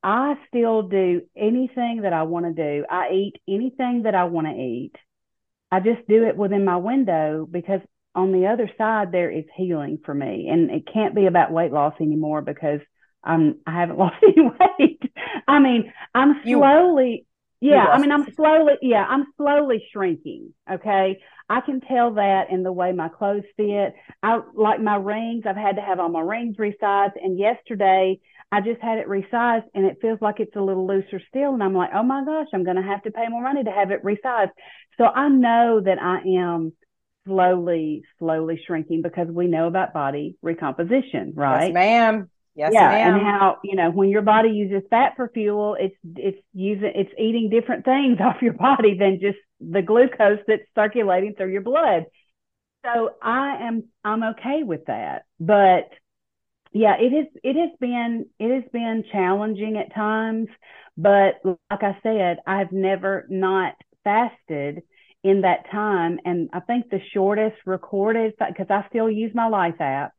I 0.00 0.34
still 0.46 0.82
do 0.82 1.22
anything 1.36 2.02
that 2.02 2.12
I 2.12 2.22
want 2.22 2.46
to 2.46 2.52
do. 2.52 2.84
I 2.88 3.08
eat 3.10 3.34
anything 3.48 4.02
that 4.04 4.14
I 4.14 4.24
want 4.24 4.46
to 4.46 4.52
eat. 4.52 4.92
I 5.72 5.80
just 5.80 6.06
do 6.06 6.24
it 6.24 6.36
within 6.36 6.64
my 6.64 6.76
window 6.76 7.48
because 7.50 7.80
on 8.14 8.30
the 8.30 8.46
other 8.46 8.70
side 8.78 9.10
there 9.10 9.30
is 9.30 9.44
healing 9.56 9.98
for 10.04 10.14
me 10.14 10.48
and 10.48 10.70
it 10.70 10.84
can't 10.92 11.14
be 11.14 11.26
about 11.26 11.50
weight 11.50 11.72
loss 11.72 11.94
anymore 12.00 12.42
because 12.42 12.80
I'm 13.24 13.60
I 13.66 13.72
haven't 13.80 13.98
lost 14.00 14.16
any 14.22 14.46
weight. 14.78 15.02
I 15.48 15.58
mean, 15.58 15.92
I'm 16.14 16.42
slowly 16.50 17.26
you, 17.68 17.76
yeah, 17.76 17.86
I 17.90 17.98
mean 17.98 18.12
I'm 18.12 18.26
slowly 18.36 18.74
yeah, 18.82 19.04
I'm 19.08 19.26
slowly 19.36 19.84
shrinking, 19.92 20.52
okay? 20.70 21.20
I 21.48 21.60
can 21.60 21.80
tell 21.80 22.14
that 22.14 22.50
in 22.50 22.62
the 22.62 22.72
way 22.72 22.92
my 22.92 23.08
clothes 23.08 23.44
fit. 23.56 23.94
I 24.22 24.40
like 24.54 24.80
my 24.80 24.96
rings, 24.96 25.44
I've 25.46 25.56
had 25.56 25.76
to 25.76 25.82
have 25.82 26.00
all 26.00 26.08
my 26.08 26.20
rings 26.20 26.56
resized 26.56 27.12
and 27.22 27.38
yesterday 27.38 28.20
I 28.52 28.60
just 28.60 28.80
had 28.80 28.98
it 28.98 29.08
resized 29.08 29.64
and 29.74 29.84
it 29.84 29.98
feels 30.00 30.20
like 30.20 30.40
it's 30.40 30.54
a 30.56 30.60
little 30.60 30.86
looser 30.86 31.20
still 31.28 31.54
and 31.54 31.62
I'm 31.62 31.74
like, 31.74 31.90
"Oh 31.94 32.02
my 32.04 32.24
gosh, 32.24 32.46
I'm 32.52 32.64
going 32.64 32.76
to 32.76 32.82
have 32.82 33.02
to 33.02 33.10
pay 33.10 33.26
more 33.28 33.42
money 33.42 33.64
to 33.64 33.70
have 33.70 33.90
it 33.90 34.04
resized." 34.04 34.52
So 34.98 35.04
I 35.06 35.28
know 35.28 35.80
that 35.84 36.00
I 36.00 36.20
am 36.38 36.72
slowly, 37.26 38.02
slowly 38.18 38.60
shrinking 38.66 39.02
because 39.02 39.28
we 39.28 39.46
know 39.46 39.66
about 39.66 39.92
body 39.92 40.36
recomposition, 40.42 41.32
right? 41.34 41.64
Yes, 41.64 41.68
ma'am. 41.70 42.30
Yes, 42.54 42.72
yeah, 42.72 42.88
ma'am. 42.88 43.14
and 43.14 43.22
how 43.22 43.58
you 43.64 43.76
know 43.76 43.90
when 43.90 44.08
your 44.08 44.22
body 44.22 44.50
uses 44.50 44.88
fat 44.90 45.14
for 45.16 45.28
fuel, 45.28 45.76
it's 45.78 45.96
it's 46.16 46.38
using 46.52 46.92
it's 46.94 47.12
eating 47.18 47.50
different 47.50 47.84
things 47.84 48.18
off 48.22 48.42
your 48.42 48.54
body 48.54 48.96
than 48.98 49.20
just 49.20 49.38
the 49.60 49.82
glucose 49.82 50.40
that's 50.46 50.62
circulating 50.74 51.34
through 51.34 51.52
your 51.52 51.62
blood. 51.62 52.04
So 52.84 53.12
I 53.22 53.58
am 53.68 53.84
I'm 54.04 54.22
okay 54.22 54.62
with 54.64 54.86
that, 54.86 55.24
but 55.40 55.90
yeah, 56.72 56.96
it 56.98 57.12
is 57.12 57.26
it 57.44 57.56
has 57.56 57.70
been 57.80 58.26
it 58.38 58.62
has 58.62 58.70
been 58.72 59.04
challenging 59.12 59.76
at 59.78 59.94
times, 59.94 60.48
but 60.96 61.36
like 61.44 61.82
I 61.82 61.98
said, 62.02 62.38
I've 62.46 62.72
never 62.72 63.26
not 63.30 63.74
fasted 64.04 64.82
in 65.24 65.42
that 65.42 65.70
time. 65.70 66.20
And 66.24 66.50
I 66.52 66.60
think 66.60 66.90
the 66.90 67.00
shortest 67.12 67.56
recorded, 67.66 68.34
because 68.38 68.66
I 68.70 68.86
still 68.90 69.10
use 69.10 69.32
my 69.34 69.48
Life 69.48 69.80
app, 69.80 70.13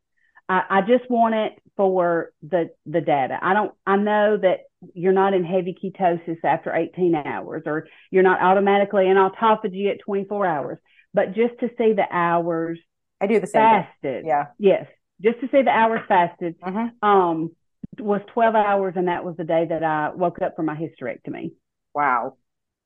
I, 0.48 0.62
I 0.70 0.80
just 0.82 1.10
want 1.10 1.34
it 1.34 1.52
for 1.76 2.32
the 2.42 2.70
the 2.86 3.00
data. 3.00 3.38
I 3.40 3.54
don't. 3.54 3.72
I 3.86 3.96
know 3.96 4.36
that 4.36 4.60
you're 4.94 5.12
not 5.12 5.34
in 5.34 5.44
heavy 5.44 5.76
ketosis 5.82 6.38
after 6.44 6.74
18 6.74 7.14
hours, 7.14 7.62
or 7.66 7.88
you're 8.10 8.22
not 8.22 8.40
automatically 8.40 9.08
in 9.08 9.16
autophagy 9.16 9.90
at 9.90 10.00
24 10.00 10.46
hours. 10.46 10.78
But 11.12 11.34
just 11.34 11.58
to 11.60 11.70
see 11.78 11.92
the 11.92 12.06
hours, 12.10 12.78
I 13.20 13.26
do 13.26 13.40
the 13.40 13.46
same. 13.46 13.62
Fasted, 13.62 14.22
thing. 14.22 14.26
yeah. 14.26 14.46
Yes, 14.58 14.86
just 15.22 15.40
to 15.40 15.48
see 15.50 15.62
the 15.62 15.70
hours 15.70 16.00
fasted. 16.08 16.56
Mm-hmm. 16.60 17.08
Um, 17.08 17.56
was 17.98 18.20
12 18.34 18.54
hours, 18.54 18.94
and 18.96 19.08
that 19.08 19.24
was 19.24 19.36
the 19.36 19.44
day 19.44 19.66
that 19.68 19.82
I 19.82 20.10
woke 20.14 20.42
up 20.42 20.54
from 20.54 20.66
my 20.66 20.76
hysterectomy. 20.76 21.52
Wow 21.94 22.36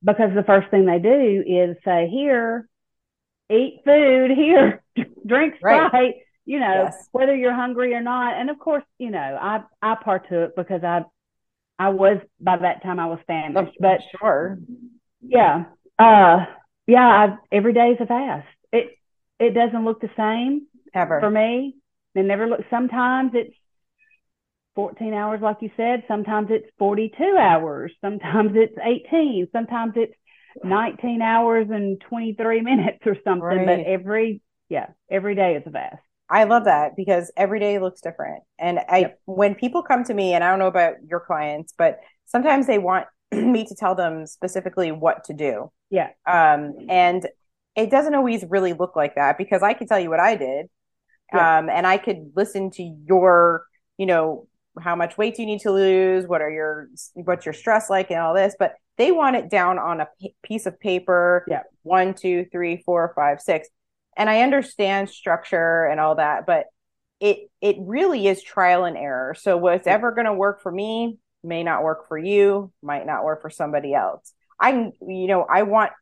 because 0.03 0.31
the 0.35 0.45
first 0.45 0.71
thing 0.71 0.87
they 0.87 0.99
do 0.99 1.45
is 1.47 1.77
say, 1.85 2.09
here, 2.11 2.69
eat 3.51 3.83
food, 3.85 4.31
here, 4.31 4.83
drink 5.27 5.55
Sprite, 5.59 5.93
right. 5.93 6.15
You 6.51 6.59
know, 6.59 6.87
yes. 6.87 7.07
whether 7.13 7.33
you're 7.33 7.55
hungry 7.55 7.95
or 7.95 8.01
not. 8.01 8.35
And 8.35 8.51
of 8.51 8.59
course, 8.59 8.83
you 8.99 9.13
know, 9.13 9.39
I, 9.41 9.63
I 9.81 9.95
partook 10.03 10.57
because 10.57 10.83
I, 10.83 11.03
I 11.79 11.91
was, 11.91 12.21
by 12.41 12.57
that 12.57 12.83
time 12.83 12.99
I 12.99 13.07
was 13.07 13.21
famished, 13.29 13.77
but 13.79 14.01
sure. 14.19 14.59
Yeah. 15.21 15.67
Uh, 15.97 16.47
yeah, 16.89 17.07
I, 17.07 17.37
every 17.53 17.73
day 17.73 17.91
is 17.91 17.99
a 18.01 18.07
fast. 18.07 18.49
It, 18.73 18.99
it 19.39 19.55
doesn't 19.55 19.85
look 19.85 20.01
the 20.01 20.11
same 20.17 20.67
ever 20.93 21.21
for 21.21 21.31
me. 21.31 21.77
It 22.17 22.25
never 22.25 22.49
looks, 22.49 22.65
sometimes 22.69 23.31
it's 23.35 23.55
14 24.75 25.15
hours, 25.15 25.41
like 25.41 25.59
you 25.61 25.71
said. 25.77 26.03
Sometimes 26.09 26.49
it's 26.51 26.67
42 26.81 27.37
hours. 27.39 27.93
Sometimes 28.01 28.55
it's 28.57 28.75
18. 28.83 29.47
Sometimes 29.53 29.93
it's 29.95 30.15
19 30.65 31.23
hours 31.23 31.69
and 31.71 32.01
23 32.09 32.61
minutes 32.63 33.07
or 33.07 33.15
something. 33.23 33.41
Right. 33.41 33.67
But 33.67 33.87
every, 33.87 34.41
yeah, 34.69 34.89
every 35.09 35.37
day 35.37 35.55
is 35.55 35.63
a 35.65 35.71
fast. 35.71 36.03
I 36.31 36.45
love 36.45 36.65
that 36.65 36.97
because 36.97 37.33
every 37.37 37.59
day 37.59 37.79
looks 37.79 38.01
different. 38.01 38.45
And 38.59 38.79
I, 38.89 38.99
yep. 38.99 39.21
when 39.25 39.55
people 39.57 39.83
come 39.83 40.05
to 40.05 40.15
me, 40.15 40.33
and 40.35 40.45
I 40.45 40.51
don't 40.51 40.61
know 40.61 40.69
about 40.69 40.95
your 41.09 41.21
clients, 41.21 41.75
but 41.77 41.99
sometimes 42.25 42.67
they 42.67 42.79
want 42.79 43.07
me 43.33 43.65
to 43.65 43.75
tell 43.75 43.95
them 43.95 44.27
specifically 44.27 44.93
what 44.93 45.25
to 45.25 45.35
do. 45.35 45.73
Yeah. 45.91 46.11
Um, 46.27 46.75
and 46.89 47.27
it 47.75 47.91
doesn't 47.91 48.15
always 48.15 48.45
really 48.49 48.73
look 48.73 48.95
like 48.95 49.17
that 49.17 49.39
because 49.39 49.63
I 49.63 49.75
can 49.75 49.89
tell 49.89 49.99
you 49.99 50.09
what 50.09 50.21
I 50.21 50.37
did. 50.37 50.67
Yeah. 51.35 51.59
Um, 51.59 51.69
and 51.69 51.87
I 51.87 51.99
could 51.99 52.33
listen 52.37 52.71
to 52.73 52.83
your, 52.83 53.65
you 53.99 54.07
know, 54.07 54.47
how 54.79 54.95
much 54.95 55.19
weight 55.19 55.35
do 55.35 55.43
you 55.43 55.47
need 55.47 55.61
to 55.61 55.73
lose 55.73 56.27
what 56.27 56.41
are 56.41 56.51
your 56.51 56.89
what's 57.15 57.45
your 57.45 57.53
stress 57.53 57.91
like 57.91 58.11
and 58.11 58.21
all 58.21 58.33
this 58.33 58.55
but 58.59 58.75
they 58.99 59.11
want 59.11 59.35
it 59.35 59.51
down 59.51 59.79
on 59.79 60.01
a 60.01 60.09
p- 60.21 60.35
piece 60.45 60.65
of 60.65 60.79
paper 60.79 61.45
yeah 61.49 61.63
one 61.83 62.15
two 62.15 62.47
three 62.53 62.81
four 62.87 63.13
five 63.17 63.41
six 63.41 63.69
and 64.21 64.31
i 64.31 64.43
understand 64.43 65.11
structure 65.11 65.87
and 65.87 65.99
all 65.99 66.15
that 66.15 66.47
but 66.47 66.67
it 67.21 67.51
it 67.61 67.77
really 67.81 68.27
is 68.27 68.43
trial 68.43 68.85
and 68.85 68.97
error. 68.97 69.35
So 69.39 69.57
what's 69.59 69.87
yeah. 69.87 69.93
ever 69.93 70.13
going 70.13 70.25
to 70.25 70.33
work 70.33 70.63
for 70.63 70.73
me 70.73 71.19
may 71.45 71.63
not 71.63 71.83
work 71.83 72.09
for 72.09 72.19
you 72.19 72.73
might 72.83 73.07
not 73.07 73.25
work 73.25 73.43
for 73.43 73.51
somebody 73.51 73.95
else. 73.95 74.33
I 74.59 74.91
you 75.07 75.27
know 75.27 75.47
i 75.49 75.63
want 75.63 75.93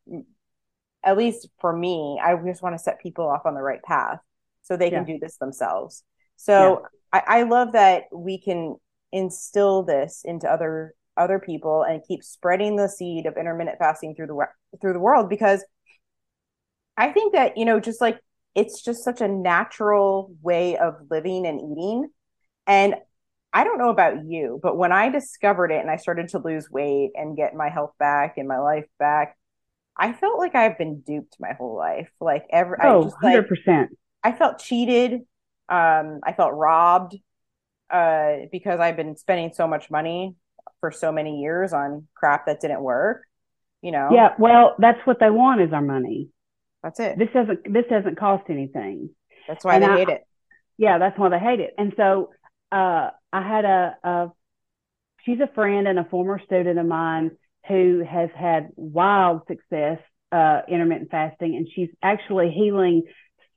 at 1.04 1.16
least 1.16 1.48
for 1.60 1.72
me 1.72 2.20
i 2.20 2.34
just 2.44 2.60
want 2.60 2.74
to 2.74 2.82
set 2.82 3.00
people 3.00 3.28
off 3.28 3.46
on 3.46 3.54
the 3.54 3.62
right 3.62 3.82
path 3.82 4.18
so 4.62 4.76
they 4.76 4.90
can 4.90 5.04
do 5.04 5.18
this 5.20 5.36
themselves. 5.36 6.02
So 6.36 6.82
I, 7.12 7.22
I 7.26 7.42
love 7.44 7.72
that 7.72 8.04
we 8.12 8.38
can 8.38 8.76
instill 9.12 9.82
this 9.82 10.22
into 10.24 10.50
other 10.50 10.94
other 11.16 11.38
people 11.38 11.82
and 11.82 12.02
keep 12.06 12.22
spreading 12.22 12.76
the 12.76 12.88
seed 12.88 13.26
of 13.26 13.36
intermittent 13.36 13.78
fasting 13.78 14.14
through 14.14 14.26
the 14.26 14.46
through 14.80 14.92
the 14.92 15.00
world 15.00 15.28
because 15.28 15.64
I 16.98 17.10
think 17.12 17.32
that 17.32 17.56
you 17.56 17.64
know 17.64 17.80
just 17.80 18.00
like 18.00 18.20
it's 18.54 18.82
just 18.82 19.04
such 19.04 19.20
a 19.20 19.28
natural 19.28 20.34
way 20.42 20.76
of 20.76 20.96
living 21.10 21.46
and 21.46 21.60
eating 21.60 22.08
and 22.66 22.96
I 23.52 23.64
don't 23.64 23.78
know 23.78 23.90
about 23.90 24.26
you 24.26 24.60
but 24.62 24.76
when 24.76 24.92
I 24.92 25.08
discovered 25.08 25.70
it 25.70 25.80
and 25.80 25.90
I 25.90 25.96
started 25.96 26.28
to 26.30 26.38
lose 26.38 26.70
weight 26.70 27.12
and 27.14 27.36
get 27.36 27.54
my 27.54 27.70
health 27.70 27.92
back 27.98 28.36
and 28.36 28.46
my 28.46 28.58
life 28.58 28.86
back 28.98 29.36
I 29.96 30.12
felt 30.12 30.38
like 30.38 30.54
I've 30.54 30.76
been 30.76 31.00
duped 31.00 31.36
my 31.40 31.54
whole 31.54 31.76
life 31.76 32.10
like 32.20 32.46
every 32.50 32.76
oh 32.82 33.00
I 33.00 33.04
just, 33.04 33.16
100% 33.22 33.48
like, 33.66 33.88
I 34.22 34.32
felt 34.32 34.58
cheated 34.58 35.22
um, 35.68 36.20
I 36.22 36.32
felt 36.32 36.54
robbed 36.54 37.16
uh, 37.90 38.36
because 38.50 38.80
I've 38.80 38.96
been 38.96 39.16
spending 39.16 39.52
so 39.54 39.66
much 39.66 39.90
money 39.90 40.34
for 40.80 40.90
so 40.90 41.12
many 41.12 41.40
years 41.40 41.72
on 41.72 42.06
crap 42.14 42.46
that 42.46 42.60
didn't 42.60 42.82
work. 42.82 43.22
You 43.82 43.92
know. 43.92 44.08
Yeah, 44.12 44.34
well, 44.38 44.74
that's 44.78 44.98
what 45.06 45.20
they 45.20 45.30
want 45.30 45.60
is 45.60 45.72
our 45.72 45.82
money. 45.82 46.28
That's 46.88 47.00
it. 47.00 47.18
This 47.18 47.28
doesn't 47.34 47.72
this 47.72 47.84
doesn't 47.90 48.18
cost 48.18 48.44
anything. 48.48 49.10
That's 49.46 49.64
why 49.64 49.74
and 49.74 49.84
they 49.84 49.88
I, 49.88 49.96
hate 49.96 50.08
it. 50.08 50.22
Yeah, 50.78 50.98
that's 50.98 51.18
why 51.18 51.28
they 51.28 51.38
hate 51.38 51.60
it. 51.60 51.74
And 51.76 51.92
so 51.96 52.30
uh, 52.72 53.10
I 53.32 53.42
had 53.42 53.64
a, 53.64 53.96
a 54.02 54.32
she's 55.24 55.40
a 55.40 55.52
friend 55.54 55.86
and 55.86 55.98
a 55.98 56.04
former 56.04 56.40
student 56.44 56.78
of 56.78 56.86
mine 56.86 57.32
who 57.66 58.02
has 58.08 58.30
had 58.34 58.68
wild 58.76 59.42
success 59.48 59.98
uh, 60.32 60.60
intermittent 60.68 61.10
fasting, 61.10 61.56
and 61.56 61.68
she's 61.74 61.90
actually 62.02 62.50
healing 62.50 63.02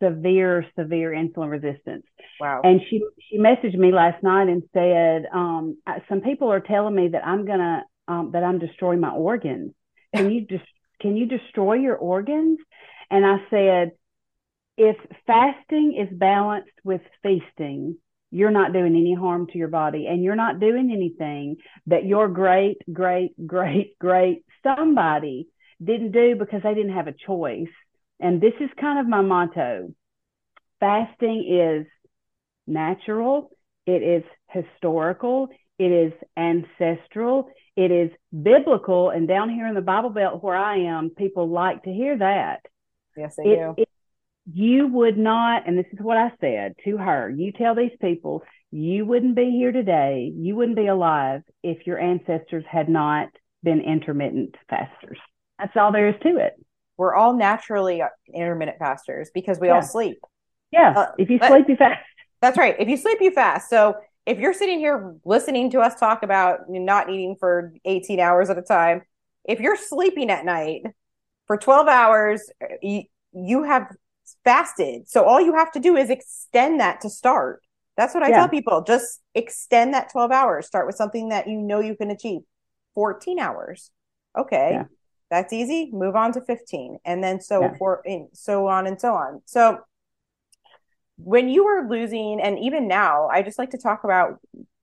severe, 0.04 0.66
severe 0.78 1.12
insulin 1.12 1.50
resistance. 1.50 2.04
Wow. 2.40 2.62
And 2.64 2.82
she 2.90 3.02
she 3.30 3.38
messaged 3.38 3.78
me 3.78 3.94
last 3.94 4.22
night 4.24 4.50
and 4.50 4.64
said, 4.74 5.26
um, 5.34 5.78
some 6.10 6.22
people 6.22 6.52
are 6.52 6.60
telling 6.60 6.96
me 6.96 7.10
that 7.10 7.26
I'm 7.26 7.46
gonna 7.46 7.84
um, 8.08 8.32
that 8.34 8.44
I'm 8.44 8.60
destroying 8.60 9.00
my 9.00 9.12
organs. 9.12 9.74
Can 10.14 10.32
you 10.32 10.46
just 10.46 10.66
can 11.00 11.16
you 11.18 11.26
destroy 11.26 11.76
your 11.76 11.96
organs? 11.96 12.60
And 13.12 13.26
I 13.26 13.38
said, 13.50 13.92
if 14.78 14.96
fasting 15.28 15.96
is 16.00 16.18
balanced 16.18 16.72
with 16.84 17.02
feasting, 17.22 17.98
you're 18.32 18.52
not 18.52 18.72
doing 18.72 18.96
any 18.96 19.14
harm 19.14 19.46
to 19.48 19.58
your 19.58 19.68
body 19.68 20.08
and 20.08 20.24
you're 20.24 20.36
not 20.36 20.62
doing 20.62 20.90
anything 20.92 21.58
that 21.88 22.06
your 22.06 22.30
great, 22.30 22.78
great, 22.92 23.34
great, 23.46 24.00
great 24.00 24.46
somebody 24.64 25.48
didn't 25.84 26.12
do 26.12 26.36
because 26.36 26.62
they 26.64 26.74
didn't 26.74 26.94
have 26.94 27.08
a 27.08 27.14
choice. 27.28 27.68
And 28.20 28.40
this 28.40 28.54
is 28.62 28.70
kind 28.80 29.00
of 29.00 29.08
my 29.08 29.22
motto. 29.22 29.94
Fasting 30.80 31.46
is 31.50 31.88
natural. 32.66 33.52
It 33.86 34.02
is 34.02 34.24
historical. 34.48 35.50
It 35.78 35.92
is 35.92 36.14
ancestral. 36.38 37.50
It 37.76 37.92
is 37.92 38.12
biblical. 38.32 39.10
And 39.10 39.28
down 39.28 39.50
here 39.50 39.68
in 39.68 39.76
the 39.76 39.82
Bible 39.82 40.12
Belt 40.12 40.42
where 40.42 40.56
I 40.56 40.78
am, 40.86 41.10
people 41.10 41.50
like 41.50 41.84
to 41.84 41.92
hear 41.92 42.18
that. 42.18 42.62
Yes, 43.18 43.36
they 43.36 43.52
It- 43.52 43.56
do. 43.56 43.74
it- 43.78 43.90
you 44.52 44.88
would 44.88 45.18
not, 45.18 45.68
and 45.68 45.78
this 45.78 45.86
is 45.94 46.00
what 46.00 46.18
I 46.18 46.32
said 46.42 46.76
to 46.86 46.98
her, 46.98 47.30
you 47.30 47.52
tell 47.52 47.76
these 47.76 47.96
people, 48.02 48.44
you 48.72 49.06
wouldn't 49.06 49.36
be 49.36 49.52
here 49.52 49.72
today, 49.72 50.32
you 50.36 50.56
wouldn't 50.56 50.78
be 50.78 50.88
alive 50.88 51.44
if 51.62 51.86
your 51.86 52.00
ancestors 52.00 52.66
had 52.68 52.90
not 52.90 53.30
been 53.64 53.82
intermittent 53.82 54.56
fasters. 54.68 55.20
That's 55.60 55.76
all 55.78 55.92
there 55.92 56.08
is 56.08 56.16
to 56.24 56.38
it. 56.38 56.54
We're 56.98 57.14
all 57.14 57.34
naturally 57.34 58.02
intermittent 58.34 58.78
fasters 58.80 59.30
because 59.34 59.60
we 59.60 59.70
all 59.70 59.82
sleep. 59.82 60.18
Yeah. 60.72 60.94
Uh, 60.96 61.12
if 61.18 61.30
you 61.30 61.38
sleep, 61.40 61.70
you 61.70 61.76
fast. 61.76 62.00
That's 62.42 62.58
right. 62.58 62.76
If 62.80 62.88
you 62.88 62.98
sleep, 62.98 63.20
you 63.22 63.32
fast. 63.32 63.70
So 63.70 63.96
if 64.26 64.40
you're 64.40 64.54
sitting 64.54 64.80
here 64.80 65.16
listening 65.26 65.70
to 65.72 65.82
us 65.82 66.00
talk 66.00 66.24
about 66.24 66.62
not 66.68 67.10
eating 67.10 67.36
for 67.40 67.74
18 67.86 68.20
hours 68.20 68.50
at 68.50 68.58
a 68.58 68.62
time, 68.62 69.04
if 69.46 69.60
you're 69.60 69.76
sleeping 69.76 70.30
at 70.30 70.46
night 70.46 70.84
for 71.52 71.58
12 71.58 71.90
hours, 71.90 72.50
uh, 72.64 72.76
you, 72.82 73.04
you 73.34 73.64
have 73.64 73.94
fasted. 74.46 75.10
So 75.10 75.26
all 75.26 75.42
you 75.42 75.54
have 75.54 75.70
to 75.74 75.82
do 75.82 75.98
is 75.98 76.10
extend 76.10 76.80
that 76.80 77.02
to 77.02 77.10
start. 77.10 77.62
That's 77.98 78.14
what 78.14 78.24
I 78.24 78.30
Yeah. 78.30 78.38
tell 78.38 78.48
people. 78.48 78.82
Just 78.88 79.20
extend 79.36 79.94
that 79.94 80.10
12 80.14 80.32
hours. 80.32 80.66
Start 80.66 80.88
with 80.88 80.96
something 80.96 81.28
that 81.28 81.50
you 81.50 81.58
know 81.60 81.82
you 81.82 81.98
can 81.98 82.10
achieve. 82.10 82.44
14 82.96 83.38
hours. 83.38 83.92
Okay. 84.38 84.70
Yeah. 84.72 84.86
That's 85.30 85.52
easy. 85.52 85.90
Move 85.92 86.16
on 86.16 86.32
to 86.34 86.42
15 86.42 87.00
and 87.04 87.22
then 87.22 87.42
so 87.42 87.64
Yeah. 87.64 87.74
for 87.78 88.02
and 88.06 88.30
so 88.32 88.68
on 88.68 88.88
and 88.88 89.00
so 89.00 89.14
on. 89.14 89.42
So 89.46 89.80
when 91.18 91.50
you 91.50 91.66
were 91.66 91.86
losing 91.90 92.42
and 92.42 92.58
even 92.58 92.88
now 92.88 93.28
i 93.28 93.44
just 93.44 93.60
like 93.60 93.70
to 93.70 93.78
talk 93.78 94.04
about 94.04 94.40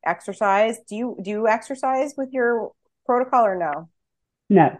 exercise 0.07 0.79
do 0.89 0.95
you 0.95 1.17
do 1.21 1.31
you 1.31 1.49
exercise 1.49 2.15
with 2.17 2.29
your 2.33 2.71
protocol 3.07 3.45
or 3.45 3.57
no 3.57 3.89
No. 4.49 4.79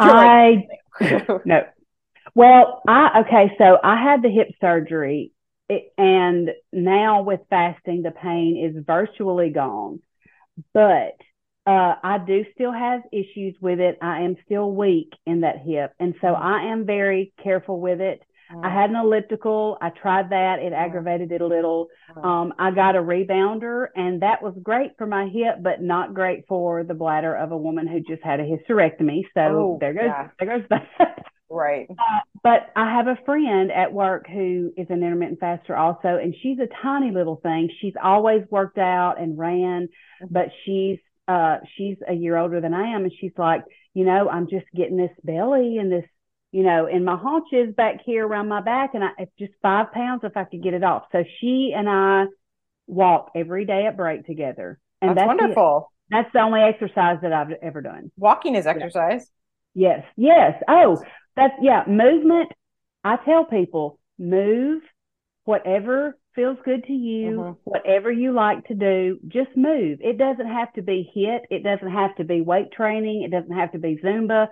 I 0.00 0.66
no. 1.44 1.62
Well, 2.34 2.82
I 2.88 3.20
okay, 3.20 3.54
so 3.58 3.78
I 3.82 4.02
had 4.02 4.22
the 4.22 4.28
hip 4.30 4.48
surgery 4.60 5.32
it, 5.68 5.92
and 5.96 6.50
now 6.72 7.22
with 7.22 7.40
fasting 7.50 8.02
the 8.02 8.10
pain 8.10 8.56
is 8.56 8.84
virtually 8.84 9.50
gone. 9.50 10.00
But 10.72 11.16
uh, 11.66 11.94
I 12.02 12.18
do 12.26 12.44
still 12.54 12.72
have 12.72 13.02
issues 13.12 13.56
with 13.60 13.80
it. 13.80 13.98
I 14.02 14.22
am 14.22 14.36
still 14.44 14.70
weak 14.70 15.12
in 15.26 15.40
that 15.40 15.58
hip. 15.64 15.92
And 15.98 16.14
so 16.20 16.28
I 16.28 16.72
am 16.72 16.84
very 16.84 17.32
careful 17.42 17.80
with 17.80 18.00
it. 18.00 18.20
I 18.62 18.70
had 18.70 18.90
an 18.90 18.96
elliptical. 18.96 19.78
I 19.80 19.90
tried 19.90 20.30
that. 20.30 20.58
It 20.60 20.72
aggravated 20.72 21.32
it 21.32 21.40
a 21.40 21.46
little. 21.46 21.88
Um, 22.22 22.54
I 22.58 22.70
got 22.70 22.96
a 22.96 23.00
rebounder, 23.02 23.88
and 23.94 24.22
that 24.22 24.42
was 24.42 24.54
great 24.62 24.92
for 24.98 25.06
my 25.06 25.26
hip, 25.26 25.56
but 25.62 25.82
not 25.82 26.14
great 26.14 26.46
for 26.48 26.84
the 26.84 26.94
bladder 26.94 27.34
of 27.34 27.52
a 27.52 27.56
woman 27.56 27.86
who 27.86 28.00
just 28.00 28.22
had 28.22 28.40
a 28.40 28.44
hysterectomy. 28.44 29.22
So 29.34 29.40
Oh, 29.40 29.78
there 29.80 29.94
goes 29.94 30.04
yeah. 30.06 30.28
there 30.38 30.58
goes 30.58 30.66
that. 30.70 31.24
right 31.50 31.88
but 32.42 32.70
I 32.76 32.92
have 32.92 33.06
a 33.06 33.18
friend 33.24 33.70
at 33.72 33.92
work 33.92 34.26
who 34.28 34.72
is 34.76 34.86
an 34.90 35.02
intermittent 35.02 35.40
faster 35.40 35.74
also, 35.76 36.08
and 36.22 36.34
she's 36.42 36.58
a 36.58 36.68
tiny 36.82 37.10
little 37.10 37.36
thing. 37.36 37.70
She's 37.80 37.94
always 38.02 38.42
worked 38.50 38.78
out 38.78 39.16
and 39.20 39.38
ran, 39.38 39.88
but 40.30 40.48
she's 40.64 40.98
uh 41.26 41.58
she's 41.76 41.96
a 42.06 42.12
year 42.12 42.36
older 42.36 42.60
than 42.60 42.74
I 42.74 42.88
am, 42.94 43.04
and 43.04 43.12
she's 43.18 43.32
like, 43.38 43.64
you 43.94 44.04
know, 44.04 44.28
I'm 44.28 44.48
just 44.48 44.66
getting 44.76 44.96
this 44.96 45.12
belly 45.22 45.78
and 45.78 45.90
this, 45.90 46.04
you 46.54 46.62
know, 46.62 46.86
and 46.86 47.04
my 47.04 47.16
haunches 47.16 47.74
back 47.74 47.96
here 48.06 48.24
around 48.24 48.46
my 48.48 48.60
back, 48.60 48.94
and 48.94 49.02
I 49.02 49.08
it's 49.18 49.32
just 49.36 49.52
five 49.60 49.90
pounds 49.90 50.20
if 50.22 50.36
I 50.36 50.44
could 50.44 50.62
get 50.62 50.72
it 50.72 50.84
off. 50.84 51.02
So 51.10 51.24
she 51.40 51.74
and 51.76 51.88
I 51.88 52.26
walk 52.86 53.32
every 53.34 53.64
day 53.64 53.86
at 53.86 53.96
break 53.96 54.24
together, 54.24 54.78
and 55.02 55.10
that's, 55.10 55.26
that's, 55.26 55.26
the- 55.26 55.42
wonderful 55.42 55.90
that's 56.10 56.32
the 56.32 56.38
only 56.38 56.60
exercise 56.60 57.18
that 57.22 57.32
I've 57.32 57.50
ever 57.60 57.80
done. 57.82 58.12
walking 58.16 58.54
is 58.54 58.68
exercise 58.68 59.26
Yes, 59.74 60.04
yes. 60.16 60.62
Oh, 60.68 61.02
that's 61.34 61.54
yeah, 61.60 61.82
movement. 61.88 62.52
I 63.02 63.16
tell 63.16 63.44
people 63.46 63.98
move 64.16 64.82
whatever 65.44 66.16
feels 66.36 66.58
good 66.64 66.84
to 66.84 66.92
you, 66.92 67.30
Mhm. 67.30 67.56
whatever 67.64 68.12
you 68.12 68.30
like 68.30 68.64
to 68.68 68.74
do, 68.74 69.18
just 69.26 69.56
move. 69.56 69.98
It 70.02 70.18
doesn't 70.18 70.46
have 70.46 70.72
to 70.74 70.82
be 70.82 71.10
HIIT, 71.16 71.46
it 71.50 71.64
doesn't 71.64 71.90
have 71.90 72.14
to 72.16 72.24
be 72.24 72.40
weight 72.42 72.70
training, 72.70 73.22
it 73.24 73.32
doesn't 73.32 73.56
have 73.56 73.72
to 73.72 73.78
be 73.80 73.96
Zumba. 73.96 74.46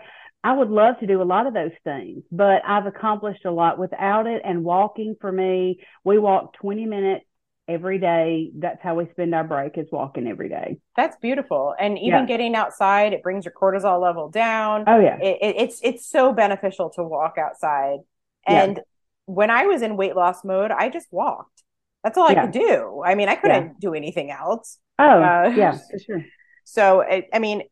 I 0.44 0.52
would 0.52 0.70
love 0.70 0.98
to 1.00 1.06
do 1.06 1.22
a 1.22 1.24
lot 1.24 1.46
of 1.46 1.54
those 1.54 1.72
things, 1.84 2.24
but 2.32 2.62
I've 2.66 2.86
accomplished 2.86 3.44
a 3.44 3.50
lot 3.52 3.78
without 3.78 4.26
it. 4.26 4.42
And 4.44 4.64
walking 4.64 5.16
for 5.20 5.30
me, 5.30 5.80
we 6.04 6.18
walk 6.18 6.54
20 6.54 6.84
minutes 6.86 7.24
every 7.68 7.98
day. 7.98 8.50
That's 8.56 8.82
how 8.82 8.96
we 8.96 9.08
spend 9.12 9.34
our 9.34 9.44
break 9.44 9.78
is 9.78 9.88
walking 9.92 10.26
every 10.26 10.48
day. 10.48 10.78
that's 10.96 11.16
beautiful 11.22 11.74
and 11.78 11.98
even 11.98 12.20
Yeah. 12.20 12.26
getting 12.26 12.54
outside 12.54 13.12
it 13.12 13.22
brings 13.22 13.44
your 13.44 13.54
cortisol 13.54 14.00
level 14.00 14.28
down 14.28 14.86
Oh 14.86 15.00
yeah. 15.00 15.16
it, 15.18 15.38
it, 15.40 15.56
it's 15.58 15.80
it's 15.82 16.06
so 16.06 16.32
beneficial 16.32 16.90
to 16.90 17.02
walk 17.02 17.36
outside 17.38 17.98
Yeah. 18.46 18.74
and 18.74 18.80
when 19.26 19.50
i 19.50 19.64
was 19.66 19.82
in 19.82 19.96
weight 19.96 20.14
loss 20.14 20.44
mode 20.44 20.70
i 20.70 20.88
just 20.88 21.06
walked 21.10 21.62
that's 22.04 22.18
all 22.18 22.26
i 22.28 22.34
Yeah. 22.34 22.34
could 22.34 22.50
do 22.52 23.02
i 23.04 23.14
mean 23.14 23.28
i 23.28 23.34
couldn't 23.36 23.80
do 23.80 23.94
anything 23.94 24.30
else 24.30 24.78
Oh 24.98 25.38
Uh, 25.44 25.50
yeah, 25.54 25.80
for 25.90 25.98
sure. 25.98 26.24
So, 26.64 27.02
I, 27.02 27.26
I 27.32 27.38
mean, 27.38 27.62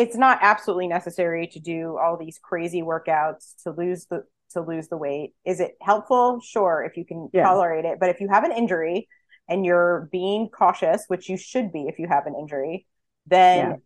it's 0.00 0.16
not 0.16 0.38
absolutely 0.40 0.88
necessary 0.88 1.46
to 1.48 1.60
do 1.60 1.98
all 1.98 2.16
these 2.16 2.38
crazy 2.42 2.82
workouts 2.82 3.54
to 3.64 3.70
lose 3.70 4.06
the 4.06 4.24
to 4.52 4.60
lose 4.62 4.88
the 4.88 4.96
weight. 4.96 5.32
Is 5.44 5.60
it 5.60 5.76
helpful? 5.80 6.40
Sure, 6.40 6.82
if 6.82 6.96
you 6.96 7.04
can 7.04 7.28
Yeah. 7.32 7.44
tolerate 7.44 7.84
it. 7.84 8.00
But 8.00 8.08
if 8.08 8.20
you 8.20 8.28
have 8.28 8.42
an 8.42 8.50
injury 8.50 9.06
and 9.48 9.64
you're 9.64 10.08
being 10.10 10.48
cautious, 10.48 11.04
which 11.06 11.28
you 11.28 11.36
should 11.36 11.70
be 11.72 11.86
if 11.86 11.98
you 12.00 12.08
have 12.08 12.26
an 12.26 12.34
injury, 12.34 12.86
then 13.26 13.58
Yeah. 13.58 13.76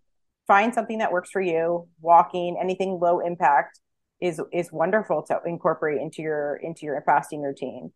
find 0.46 0.72
something 0.72 0.98
that 0.98 1.12
works 1.12 1.30
for 1.30 1.40
you. 1.42 1.88
Walking, 2.00 2.56
anything 2.58 2.98
low 3.00 3.20
impact 3.20 3.80
is 4.20 4.40
is 4.52 4.72
wonderful 4.72 5.22
to 5.24 5.40
incorporate 5.44 6.00
into 6.00 6.22
your 6.22 6.56
into 6.56 6.86
your 6.86 7.02
fasting 7.02 7.42
routine. 7.42 7.92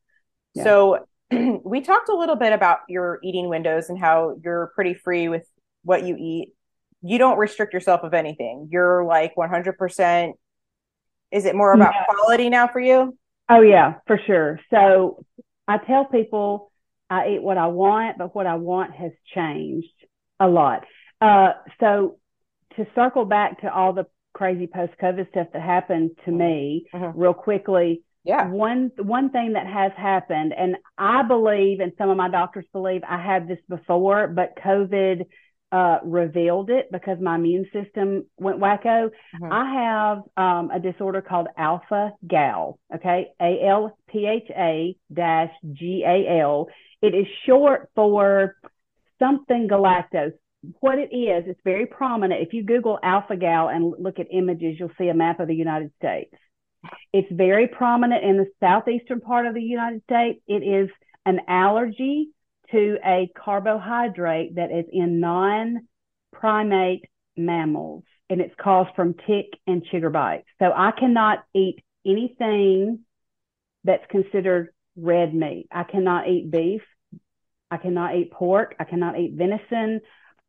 Yeah. 0.55 0.65
So 0.65 1.07
we 1.65 1.81
talked 1.81 2.09
a 2.09 2.17
little 2.17 2.37
bit 2.37 2.53
about 2.53 2.81
your 2.89 3.19
eating 3.23 3.49
windows 3.49 3.89
and 3.89 3.99
how 3.99 4.37
you're 4.43 4.73
pretty 4.75 4.95
free 4.95 5.29
with 5.29 5.47
what 5.85 6.03
you 6.03 6.17
eat. 6.19 6.55
You 7.03 7.19
don't 7.19 7.39
restrict 7.39 7.73
yourself 7.75 8.03
of 8.03 8.15
anything. 8.15 8.69
You're 8.71 9.05
like 9.05 9.35
100%. 9.37 10.35
Is 11.31 11.45
it 11.45 11.55
more 11.55 11.73
about 11.73 11.95
Yeah. 11.95 12.05
quality 12.07 12.49
now 12.49 12.67
for 12.69 12.81
you? 12.81 13.17
Oh 13.49 13.61
yeah, 13.61 13.95
for 14.07 14.19
sure. 14.27 14.61
So 14.71 15.25
I 15.67 15.79
tell 15.79 16.05
people 16.07 16.71
I 17.11 17.29
eat 17.31 17.43
what 17.43 17.57
I 17.59 17.69
want, 17.69 18.19
but 18.19 18.35
what 18.35 18.47
I 18.47 18.57
want 18.57 18.95
has 18.95 19.13
changed 19.35 19.89
a 20.41 20.49
lot. 20.49 20.85
Uh, 21.21 21.53
so 21.81 22.19
to 22.77 22.87
circle 22.95 23.25
back 23.25 23.61
to 23.63 23.73
all 23.73 23.93
the 23.93 24.07
crazy 24.35 24.67
post-COVID 24.67 25.29
stuff 25.31 25.49
that 25.53 25.63
happened 25.63 26.11
to 26.25 26.31
me 26.31 26.87
Mhm. 26.93 27.13
real 27.17 27.35
quickly, 27.35 28.03
Yeah. 28.25 28.49
one 28.51 28.93
one 28.99 29.31
thing 29.31 29.55
that 29.55 29.67
has 29.67 29.93
happened, 29.95 30.53
and 30.53 30.77
I 30.97 31.23
believe, 31.23 31.81
and 31.81 31.93
some 31.99 32.11
of 32.11 32.17
my 32.17 32.29
doctors 32.29 32.67
believe, 32.73 33.03
I 33.09 33.19
had 33.19 33.49
this 33.49 33.61
before, 33.69 34.29
but 34.29 34.55
COVID 34.57 35.27
uh, 35.71 35.99
revealed 36.03 36.71
it 36.71 36.91
because 36.91 37.19
my 37.21 37.35
immune 37.35 37.67
system 37.73 38.25
went 38.39 38.59
wacko. 38.59 39.11
Mhm. 39.35 39.53
I 39.53 39.75
have 39.75 40.19
um, 40.37 40.71
a 40.71 40.81
disorder 40.81 41.21
called 41.21 41.49
alpha 41.57 42.13
gal. 42.27 42.79
Okay, 42.95 43.29
A 43.41 43.67
L 43.67 43.97
P 44.09 44.27
H 44.27 44.51
A 44.51 44.97
dash 45.13 45.53
G 45.73 46.05
A 46.07 46.41
L. 46.41 46.69
It 47.03 47.15
is 47.15 47.27
short 47.47 47.91
for 47.95 48.57
something 49.19 49.69
galactose. 49.69 50.33
What 50.81 50.99
it 50.99 51.15
is, 51.15 51.45
it's 51.47 51.61
very 51.65 51.87
prominent. 51.87 52.43
If 52.43 52.53
you 52.53 52.65
Google 52.65 52.99
alpha 53.03 53.37
gal 53.37 53.69
and 53.69 53.95
look 53.99 54.19
at 54.19 54.27
images, 54.33 54.77
you'll 54.79 54.91
see 54.99 55.09
a 55.09 55.15
map 55.15 55.39
of 55.39 55.49
the 55.49 55.55
United 55.55 55.93
States. 55.99 56.35
It's 57.13 57.31
very 57.31 57.69
prominent 57.69 58.25
in 58.25 58.37
the 58.37 58.47
southeastern 58.61 59.21
part 59.21 59.47
of 59.47 59.55
the 59.55 59.63
United 59.63 60.03
States. 60.05 60.41
It 60.49 60.63
is 60.63 60.89
an 61.27 61.41
allergy 61.47 62.31
to 62.73 62.99
a 63.05 63.31
carbohydrate 63.37 64.57
that 64.57 64.71
is 64.71 64.87
in 64.93 65.21
non 65.21 65.89
primate 66.33 67.05
mammals, 67.37 68.05
and 68.29 68.41
it's 68.41 68.55
caused 68.61 68.91
from 68.95 69.15
tick 69.15 69.47
and 69.67 69.85
chigger 69.93 70.13
bites. 70.13 70.47
So 70.59 70.67
I 70.75 70.93
cannot 70.99 71.45
eat 71.55 71.83
anything 72.07 73.01
that's 73.85 74.05
considered 74.11 74.69
red 74.97 75.35
meat. 75.35 75.69
I 75.71 75.85
cannot 75.85 76.29
eat 76.29 76.51
beef. 76.51 76.83
I 77.71 77.77
cannot 77.77 78.17
eat 78.17 78.33
pork. 78.33 78.75
I 78.79 78.85
cannot 78.85 79.19
eat 79.19 79.35
venison. 79.35 80.01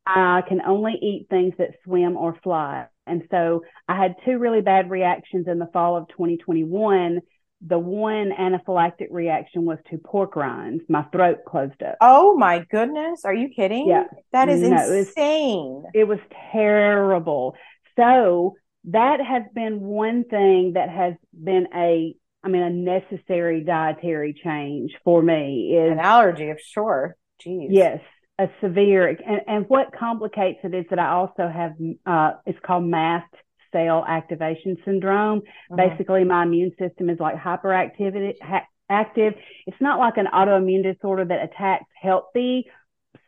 I 0.05 0.41
can 0.47 0.61
only 0.61 0.93
eat 0.93 1.27
things 1.29 1.53
that 1.57 1.75
swim 1.83 2.17
or 2.17 2.37
fly. 2.43 2.87
And 3.05 3.23
so 3.29 3.63
I 3.87 4.01
had 4.01 4.15
two 4.25 4.37
really 4.37 4.61
bad 4.61 4.89
reactions 4.89 5.47
in 5.47 5.59
the 5.59 5.69
fall 5.71 5.97
of 5.97 6.07
2021. 6.09 7.21
The 7.65 7.77
one 7.79 8.31
anaphylactic 8.31 9.07
reaction 9.11 9.65
was 9.65 9.77
to 9.89 9.97
pork 9.97 10.35
rinds. 10.35 10.83
My 10.87 11.03
throat 11.11 11.39
closed 11.45 11.83
up. 11.83 11.97
Oh 11.99 12.35
my 12.37 12.65
goodness. 12.71 13.25
Are 13.25 13.33
you 13.33 13.49
kidding? 13.49 13.87
Yeah. 13.89 14.05
That 14.31 14.47
is 14.49 14.61
No, 14.61 14.67
it 14.67 14.71
was- 14.71 15.07
insane. 15.09 15.83
It 15.93 16.07
was 16.07 16.19
terrible. 16.53 17.55
So 17.97 18.55
that 18.85 19.19
has 19.21 19.43
been 19.53 19.81
one 19.81 20.23
thing 20.23 20.73
that 20.75 20.89
has 20.89 21.15
been 21.33 21.67
a, 21.75 22.15
I 22.43 22.47
mean, 22.47 22.61
a 22.61 22.69
necessary 22.69 23.61
dietary 23.65 24.33
change 24.41 24.91
for 25.03 25.21
me 25.21 25.75
is 25.77 25.91
An 25.91 25.99
allergy, 25.99 26.49
of 26.49 26.59
sure. 26.61 27.17
Jeez. 27.45 27.67
Yes, 27.71 27.99
a 28.37 28.47
severe, 28.61 29.09
and, 29.09 29.41
and 29.47 29.65
what 29.67 29.91
complicates 29.97 30.59
it 30.63 30.73
is 30.73 30.85
that 30.91 30.99
I 30.99 31.09
also 31.09 31.47
have, 31.49 31.73
uh, 32.05 32.31
it's 32.45 32.59
called 32.65 32.85
mast 32.85 33.33
cell 33.71 34.05
activation 34.07 34.77
syndrome. 34.85 35.41
Mhm. 35.71 35.75
Basically, 35.75 36.23
my 36.23 36.43
immune 36.43 36.71
system 36.77 37.09
is 37.09 37.19
like 37.19 37.35
hyperactivity, 37.35 38.41
ha- 38.41 38.67
active. 38.89 39.35
It's 39.67 39.81
not 39.81 39.99
like 39.99 40.17
an 40.17 40.27
autoimmune 40.27 40.83
disorder 40.83 41.25
that 41.25 41.43
attacks 41.43 41.85
healthy 42.01 42.69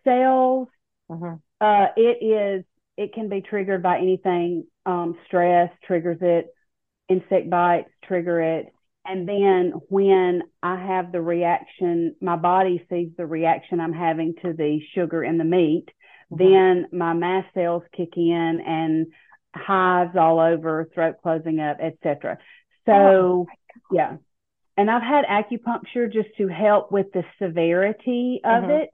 cells. 0.04 0.68
Mhm. 1.10 1.40
Uh, 1.60 1.88
it 1.96 2.24
is, 2.24 2.66
it 2.98 3.14
can 3.14 3.30
be 3.30 3.42
triggered 3.42 3.84
by 3.84 3.98
anything. 4.00 4.66
Um, 4.86 5.18
stress 5.26 5.72
triggers 5.86 6.18
it, 6.22 6.54
insect 7.08 7.50
bites 7.50 7.92
trigger 8.04 8.42
it. 8.42 8.74
And 9.06 9.28
then 9.28 9.74
when 9.90 10.44
I 10.62 10.76
have 10.76 11.12
the 11.12 11.22
reaction, 11.22 12.16
my 12.22 12.36
body 12.36 12.86
sees 12.90 13.10
the 13.18 13.26
reaction 13.26 13.80
I'm 13.80 13.94
having 13.94 14.36
to 14.44 14.54
the 14.54 14.80
sugar 14.94 15.24
in 15.24 15.38
the 15.38 15.44
meat, 15.44 15.90
Mhm. 16.32 16.38
then 16.38 16.88
my 16.92 17.14
mast 17.14 17.54
cells 17.54 17.84
kick 17.92 18.16
in 18.16 18.62
and 18.62 19.08
hives 19.56 20.16
all 20.16 20.40
over, 20.40 20.90
throat 20.94 21.16
closing 21.22 21.60
up, 21.60 21.78
etc. 21.82 22.38
So, 22.86 22.94
Oh, 22.96 23.48
yeah. 23.92 24.18
And 24.78 24.90
I've 24.90 25.04
had 25.04 25.26
acupuncture 25.26 26.12
just 26.12 26.30
to 26.38 26.48
help 26.48 26.92
with 26.92 27.12
the 27.14 27.24
severity 27.40 28.42
of 28.44 28.64
Mhm. 28.64 28.82
it. 28.84 28.90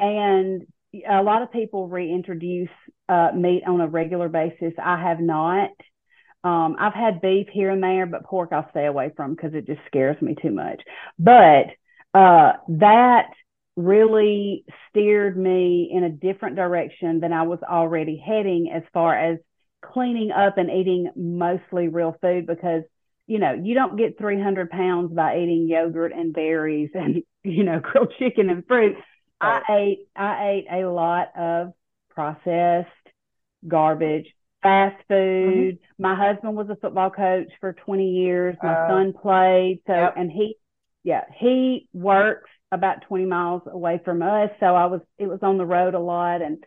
And 0.00 0.66
a 1.08 1.22
lot 1.22 1.42
of 1.42 1.52
people 1.52 1.88
reintroduce 1.88 2.70
uh, 3.08 3.32
meat 3.34 3.64
on 3.66 3.80
a 3.80 3.88
regular 3.88 4.28
basis. 4.28 4.74
I 4.78 5.00
have 5.02 5.20
not. 5.20 5.70
Um, 6.44 6.76
I've 6.78 6.94
had 6.94 7.20
beef 7.20 7.48
here 7.52 7.70
and 7.70 7.82
there, 7.82 8.06
but 8.06 8.24
pork 8.24 8.50
I'll 8.52 8.68
stay 8.70 8.86
away 8.86 9.10
from 9.16 9.34
because 9.34 9.54
it 9.54 9.66
just 9.66 9.80
scares 9.86 10.20
me 10.20 10.34
too 10.34 10.50
much. 10.50 10.82
But 11.18 11.66
uh, 12.14 12.54
that 12.68 13.30
really 13.76 14.64
steered 14.90 15.36
me 15.36 15.90
in 15.92 16.04
a 16.04 16.10
different 16.10 16.56
direction 16.56 17.20
than 17.20 17.32
I 17.32 17.42
was 17.44 17.60
already 17.62 18.16
heading 18.16 18.70
as 18.72 18.82
far 18.92 19.16
as 19.16 19.38
cleaning 19.82 20.30
up 20.32 20.58
and 20.58 20.70
eating 20.70 21.10
mostly 21.16 21.88
real 21.88 22.16
food 22.20 22.46
because 22.46 22.82
you 23.26 23.38
know 23.38 23.52
you 23.52 23.74
don't 23.74 23.96
get 23.96 24.18
300 24.18 24.70
pounds 24.70 25.12
by 25.14 25.38
eating 25.38 25.68
yogurt 25.68 26.12
and 26.12 26.32
berries 26.32 26.90
and 26.94 27.22
you 27.44 27.64
know 27.64 27.80
grilled 27.80 28.12
chicken 28.18 28.50
and 28.50 28.66
fruit 28.66 28.96
Right. 29.42 29.62
i 29.68 29.72
ate 29.76 29.98
i 30.16 30.48
ate 30.48 30.82
a 30.84 30.88
lot 30.90 31.28
of 31.36 31.72
processed 32.10 32.88
garbage 33.66 34.26
fast 34.62 34.96
food 35.08 35.78
mm-hmm. 35.78 36.02
my 36.02 36.14
husband 36.14 36.56
was 36.56 36.68
a 36.70 36.76
football 36.76 37.10
coach 37.10 37.48
for 37.60 37.72
20 37.72 38.10
years 38.10 38.56
my 38.62 38.84
Oh. 38.84 38.88
son 38.88 39.12
played 39.12 39.80
so 39.86 39.92
Yep. 39.94 40.14
and 40.16 40.30
he 40.30 40.56
yeah 41.04 41.24
he 41.38 41.88
works 41.92 42.50
about 42.70 43.02
20 43.02 43.24
miles 43.26 43.62
away 43.66 44.00
from 44.04 44.22
us 44.22 44.50
so 44.60 44.66
i 44.66 44.86
was 44.86 45.00
it 45.18 45.26
was 45.26 45.40
on 45.42 45.58
the 45.58 45.66
road 45.66 45.94
a 45.94 45.98
lot 46.00 46.42
and 46.42 46.62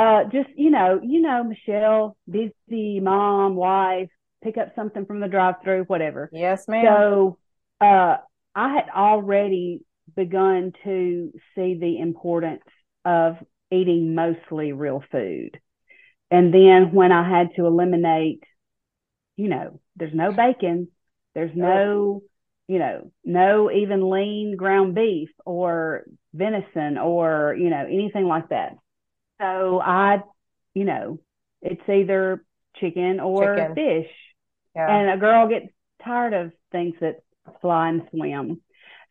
uh 0.00 0.24
just 0.24 0.48
you 0.56 0.70
know 0.70 0.98
you 1.02 1.20
know 1.20 1.44
michelle 1.44 2.16
busy 2.28 3.00
mom 3.00 3.54
wife 3.54 4.08
pick 4.42 4.56
up 4.56 4.74
something 4.74 5.04
from 5.04 5.20
the 5.20 5.28
drive 5.28 5.56
through 5.62 5.84
whatever. 5.84 6.30
Yes, 6.32 6.66
ma'am. 6.66 6.84
so 6.86 7.38
uh 7.80 8.16
i 8.54 8.74
had 8.74 8.88
already 8.94 9.82
begun 10.16 10.72
to 10.84 11.32
see 11.54 11.78
the 11.78 11.98
importance 11.98 12.62
of 13.04 13.36
eating 13.70 14.14
mostly 14.16 14.72
real 14.72 15.02
food. 15.12 15.60
And 16.30 16.52
then 16.52 16.92
when 16.92 17.12
i 17.12 17.28
had 17.28 17.50
to 17.56 17.66
eliminate 17.66 18.42
you 19.36 19.48
know 19.48 19.80
there's 19.96 20.14
no 20.14 20.32
bacon 20.32 20.88
there's 21.34 21.54
no 21.54 22.22
you 22.68 22.78
know 22.78 23.10
no 23.24 23.70
even 23.70 24.10
lean 24.10 24.56
ground 24.56 24.94
beef 24.94 25.30
or 25.44 26.04
venison 26.34 26.98
or 26.98 27.56
you 27.58 27.70
know 27.70 27.84
anything 27.86 28.24
like 28.26 28.48
that 28.50 28.72
so 29.40 29.80
I, 29.80 30.22
you 30.74 30.84
know, 30.84 31.18
it's 31.62 31.88
either 31.88 32.44
chicken 32.76 33.20
or 33.20 33.54
Chicken. 33.54 33.74
fish. 33.74 34.10
yeah. 34.74 35.00
And 35.00 35.10
a 35.10 35.16
girl 35.16 35.48
gets 35.48 35.66
tired 36.04 36.32
of 36.34 36.52
things 36.72 36.94
that 37.00 37.22
fly 37.60 37.88
and 37.90 38.02
swim. 38.10 38.60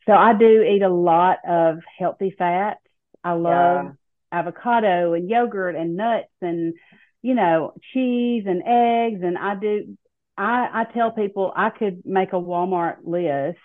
So 0.05 0.13
I 0.13 0.34
do 0.34 0.61
eat 0.63 0.82
a 0.82 0.89
lot 0.89 1.38
of 1.47 1.80
healthy 1.97 2.34
fats. 2.38 2.80
I 3.23 3.34
love 3.34 3.86
Yeah. 3.86 3.91
avocado 4.32 5.13
and 5.13 5.30
yogurt 5.30 5.75
and 5.75 5.95
nuts 5.97 6.30
and, 6.41 6.73
you 7.21 7.36
know, 7.36 7.73
cheese 7.93 8.45
and 8.47 8.63
eggs. 8.65 9.21
And 9.23 9.38
I 9.38 9.55
do, 9.55 9.97
I, 10.38 10.69
I 10.82 10.84
tell 10.93 11.11
people 11.11 11.51
I 11.55 11.69
could 11.69 12.03
make 12.05 12.30
a 12.34 12.38
Walmart 12.38 12.97
list 13.03 13.59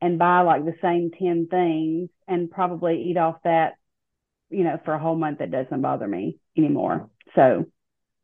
and 0.00 0.18
buy 0.18 0.40
like 0.42 0.64
the 0.64 0.74
same 0.82 1.10
10 1.18 1.46
things 1.50 2.10
and 2.26 2.50
probably 2.50 3.04
eat 3.04 3.16
off 3.16 3.36
that 3.44 3.74
you 4.50 4.64
know, 4.64 4.78
for 4.84 4.94
a 4.94 4.98
whole 4.98 5.16
month, 5.16 5.38
that 5.38 5.50
doesn't 5.50 5.82
bother 5.82 6.08
me 6.08 6.38
anymore. 6.56 7.10
So, 7.34 7.66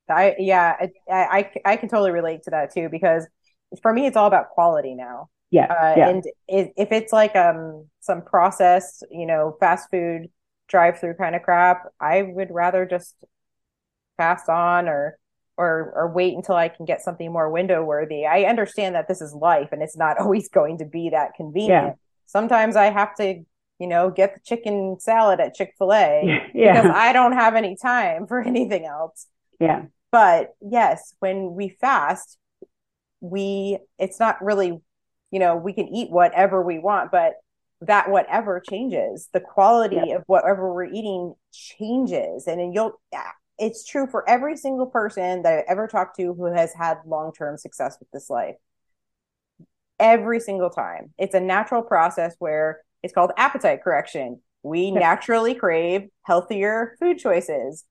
I 0.08 0.34
yeah, 0.38 0.76
I, 0.80 0.90
I 1.14 1.50
I 1.64 1.76
can 1.76 1.88
totally 1.88 2.10
relate 2.10 2.42
to 2.44 2.50
that 2.50 2.72
too 2.72 2.88
because 2.90 3.26
for 3.82 3.92
me 3.92 4.06
it's 4.06 4.16
all 4.16 4.26
about 4.26 4.50
quality 4.50 4.94
now. 4.94 5.28
yeah, 5.50 5.70
Uh, 5.70 5.74
yeah, 5.94 6.14
and 6.14 6.24
if, 6.46 6.70
if 6.76 6.92
it's 6.92 7.12
like 7.12 7.34
um 7.36 7.88
some 8.00 8.22
processed, 8.22 9.04
you 9.10 9.26
know, 9.26 9.56
fast 9.60 9.88
food 9.90 10.28
drive-through 10.68 11.14
kind 11.14 11.34
of 11.34 11.42
crap, 11.42 11.84
I 12.00 12.22
would 12.22 12.50
rather 12.50 12.84
just 12.86 13.14
pass 14.18 14.48
on 14.48 14.88
or 14.88 15.18
or 15.56 15.92
or 15.94 16.12
wait 16.12 16.34
until 16.34 16.56
I 16.56 16.68
can 16.68 16.84
get 16.84 17.00
something 17.02 17.32
more 17.32 17.50
window 17.50 17.82
worthy. 17.84 18.26
I 18.26 18.44
understand 18.44 18.94
that 18.94 19.08
this 19.08 19.20
is 19.20 19.32
life 19.34 19.68
and 19.72 19.82
it's 19.82 19.96
not 19.96 20.18
always 20.20 20.48
going 20.48 20.78
to 20.78 20.84
be 20.84 21.10
that 21.10 21.34
convenient. 21.36 21.78
Yeah. 21.84 21.94
Sometimes 22.26 22.76
I 22.76 22.86
have 22.86 23.14
to, 23.16 23.44
you 23.78 23.86
know, 23.86 24.10
get 24.10 24.34
the 24.34 24.40
chicken 24.40 24.98
salad 25.00 25.40
at 25.40 25.54
Chick-fil-A 25.54 26.50
yeah, 26.54 26.82
because 26.82 26.90
I 26.94 27.12
don't 27.12 27.32
have 27.32 27.54
any 27.54 27.76
time 27.76 28.26
for 28.28 28.40
anything 28.40 28.84
else. 28.84 29.26
yeah, 29.60 29.86
But 30.10 30.54
yes, 30.60 31.14
when 31.20 31.54
we 31.54 31.70
fast, 31.80 32.38
we 33.20 33.78
it's 33.98 34.20
not 34.20 34.42
really, 34.44 34.80
you 35.30 35.38
know, 35.38 35.56
we 35.56 35.72
can 35.72 35.88
eat 35.88 36.10
whatever 36.10 36.62
we 36.62 36.78
want, 36.78 37.10
but 37.10 37.34
that 37.80 38.10
whatever 38.10 38.60
changes. 38.60 39.28
The 39.32 39.40
quality 39.40 40.12
of 40.12 40.22
whatever 40.26 40.72
we're 40.72 40.84
eating 40.86 41.34
changes. 41.52 42.46
And 42.46 42.60
then 42.60 42.72
you'll 42.72 43.00
it's 43.58 43.84
true 43.84 44.06
for 44.06 44.28
every 44.28 44.56
single 44.56 44.86
person 44.86 45.42
that 45.42 45.58
I've 45.58 45.64
ever 45.68 45.86
talked 45.86 46.16
to 46.16 46.34
who 46.34 46.52
has 46.52 46.72
had 46.74 46.98
long-term 47.06 47.56
success 47.58 47.96
with 48.00 48.10
this 48.12 48.28
life. 48.28 48.56
Every 50.00 50.40
single 50.40 50.70
time. 50.70 51.14
It's 51.18 51.34
a 51.34 51.40
natural 51.40 51.82
process 51.82 52.34
where 52.38 52.80
it's 53.04 53.14
called 53.14 53.32
appetite 53.38 53.84
correction. 53.84 54.40
We 54.64 54.90
naturally 54.90 55.54
crave 55.54 56.08
healthier 56.24 56.96
food 57.00 57.18
choices. 57.18 57.84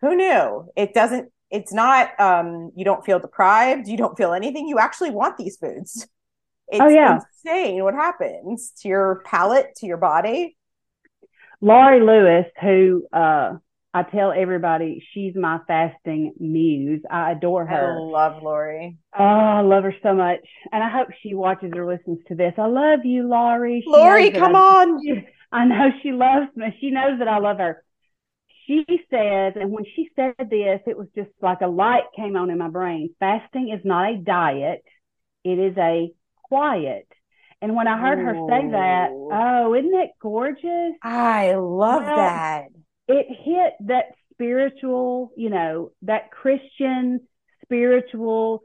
Who 0.00 0.16
knew? 0.16 0.70
It 0.76 0.94
doesn't 0.94 1.32
it's 1.50 1.72
not 1.72 2.18
um 2.20 2.72
you 2.76 2.84
don't 2.84 3.04
feel 3.04 3.20
deprived, 3.20 3.88
you 3.88 3.96
don't 3.98 4.16
feel 4.16 4.32
anything. 4.32 4.68
You 4.68 4.80
actually 4.80 5.10
want 5.12 5.36
these 5.38 5.58
foods. 5.58 6.08
It's 6.68 6.80
Oh, 6.80 6.88
yeah. 6.88 7.20
insane 7.44 7.82
what 7.84 7.94
happens 7.94 8.72
to 8.80 8.88
your 8.88 9.22
palate, 9.26 9.74
to 9.78 9.86
your 9.86 9.98
body. 9.98 10.56
Laurie 11.60 12.00
Lewis, 12.00 12.46
who 12.60 13.06
uh, 13.12 13.54
I 13.92 14.04
tell 14.04 14.32
everybody 14.32 15.04
she's 15.12 15.34
my 15.34 15.58
fasting 15.66 16.32
muse. 16.38 17.02
I 17.10 17.32
adore 17.32 17.66
her. 17.66 17.96
I 17.96 17.98
love 18.00 18.42
Lori. 18.42 18.98
Oh, 19.18 19.24
I 19.24 19.60
love 19.62 19.82
her 19.84 19.94
so 20.02 20.14
much, 20.14 20.38
and 20.70 20.82
I 20.82 20.88
hope 20.88 21.08
she 21.22 21.34
watches 21.34 21.72
or 21.74 21.86
listens 21.86 22.20
to 22.28 22.34
this. 22.36 22.54
I 22.56 22.66
love 22.66 23.00
you, 23.04 23.28
Laurie. 23.28 23.82
She 23.84 23.90
Lori, 23.90 24.30
come 24.30 24.54
I- 24.54 24.58
on. 24.58 25.24
I 25.52 25.64
know 25.64 25.88
she 26.02 26.12
loves 26.12 26.46
me. 26.54 26.66
She 26.80 26.90
knows 26.90 27.18
that 27.18 27.26
I 27.26 27.38
love 27.38 27.58
her. 27.58 27.82
She 28.68 28.84
says, 29.10 29.54
and 29.56 29.72
when 29.72 29.84
she 29.96 30.08
said 30.14 30.34
this, 30.38 30.80
it 30.86 30.96
was 30.96 31.08
just 31.16 31.30
like 31.42 31.60
a 31.60 31.66
light 31.66 32.04
came 32.14 32.36
on 32.36 32.50
in 32.50 32.58
my 32.58 32.68
brain. 32.68 33.12
Fasting 33.18 33.70
is 33.76 33.84
not 33.84 34.12
a 34.12 34.16
diet, 34.18 34.84
it 35.42 35.58
is 35.58 35.76
a 35.76 36.12
quiet. 36.44 37.08
And 37.60 37.74
when 37.74 37.88
I 37.88 37.98
heard 37.98 38.18
her 38.20 38.32
say 38.48 38.70
that, 38.70 39.08
oh, 39.10 39.74
isn't 39.74 39.92
it 39.94 40.10
gorgeous? 40.22 40.94
I 41.02 41.54
love 41.56 42.04
Well, 42.04 42.16
that. 42.16 42.68
It 43.10 43.26
hit 43.28 43.88
that 43.88 44.04
spiritual, 44.32 45.32
you 45.36 45.50
know, 45.50 45.90
that 46.02 46.30
Christian 46.30 47.20
spiritual 47.62 48.62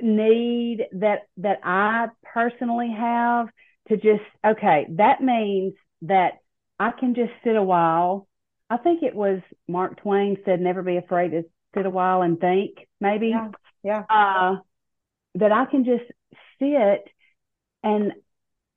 need 0.00 0.86
that 0.92 1.22
that 1.38 1.60
I 1.62 2.08
personally 2.22 2.94
have 2.96 3.48
to 3.88 3.96
just, 3.96 4.22
okay, 4.46 4.86
that 4.96 5.20
means 5.20 5.74
that 6.02 6.34
I 6.78 6.92
can 6.92 7.14
just 7.14 7.32
sit 7.44 7.56
a 7.56 7.62
while. 7.62 8.28
I 8.68 8.76
think 8.76 9.02
it 9.02 9.14
was 9.14 9.40
Mark 9.66 10.00
Twain 10.00 10.36
said, 10.44 10.60
never 10.60 10.82
be 10.82 10.96
afraid 10.96 11.30
to 11.30 11.42
sit 11.74 11.86
a 11.86 11.90
while 11.90 12.22
and 12.22 12.38
think, 12.38 12.86
maybe. 13.00 13.28
Yeah. 13.28 13.50
yeah. 13.82 14.04
Uh, 14.08 14.56
that 15.36 15.52
I 15.52 15.64
can 15.66 15.84
just 15.84 16.04
sit 16.58 17.04
and 17.82 18.12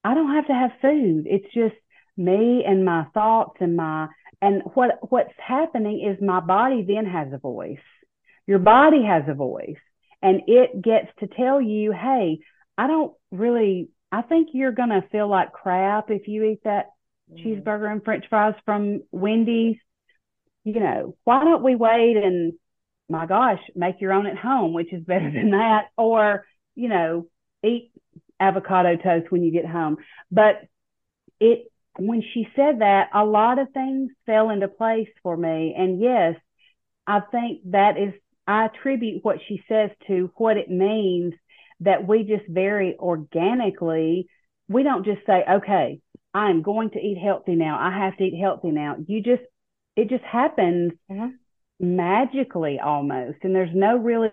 I 0.04 0.14
don't 0.14 0.34
have 0.34 0.48
to 0.48 0.54
have 0.54 0.72
food. 0.82 1.26
It's 1.28 1.54
just 1.54 1.76
me 2.18 2.64
and 2.66 2.86
my 2.86 3.06
thoughts 3.14 3.58
and 3.60 3.76
my 3.76 4.08
and 4.44 4.62
what 4.74 5.00
what's 5.10 5.34
happening 5.38 6.06
is 6.08 6.22
my 6.22 6.40
body 6.40 6.84
then 6.88 7.06
has 7.06 7.32
a 7.32 7.38
voice. 7.38 7.78
Your 8.46 8.60
body 8.60 9.04
has 9.04 9.24
a 9.28 9.34
voice 9.34 9.80
and 10.22 10.42
it 10.48 10.82
gets 10.82 11.08
to 11.20 11.28
tell 11.28 11.62
you, 11.62 11.94
"Hey, 11.94 12.40
I 12.78 12.88
don't 12.88 13.14
really 13.32 13.90
I 14.12 14.22
think 14.22 14.50
you're 14.54 14.72
going 14.72 14.90
to 14.90 15.08
feel 15.12 15.28
like 15.28 15.54
crap 15.54 16.12
if 16.12 16.28
you 16.28 16.44
eat 16.44 16.64
that 16.66 16.92
mm-hmm. 17.32 17.48
cheeseburger 17.48 17.92
and 17.92 18.04
french 18.04 18.26
fries 18.30 18.54
from 18.66 19.02
Wendy's. 19.12 19.78
You 20.64 20.80
know, 20.80 21.18
why 21.24 21.44
don't 21.44 21.64
we 21.64 21.76
wait 21.76 22.18
and 22.18 22.54
my 23.10 23.26
gosh, 23.26 23.60
make 23.76 24.00
your 24.02 24.14
own 24.14 24.28
at 24.28 24.38
home, 24.38 24.74
which 24.74 24.94
is 24.94 25.04
better 25.04 25.32
than 25.32 25.52
that 25.52 25.88
or, 25.98 26.46
you 26.76 26.90
know, 26.90 27.28
eat 27.64 27.92
avocado 28.40 28.96
toast 28.98 29.32
when 29.32 29.44
you 29.44 29.52
get 29.52 29.66
home. 29.66 29.98
But 30.32 30.62
it 31.40 31.72
when 31.98 32.24
she 32.34 32.48
said 32.56 32.80
that, 32.80 33.10
a 33.14 33.24
lot 33.24 33.60
of 33.60 33.72
things 33.72 34.12
fell 34.26 34.50
into 34.50 34.68
place 34.68 35.10
for 35.22 35.38
me. 35.38 35.76
And 35.78 36.02
yes, 36.02 36.36
I 37.06 37.20
think 37.20 37.62
that 37.72 37.98
is, 37.98 38.14
I 38.48 38.66
attribute 38.66 39.24
what 39.24 39.38
she 39.48 39.64
says 39.68 39.92
to 40.08 40.32
what 40.36 40.58
it 40.58 40.70
means 40.70 41.34
that 41.82 42.08
we 42.08 42.24
just 42.24 42.48
very 42.48 42.96
organically, 42.98 44.28
we 44.68 44.84
don't 44.84 45.06
just 45.06 45.26
say, 45.26 45.44
okay, 45.50 46.00
I'm 46.34 46.62
going 46.62 46.92
to 46.92 47.00
eat 47.00 47.18
healthy 47.18 47.56
now. 47.56 47.78
I 47.80 47.98
have 47.98 48.18
to 48.18 48.24
eat 48.24 48.40
healthy 48.40 48.72
now. 48.72 48.96
You 49.06 49.22
just, 49.22 49.44
it 49.96 50.10
just 50.10 50.24
happens 50.24 50.94
mm-hmm. 51.12 51.28
magically 51.80 52.80
almost. 52.80 53.40
And 53.44 53.56
there's 53.56 53.74
no 53.74 53.98
really 53.98 54.32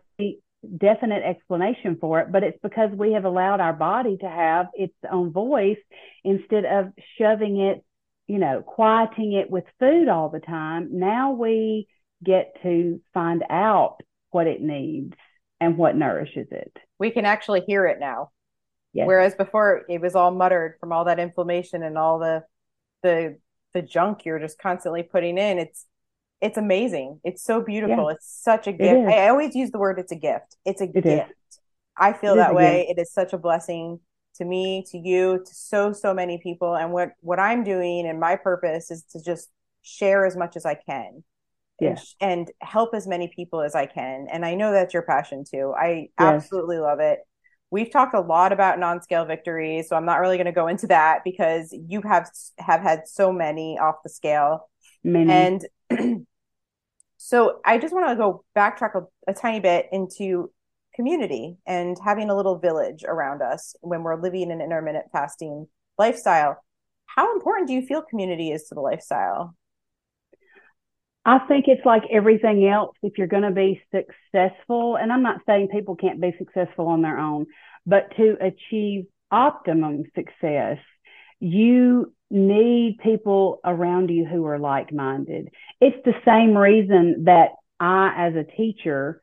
definite 0.76 1.22
explanation 1.22 1.96
for 2.00 2.20
it, 2.20 2.30
but 2.30 2.42
it's 2.42 2.58
because 2.62 2.90
we 2.92 3.12
have 3.12 3.24
allowed 3.24 3.60
our 3.60 3.72
body 3.72 4.16
to 4.18 4.28
have 4.28 4.66
its 4.74 4.94
own 5.10 5.32
voice 5.32 5.78
instead 6.24 6.64
of 6.64 6.92
shoving 7.18 7.60
it, 7.60 7.84
you 8.26 8.38
know, 8.38 8.62
quieting 8.62 9.32
it 9.32 9.50
with 9.50 9.64
food 9.78 10.08
all 10.08 10.28
the 10.28 10.40
time. 10.40 10.98
Now 10.98 11.32
we 11.32 11.88
get 12.22 12.54
to 12.62 13.00
find 13.14 13.42
out 13.48 13.96
what 14.30 14.46
it 14.46 14.60
needs 14.60 15.14
and 15.60 15.76
what 15.76 15.96
nourishes 15.96 16.48
it. 16.50 16.76
We 16.98 17.10
can 17.10 17.24
actually 17.24 17.62
hear 17.66 17.86
it 17.86 17.98
now. 17.98 18.30
Yes. 18.92 19.06
Whereas 19.06 19.34
before 19.34 19.82
it 19.88 20.00
was 20.00 20.14
all 20.14 20.30
muttered 20.30 20.74
from 20.80 20.92
all 20.92 21.04
that 21.04 21.20
inflammation 21.20 21.82
and 21.82 21.96
all 21.96 22.18
the 22.18 22.42
the 23.02 23.38
the 23.72 23.82
junk 23.82 24.24
you're 24.24 24.40
just 24.40 24.58
constantly 24.58 25.02
putting 25.02 25.38
in. 25.38 25.58
It's 25.58 25.86
it's 26.40 26.56
amazing. 26.56 27.20
It's 27.24 27.42
so 27.42 27.60
beautiful. 27.60 28.06
Yeah. 28.06 28.14
It's 28.14 28.42
such 28.42 28.66
a 28.66 28.72
gift. 28.72 29.08
I 29.08 29.28
always 29.28 29.54
use 29.54 29.70
the 29.70 29.78
word 29.78 29.98
it's 29.98 30.12
a 30.12 30.16
gift. 30.16 30.56
It's 30.64 30.80
a 30.80 30.84
it 30.84 31.02
gift. 31.02 31.30
Is. 31.30 31.60
I 31.96 32.12
feel 32.12 32.34
it 32.34 32.36
that 32.36 32.54
way. 32.54 32.86
It 32.88 33.00
is 33.00 33.12
such 33.12 33.32
a 33.32 33.38
blessing 33.38 34.00
to 34.36 34.44
me, 34.44 34.84
to 34.90 34.98
you, 34.98 35.42
to 35.44 35.54
so 35.54 35.92
so 35.92 36.14
many 36.14 36.38
people. 36.38 36.74
And 36.74 36.92
what 36.92 37.10
what 37.20 37.38
I'm 37.38 37.62
doing 37.62 38.06
and 38.06 38.18
my 38.18 38.36
purpose 38.36 38.90
is 38.90 39.04
to 39.12 39.22
just 39.22 39.50
share 39.82 40.24
as 40.24 40.36
much 40.36 40.56
as 40.56 40.64
I 40.64 40.74
can. 40.74 41.22
Yes. 41.78 42.14
And, 42.20 42.40
and 42.40 42.50
help 42.60 42.94
as 42.94 43.06
many 43.06 43.28
people 43.28 43.62
as 43.62 43.74
I 43.74 43.86
can. 43.86 44.26
And 44.30 44.44
I 44.44 44.54
know 44.54 44.72
that's 44.72 44.94
your 44.94 45.02
passion 45.02 45.44
too. 45.50 45.74
I 45.78 45.88
yes. 45.88 46.08
absolutely 46.18 46.78
love 46.78 47.00
it. 47.00 47.20
We've 47.70 47.90
talked 47.90 48.14
a 48.14 48.20
lot 48.20 48.52
about 48.52 48.80
non-scale 48.80 49.26
victories, 49.26 49.88
so 49.88 49.94
I'm 49.94 50.04
not 50.04 50.18
really 50.18 50.36
going 50.36 50.46
to 50.46 50.52
go 50.52 50.66
into 50.66 50.88
that 50.88 51.20
because 51.24 51.72
you 51.72 52.02
have 52.02 52.28
have 52.58 52.80
had 52.80 53.06
so 53.06 53.32
many 53.32 53.78
off 53.78 53.96
the 54.02 54.10
scale. 54.10 54.68
Many. 55.04 55.30
And 55.90 56.26
So 57.22 57.60
I 57.66 57.76
just 57.76 57.92
want 57.92 58.08
to 58.08 58.16
go 58.16 58.44
backtrack 58.56 58.94
a, 58.94 59.02
a 59.30 59.34
tiny 59.34 59.60
bit 59.60 59.88
into 59.92 60.50
community 60.94 61.58
and 61.66 61.98
having 62.02 62.30
a 62.30 62.34
little 62.34 62.58
village 62.58 63.04
around 63.06 63.42
us 63.42 63.74
when 63.82 64.02
we're 64.02 64.18
living 64.18 64.50
an 64.50 64.62
intermittent 64.62 65.04
fasting 65.12 65.66
lifestyle. 65.98 66.56
How 67.04 67.34
important 67.34 67.68
do 67.68 67.74
you 67.74 67.82
feel 67.82 68.00
community 68.00 68.52
is 68.52 68.68
to 68.68 68.74
the 68.74 68.80
lifestyle? 68.80 69.54
I 71.26 71.40
think 71.40 71.66
it's 71.68 71.84
like 71.84 72.04
everything 72.10 72.66
else. 72.66 72.96
If 73.02 73.18
you're 73.18 73.26
going 73.26 73.42
to 73.42 73.50
be 73.50 73.82
successful, 73.94 74.96
and 74.96 75.12
I'm 75.12 75.22
not 75.22 75.42
saying 75.44 75.68
people 75.68 75.96
can't 75.96 76.22
be 76.22 76.34
successful 76.38 76.88
on 76.88 77.02
their 77.02 77.18
own, 77.18 77.44
but 77.84 78.16
to 78.16 78.38
achieve 78.40 79.04
optimum 79.30 80.04
success, 80.14 80.78
you 81.38 82.14
need 82.30 82.98
people 83.02 83.60
around 83.64 84.10
you 84.10 84.24
who 84.24 84.46
are 84.46 84.58
like 84.58 84.92
minded. 84.92 85.50
It's 85.80 85.96
the 86.04 86.14
same 86.24 86.56
reason 86.56 87.24
that 87.24 87.50
I, 87.78 88.28
as 88.28 88.34
a 88.34 88.44
teacher, 88.44 89.22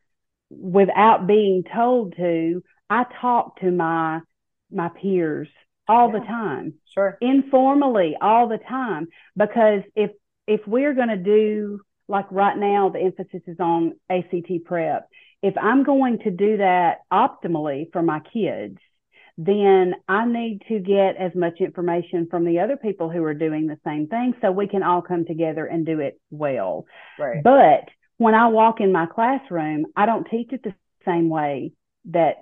without 0.49 1.27
being 1.27 1.63
told 1.73 2.15
to, 2.17 2.63
I 2.89 3.05
talk 3.21 3.59
to 3.61 3.71
my 3.71 4.21
my 4.69 4.89
peers 4.89 5.47
all 5.87 6.11
yeah, 6.11 6.19
the 6.19 6.25
time. 6.25 6.73
Sure. 6.93 7.17
Informally 7.21 8.15
all 8.19 8.49
the 8.49 8.57
time. 8.57 9.07
Because 9.35 9.81
if 9.95 10.11
if 10.47 10.61
we're 10.67 10.93
gonna 10.93 11.17
do 11.17 11.79
like 12.07 12.25
right 12.31 12.57
now 12.57 12.89
the 12.89 12.99
emphasis 12.99 13.41
is 13.47 13.59
on 13.59 13.93
ACT 14.09 14.65
prep. 14.65 15.07
If 15.43 15.55
I'm 15.61 15.83
going 15.83 16.19
to 16.19 16.31
do 16.31 16.57
that 16.57 16.99
optimally 17.11 17.91
for 17.91 18.01
my 18.01 18.21
kids, 18.33 18.77
then 19.37 19.93
I 20.07 20.25
need 20.25 20.63
to 20.67 20.79
get 20.79 21.15
as 21.17 21.35
much 21.35 21.59
information 21.59 22.27
from 22.29 22.43
the 22.43 22.59
other 22.59 22.75
people 22.75 23.09
who 23.09 23.23
are 23.23 23.35
doing 23.35 23.67
the 23.67 23.79
same 23.85 24.07
thing 24.07 24.33
so 24.41 24.51
we 24.51 24.67
can 24.67 24.81
all 24.81 25.01
come 25.01 25.25
together 25.25 25.65
and 25.65 25.85
do 25.85 25.99
it 25.99 26.19
well. 26.31 26.85
Right. 27.19 27.43
But 27.43 27.89
when 28.17 28.33
I 28.33 28.47
walk 28.47 28.81
in 28.81 28.91
my 28.91 29.05
classroom, 29.05 29.85
I 29.95 30.07
don't 30.07 30.27
teach 30.29 30.51
it 30.51 30.63
the 30.63 30.73
same 31.05 31.29
way 31.29 31.73
that 32.05 32.37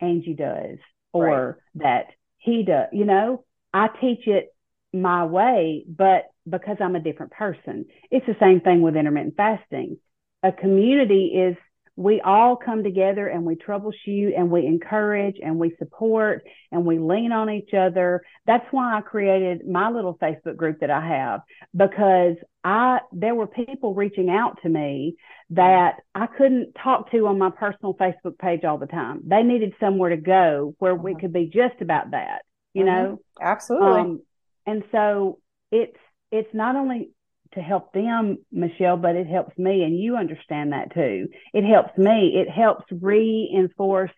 Angie 0.00 0.34
does 0.34 0.78
or 1.12 1.60
right. 1.76 1.84
that 1.84 2.06
he 2.38 2.64
does. 2.64 2.88
You 2.92 3.04
know, 3.04 3.44
I 3.72 3.88
teach 4.00 4.26
it 4.26 4.52
my 4.92 5.24
way, 5.26 5.84
but 5.86 6.24
because 6.48 6.78
I'm 6.80 6.96
a 6.96 7.00
different 7.00 7.32
person. 7.32 7.86
It's 8.10 8.26
the 8.26 8.36
same 8.40 8.60
thing 8.60 8.82
with 8.82 8.96
intermittent 8.96 9.36
fasting. 9.36 9.98
A 10.42 10.50
community 10.50 11.26
is 11.26 11.56
we 12.00 12.22
all 12.22 12.56
come 12.56 12.82
together 12.82 13.26
and 13.26 13.44
we 13.44 13.56
troubleshoot 13.56 14.32
and 14.34 14.50
we 14.50 14.64
encourage 14.64 15.36
and 15.44 15.58
we 15.58 15.76
support 15.78 16.42
and 16.72 16.86
we 16.86 16.98
lean 16.98 17.30
on 17.30 17.50
each 17.50 17.74
other. 17.74 18.22
That's 18.46 18.64
why 18.70 18.96
I 18.96 19.02
created 19.02 19.68
my 19.68 19.90
little 19.90 20.16
Facebook 20.16 20.56
group 20.56 20.80
that 20.80 20.90
I 20.90 21.06
have 21.06 21.40
because 21.76 22.36
I 22.64 23.00
there 23.12 23.34
were 23.34 23.46
people 23.46 23.94
reaching 23.94 24.30
out 24.30 24.62
to 24.62 24.68
me 24.70 25.16
that 25.50 25.96
I 26.14 26.26
couldn't 26.26 26.72
talk 26.82 27.10
to 27.10 27.26
on 27.26 27.38
my 27.38 27.50
personal 27.50 27.92
Facebook 27.92 28.38
page 28.38 28.64
all 28.64 28.78
the 28.78 28.86
time. 28.86 29.20
They 29.26 29.42
needed 29.42 29.74
somewhere 29.78 30.08
to 30.08 30.16
go 30.16 30.74
where 30.78 30.94
we 30.94 31.10
uh-huh. 31.10 31.20
could 31.20 31.32
be 31.34 31.50
just 31.52 31.82
about 31.82 32.12
that, 32.12 32.46
you 32.72 32.84
mm-hmm. 32.84 32.94
know? 32.94 33.20
Absolutely. 33.38 34.00
Um, 34.00 34.22
and 34.66 34.84
so 34.90 35.38
it's 35.70 35.98
it's 36.32 36.54
not 36.54 36.76
only 36.76 37.10
to 37.54 37.60
help 37.60 37.92
them, 37.92 38.38
Michelle, 38.52 38.96
but 38.96 39.16
it 39.16 39.26
helps 39.26 39.56
me. 39.58 39.82
And 39.82 39.98
you 39.98 40.16
understand 40.16 40.72
that 40.72 40.94
too. 40.94 41.28
It 41.52 41.64
helps 41.64 41.96
me. 41.98 42.34
It 42.36 42.48
helps 42.48 42.84
reinforce 42.90 44.12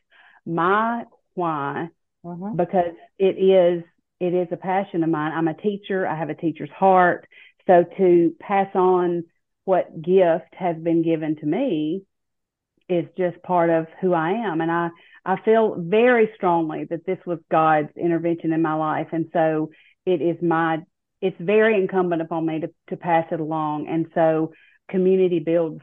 my 0.44 1.04
why 1.34 1.88
mm-hmm. 2.24 2.56
because 2.56 2.94
it 3.18 3.38
is, 3.38 3.84
it 4.20 4.34
is 4.34 4.48
a 4.52 4.56
passion 4.56 5.02
of 5.02 5.10
mine. 5.10 5.32
I'm 5.32 5.48
a 5.48 5.54
teacher. 5.54 6.06
I 6.06 6.18
have 6.18 6.30
a 6.30 6.34
teacher's 6.34 6.70
heart. 6.70 7.26
So 7.66 7.84
to 7.96 8.34
pass 8.40 8.68
on 8.74 9.24
what 9.64 10.02
gift 10.02 10.52
has 10.52 10.76
been 10.76 11.02
given 11.02 11.36
to 11.36 11.46
me 11.46 12.02
is 12.88 13.06
just 13.16 13.42
part 13.42 13.70
of 13.70 13.86
who 14.00 14.12
I 14.12 14.30
am. 14.30 14.60
And 14.60 14.70
I, 14.70 14.90
I 15.24 15.40
feel 15.44 15.76
very 15.78 16.30
strongly 16.34 16.84
that 16.90 17.06
this 17.06 17.18
was 17.24 17.38
God's 17.50 17.96
intervention 17.96 18.52
in 18.52 18.60
my 18.60 18.74
life. 18.74 19.08
And 19.12 19.26
so 19.32 19.70
it 20.04 20.20
is 20.20 20.36
my 20.42 20.78
it's 21.22 21.36
very 21.40 21.80
incumbent 21.80 22.20
upon 22.20 22.44
me 22.44 22.60
to, 22.60 22.70
to 22.88 22.96
pass 22.96 23.26
it 23.30 23.40
along. 23.40 23.86
And 23.88 24.06
so 24.14 24.52
community 24.90 25.38
builds 25.38 25.80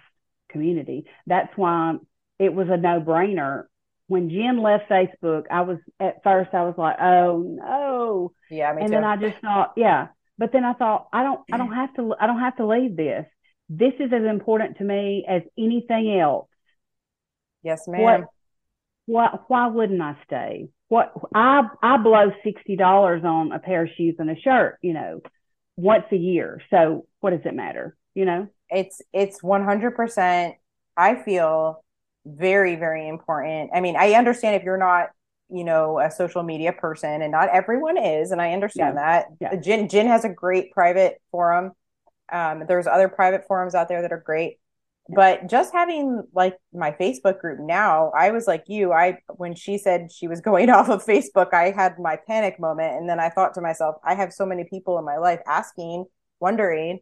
community. 0.49 1.05
That's 1.25 1.51
why 1.55 1.95
it 2.37 2.53
was 2.53 2.67
a 2.69 2.77
no 2.77 3.01
brainer. 3.01 3.63
When 4.07 4.29
Gin 4.29 4.61
left 4.61 4.89
Facebook, 4.89 5.43
I 5.49 5.61
was 5.61 5.77
at 5.99 6.23
first 6.23 6.53
I 6.53 6.63
was 6.63 6.75
like, 6.77 6.97
oh 6.99 7.43
no. 7.47 8.31
Yeah, 8.51 8.71
and 8.71 8.87
too. 8.87 8.91
then 8.91 9.03
I 9.03 9.15
just 9.15 9.37
thought, 9.41 9.73
yeah. 9.77 10.07
But 10.37 10.51
then 10.51 10.65
I 10.65 10.73
thought, 10.73 11.07
I 11.13 11.23
don't 11.23 11.41
I 11.51 11.57
don't 11.57 11.69
mm-hmm. 11.69 11.75
have 11.75 11.93
to 11.95 12.15
I 12.19 12.27
don't 12.27 12.39
have 12.39 12.57
to 12.57 12.67
leave 12.67 12.97
this. 12.97 13.25
This 13.69 13.93
is 13.99 14.11
as 14.11 14.23
important 14.23 14.77
to 14.77 14.83
me 14.83 15.25
as 15.27 15.43
anything 15.57 16.19
else. 16.19 16.47
Yes, 17.63 17.87
ma'am. 17.87 18.01
What, 18.01 18.21
why 19.05 19.37
why 19.47 19.67
wouldn't 19.67 20.01
I 20.01 20.17
stay? 20.25 20.69
What 20.89 21.13
I 21.33 21.67
I 21.81 21.97
blow 21.97 22.31
sixty 22.43 22.75
dollars 22.75 23.23
on 23.23 23.51
a 23.51 23.59
pair 23.59 23.83
of 23.85 23.89
shoes 23.95 24.15
and 24.19 24.29
a 24.29 24.35
shirt, 24.39 24.77
you 24.81 24.93
know, 24.93 25.21
once 25.77 26.05
a 26.11 26.17
year. 26.17 26.61
So 26.69 27.07
what 27.21 27.29
does 27.31 27.45
it 27.45 27.55
matter? 27.55 27.95
You 28.13 28.25
know? 28.25 28.47
It's 28.69 29.01
it's 29.13 29.41
one 29.41 29.63
hundred 29.63 29.95
percent 29.95 30.55
I 30.97 31.15
feel 31.23 31.83
very, 32.25 32.75
very 32.75 33.07
important. 33.07 33.71
I 33.73 33.79
mean, 33.79 33.95
I 33.95 34.13
understand 34.13 34.55
if 34.57 34.63
you're 34.63 34.77
not 34.77 35.09
you 35.51 35.63
know, 35.63 35.99
a 35.99 36.11
social 36.11 36.43
media 36.43 36.71
person 36.71 37.23
and 37.23 37.31
not 37.31 37.49
everyone 37.49 37.97
is. 37.97 38.29
And 38.29 38.39
I 38.39 38.53
understand 38.53 38.95
Yeah. 38.95 39.01
that. 39.01 39.25
Yeah. 39.39 39.55
Gin, 39.59 39.89
Gin 39.89 40.05
has 40.05 40.23
a 40.23 40.29
great 40.29 40.71
private 40.71 41.19
forum. 41.31 41.71
Um, 42.31 42.65
there's 42.67 42.85
other 42.85 43.09
private 43.09 43.47
forums 43.47 43.73
out 43.73 43.87
there 43.87 44.03
that 44.03 44.11
are 44.11 44.21
great. 44.23 44.59
But 45.11 45.47
just 45.47 45.73
having 45.73 46.23
like 46.33 46.57
my 46.73 46.91
Facebook 46.91 47.39
group 47.39 47.59
now, 47.59 48.11
I 48.17 48.31
was 48.31 48.45
like 48.47 48.65
you. 48.67 48.91
I 48.93 49.17
when 49.35 49.55
she 49.55 49.77
said 49.77 50.11
she 50.11 50.27
was 50.27 50.41
going 50.49 50.69
off 50.69 50.89
of 50.89 51.03
Facebook, 51.05 51.53
I 51.53 51.71
had 51.71 51.97
my 51.99 52.17
panic 52.27 52.59
moment, 52.59 52.95
and 52.97 53.09
then 53.09 53.19
I 53.19 53.29
thought 53.29 53.53
to 53.55 53.61
myself, 53.61 53.95
I 54.03 54.15
have 54.15 54.31
so 54.33 54.45
many 54.45 54.65
people 54.65 54.99
in 54.99 55.05
my 55.05 55.17
life 55.17 55.41
asking, 55.47 56.05
wondering. 56.39 56.99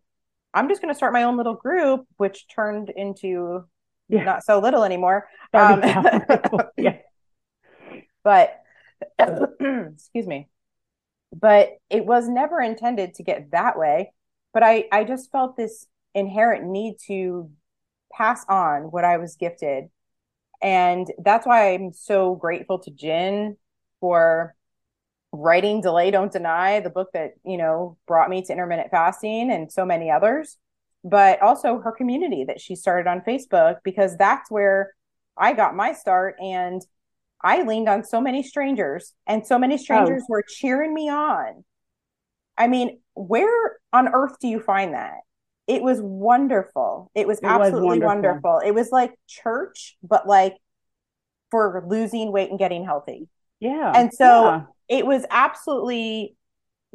I'm 0.54 0.70
just 0.70 0.82
going 0.82 0.92
to 0.92 0.98
start 0.98 1.14
my 1.14 1.24
own 1.24 1.38
little 1.38 1.54
group, 1.54 2.08
which 2.18 2.48
turned 2.48 2.90
into 2.90 3.66
Yeah. 4.10 4.24
not 4.24 4.44
so 4.44 4.60
little 4.60 4.84
anymore. 4.84 5.28
Um, 5.54 5.82
yeah. 6.78 6.98
but 8.24 8.62
excuse 9.20 10.26
me 10.26 10.48
but 11.40 11.70
it 11.90 12.06
was 12.06 12.28
never 12.28 12.60
intended 12.62 13.14
to 13.14 13.24
get 13.24 13.52
that 13.52 13.78
way 13.78 14.12
but 14.54 14.64
i 14.64 14.86
i 14.92 15.04
just 15.04 15.32
felt 15.32 15.56
this 15.56 15.86
inherent 16.16 16.66
need 16.66 16.96
to 17.06 17.50
pass 18.12 18.46
on 18.50 18.84
what 18.84 19.04
i 19.04 19.18
was 19.18 19.36
gifted 19.36 19.86
and 20.62 21.08
that's 21.24 21.46
why 21.46 21.74
i'm 21.74 21.92
so 21.94 22.36
grateful 22.36 22.80
to 22.80 22.92
Gin 22.92 23.58
for 24.00 24.56
writing 25.32 25.82
delay 25.82 26.10
don't 26.12 26.32
deny 26.32 26.80
the 26.80 26.90
book 26.90 27.10
that 27.14 27.34
you 27.46 27.58
know 27.58 27.98
brought 28.08 28.30
me 28.30 28.42
to 28.42 28.52
intermittent 28.52 28.90
fasting 28.92 29.52
and 29.52 29.72
so 29.72 29.86
many 29.86 30.10
others 30.10 30.58
but 31.04 31.42
also 31.42 31.80
her 31.80 31.92
community 31.92 32.44
that 32.46 32.60
she 32.62 32.76
started 32.76 33.10
on 33.10 33.22
facebook 33.22 33.78
because 33.84 34.18
that's 34.18 34.50
where 34.50 34.94
i 35.38 35.54
got 35.54 35.76
my 35.76 35.94
start 35.94 36.36
and 36.42 36.82
I 37.42 37.64
leaned 37.64 37.88
on 37.88 38.04
so 38.04 38.20
many 38.20 38.44
strangers, 38.44 39.14
and 39.28 39.46
so 39.46 39.60
many 39.60 39.76
oh. 39.76 39.78
strangers 39.78 40.24
were 40.28 40.44
cheering 40.48 40.94
me 40.94 41.10
on. 41.10 41.64
I 42.58 42.68
mean, 42.68 43.00
where 43.14 43.78
on 43.94 44.08
earth 44.08 44.40
do 44.40 44.48
you 44.48 44.60
find 44.60 44.94
that? 44.94 45.20
It 45.68 45.84
was 45.84 46.00
wonderful. 46.02 47.12
It 47.14 47.28
was 47.28 47.40
It 47.40 47.44
was 47.44 47.52
absolutely 47.68 48.00
wonderful. 48.00 48.52
wonderful. 48.52 48.60
It 48.66 48.72
was 48.72 48.90
like 48.92 49.14
church, 49.28 49.98
but 50.02 50.28
like 50.28 50.56
for 51.52 51.84
losing 51.88 52.32
weight 52.32 52.50
and 52.50 52.60
getting 52.60 52.86
healthy. 52.86 53.28
Yeah. 53.60 53.92
And 53.96 54.14
so- 54.14 54.44
yeah. 54.44 54.62
It 54.90 55.06
was 55.06 55.26
absolutely 55.30 56.38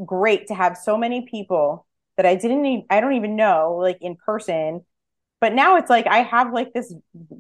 great 0.03 0.47
to 0.47 0.55
have 0.55 0.79
so 0.79 0.97
many 0.97 1.27
people 1.31 1.87
that 2.17 2.25
I 2.25 2.37
didn't 2.37 2.65
even, 2.65 2.87
I 2.89 3.01
don't 3.03 3.13
even 3.15 3.37
know 3.37 3.77
like 3.79 3.99
in 4.01 4.17
person. 4.17 4.87
But 5.43 5.53
now 5.55 5.77
it's 5.77 5.91
like 5.91 6.07
I 6.07 6.23
have 6.23 6.55
like 6.55 6.73
this 6.73 6.95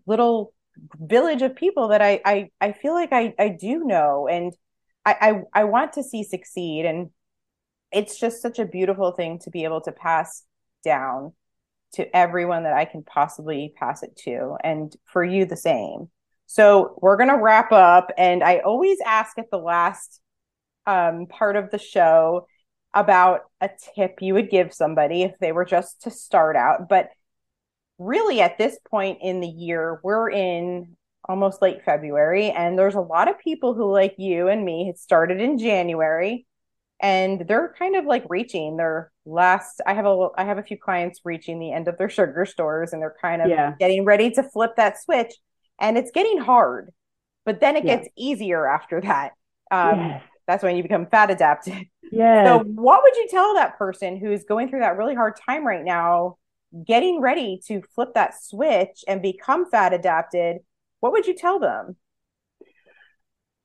little 0.05 0.53
village 1.01 1.41
of 1.41 1.57
people 1.57 1.89
that 1.89 2.03
I 2.03 2.21
I, 2.25 2.51
I 2.61 2.73
feel 2.73 2.93
like 2.93 3.13
I, 3.13 3.33
I 3.39 3.49
do 3.49 3.85
know 3.85 4.29
and 4.29 4.53
I, 5.07 5.17
I 5.55 5.61
I 5.61 5.65
want 5.65 5.95
to 5.95 6.03
see 6.03 6.23
succeed 6.23 6.85
and 6.85 7.11
it's 7.93 8.19
just 8.19 8.43
such 8.43 8.59
a 8.59 8.65
beautiful 8.67 9.13
thing 9.13 9.39
to 9.41 9.51
be 9.51 9.65
able 9.65 9.81
to 9.83 9.93
pass 9.93 10.45
down 10.83 11.33
to 11.95 12.17
everyone 12.17 12.65
that 12.65 12.73
I 12.73 12.85
can 12.85 13.03
possibly 13.03 13.75
pass 13.77 14.03
it 14.03 14.17
to 14.25 14.57
and 14.63 14.95
for 15.05 15.23
you 15.25 15.45
the 15.45 15.57
same. 15.57 16.11
So 16.47 16.99
we're 17.01 17.17
gonna 17.17 17.41
wrap 17.41 17.73
up 17.73 18.11
and 18.17 18.43
I 18.43 18.59
always 18.59 18.99
ask 19.05 19.39
at 19.39 19.51
the 19.51 19.59
last 19.59 20.21
um, 20.87 21.27
part 21.27 21.57
of 21.57 21.71
the 21.71 21.79
show 21.79 22.47
about 22.95 23.43
a 23.61 23.71
tip 23.95 24.19
you 24.21 24.35
would 24.35 24.51
give 24.51 24.73
somebody 24.73 25.23
if 25.23 25.33
they 25.41 25.53
were 25.53 25.65
just 25.65 26.03
to 26.03 26.11
start 26.11 26.57
out. 26.57 26.89
But 26.89 27.11
really, 27.99 28.41
at 28.41 28.59
this 28.59 28.79
point 28.91 29.19
in 29.23 29.41
the 29.41 29.49
year, 29.49 30.01
we're 30.03 30.31
in 30.31 30.97
almost 31.29 31.63
late 31.63 31.85
February, 31.85 32.51
and 32.51 32.79
there's 32.79 32.97
a 32.97 33.01
lot 33.01 33.29
of 33.29 33.39
people 33.39 33.75
who, 33.75 33.91
like 33.91 34.15
you 34.19 34.49
and 34.49 34.65
me, 34.65 34.87
had 34.87 34.99
started 34.99 35.41
in 35.41 35.59
January, 35.59 36.47
and 37.03 37.47
they're 37.49 37.75
kind 37.79 37.97
of 37.97 38.07
like 38.07 38.25
reaching 38.31 38.77
their 38.79 39.13
last. 39.27 39.81
I 39.87 39.95
have 39.95 40.07
a 40.07 40.29
I 40.37 40.45
have 40.45 40.59
a 40.59 40.63
few 40.63 40.79
clients 40.79 41.21
reaching 41.25 41.59
the 41.59 41.73
end 41.73 41.89
of 41.89 41.99
their 41.99 42.11
sugar 42.11 42.47
stores, 42.47 42.93
and 42.93 43.03
they're 43.03 43.17
kind 43.21 43.43
of 43.43 43.53
Yeah. 43.53 43.75
getting 43.81 44.05
ready 44.05 44.31
to 44.33 44.43
flip 44.45 44.73
that 44.77 45.03
switch, 45.03 45.35
and 45.81 45.99
it's 45.99 46.13
getting 46.13 46.39
hard. 46.39 46.93
But 47.45 47.61
then 47.61 47.77
it 47.77 47.87
Yeah. 47.87 47.87
gets 47.87 48.09
easier 48.17 48.67
after 48.69 49.01
that. 49.03 49.33
Um, 49.71 50.21
that's 50.47 50.63
when 50.63 50.77
you 50.77 50.83
become 50.83 51.07
fat 51.07 51.31
adapted. 51.31 51.87
yeah 52.11 52.45
So, 52.45 52.65
what 52.75 53.03
would 53.05 53.17
you 53.17 53.29
tell 53.29 53.55
that 53.55 53.79
person 53.79 54.17
who's 54.17 54.45
going 54.45 54.69
through 54.69 54.81
that 54.81 54.97
really 54.97 55.15
hard 55.15 55.37
time 55.49 55.67
right 55.67 55.85
now, 55.85 56.39
getting 56.87 57.21
ready 57.21 57.61
to 57.69 57.83
flip 57.95 58.15
that 58.15 58.35
switch 58.43 59.05
and 59.07 59.23
become 59.23 59.71
fat 59.71 59.93
adapted? 59.93 60.59
What 61.01 61.13
would 61.13 61.27
you 61.27 61.35
tell 61.35 61.59
them? 61.61 61.97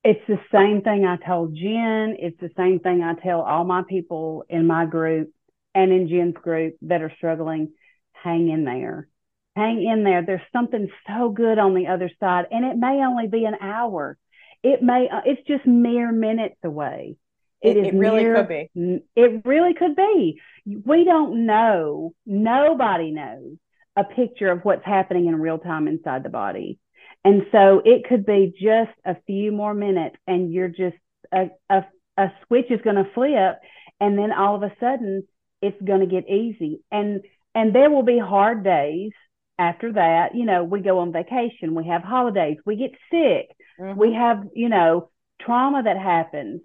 It's 0.09 0.25
the 0.25 0.39
same 0.53 0.83
thing 0.83 1.03
I 1.05 1.17
told 1.17 1.53
Gin. 1.53 2.15
It's 2.17 2.39
the 2.39 2.49
same 2.55 2.79
thing 2.79 3.03
I 3.03 3.15
tell 3.15 3.41
all 3.41 3.65
my 3.65 3.83
people 3.89 4.45
in 4.47 4.65
my 4.65 4.85
group 4.85 5.33
and 5.75 5.91
in 5.91 6.07
Gin's 6.07 6.35
group 6.35 6.75
that 6.83 7.01
are 7.01 7.11
struggling. 7.17 7.73
Hang 8.13 8.47
in 8.47 8.63
there. 8.63 9.09
Hang 9.57 9.83
in 9.83 10.05
there. 10.05 10.23
There's 10.25 10.39
something 10.53 10.87
so 11.07 11.27
good 11.27 11.59
on 11.59 11.73
the 11.75 11.87
other 11.87 12.09
side, 12.21 12.45
and 12.51 12.63
it 12.63 12.77
may 12.77 13.03
only 13.05 13.27
be 13.27 13.43
an 13.43 13.57
hour. 13.59 14.17
It 14.63 14.81
may. 14.81 15.09
uh, 15.11 15.23
It's 15.25 15.45
just 15.45 15.65
mere 15.65 16.13
minutes 16.13 16.55
away. 16.63 17.17
It, 17.61 17.75
is 17.75 17.87
it 17.87 17.93
really 17.93 18.23
mere- 18.23 18.35
could 18.35 18.47
be. 18.47 19.03
It 19.17 19.41
really 19.43 19.73
could 19.73 19.97
be. 19.97 20.39
We 20.85 21.03
don't 21.03 21.45
know. 21.45 22.13
Nobody 22.25 23.11
knows 23.11 23.57
a 23.97 24.05
picture 24.05 24.51
of 24.51 24.61
what's 24.63 24.85
happening 24.85 25.25
in 25.25 25.35
real 25.35 25.57
time 25.57 25.89
inside 25.89 26.23
the 26.23 26.29
body. 26.29 26.79
And 27.27 27.45
so 27.51 27.81
it 27.83 28.07
could 28.07 28.25
be 28.25 28.53
just 28.57 28.97
a 29.03 29.17
few 29.27 29.51
more 29.51 29.73
minutes 29.73 30.15
and 30.27 30.53
you're 30.53 30.69
just 30.69 30.95
a, 31.33 31.49
a, 31.69 31.83
a 32.15 32.31
switch 32.45 32.71
is 32.71 32.79
going 32.85 32.95
to 32.95 33.11
flip 33.13 33.59
and 33.99 34.17
then 34.17 34.31
all 34.31 34.55
of 34.55 34.63
a 34.63 34.71
sudden 34.79 35.27
it's 35.61 35.81
going 35.81 35.99
to 35.99 36.05
get 36.05 36.29
easy. 36.29 36.79
And 36.89 37.19
and 37.53 37.75
there 37.75 37.89
will 37.89 38.03
be 38.03 38.17
hard 38.17 38.63
days 38.63 39.11
after 39.59 39.91
that. 39.91 40.35
You 40.35 40.45
know, 40.45 40.63
we 40.63 40.79
go 40.79 40.99
on 40.99 41.11
vacation, 41.11 41.75
we 41.75 41.87
have 41.87 42.01
holidays, 42.01 42.59
we 42.65 42.77
get 42.77 42.91
sick, 43.11 43.53
Mhm. 43.77 43.97
we 43.97 44.13
have, 44.13 44.47
you 44.53 44.69
know, 44.69 45.09
trauma 45.41 45.83
that 45.83 45.97
happens. 45.97 46.61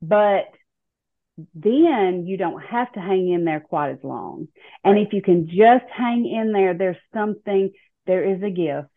But 0.00 0.46
then 1.54 2.26
you 2.26 2.36
don't 2.38 2.60
have 2.60 2.90
to 2.94 3.00
hang 3.00 3.28
in 3.28 3.44
there 3.44 3.60
quite 3.60 3.90
as 3.90 4.02
long. 4.02 4.48
And 4.82 4.94
Right. 4.94 5.06
if 5.06 5.12
you 5.12 5.22
can 5.22 5.46
just 5.46 5.88
hang 5.90 6.26
in 6.26 6.50
there, 6.50 6.74
there's 6.74 6.96
something, 7.14 7.70
there 8.06 8.24
is 8.24 8.42
a 8.42 8.50
gift. 8.50 8.88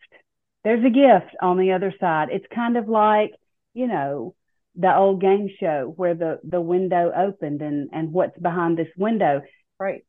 There's 0.66 0.84
a 0.84 0.90
gift 0.90 1.36
on 1.40 1.58
the 1.58 1.74
other 1.74 1.94
side. 2.00 2.30
It's 2.32 2.44
kind 2.52 2.76
of 2.76 2.88
like, 2.88 3.30
you 3.72 3.86
know, 3.86 4.34
the 4.74 4.92
old 4.92 5.20
game 5.20 5.48
show 5.60 5.92
where 5.94 6.16
the, 6.16 6.40
the 6.42 6.60
window 6.60 7.12
opened 7.16 7.62
and, 7.62 7.88
and 7.92 8.12
what's 8.12 8.36
behind 8.36 8.76
this 8.76 8.88
window. 8.96 9.42
Right. 9.78 10.04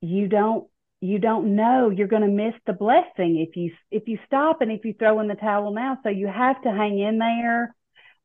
You 0.00 0.28
don't 0.28 0.68
you 1.00 1.18
don't 1.18 1.56
know 1.56 1.90
you're 1.90 2.06
going 2.06 2.22
to 2.22 2.28
miss 2.28 2.54
the 2.66 2.72
blessing 2.72 3.44
if 3.44 3.56
you 3.56 3.72
if 3.90 4.06
you 4.06 4.20
stop 4.26 4.60
and 4.60 4.70
if 4.70 4.84
you 4.84 4.94
throw 4.96 5.18
in 5.18 5.26
the 5.26 5.34
towel 5.34 5.74
now. 5.74 5.98
So 6.04 6.08
you 6.08 6.28
have 6.28 6.62
to 6.62 6.70
hang 6.70 7.00
in 7.00 7.18
there 7.18 7.74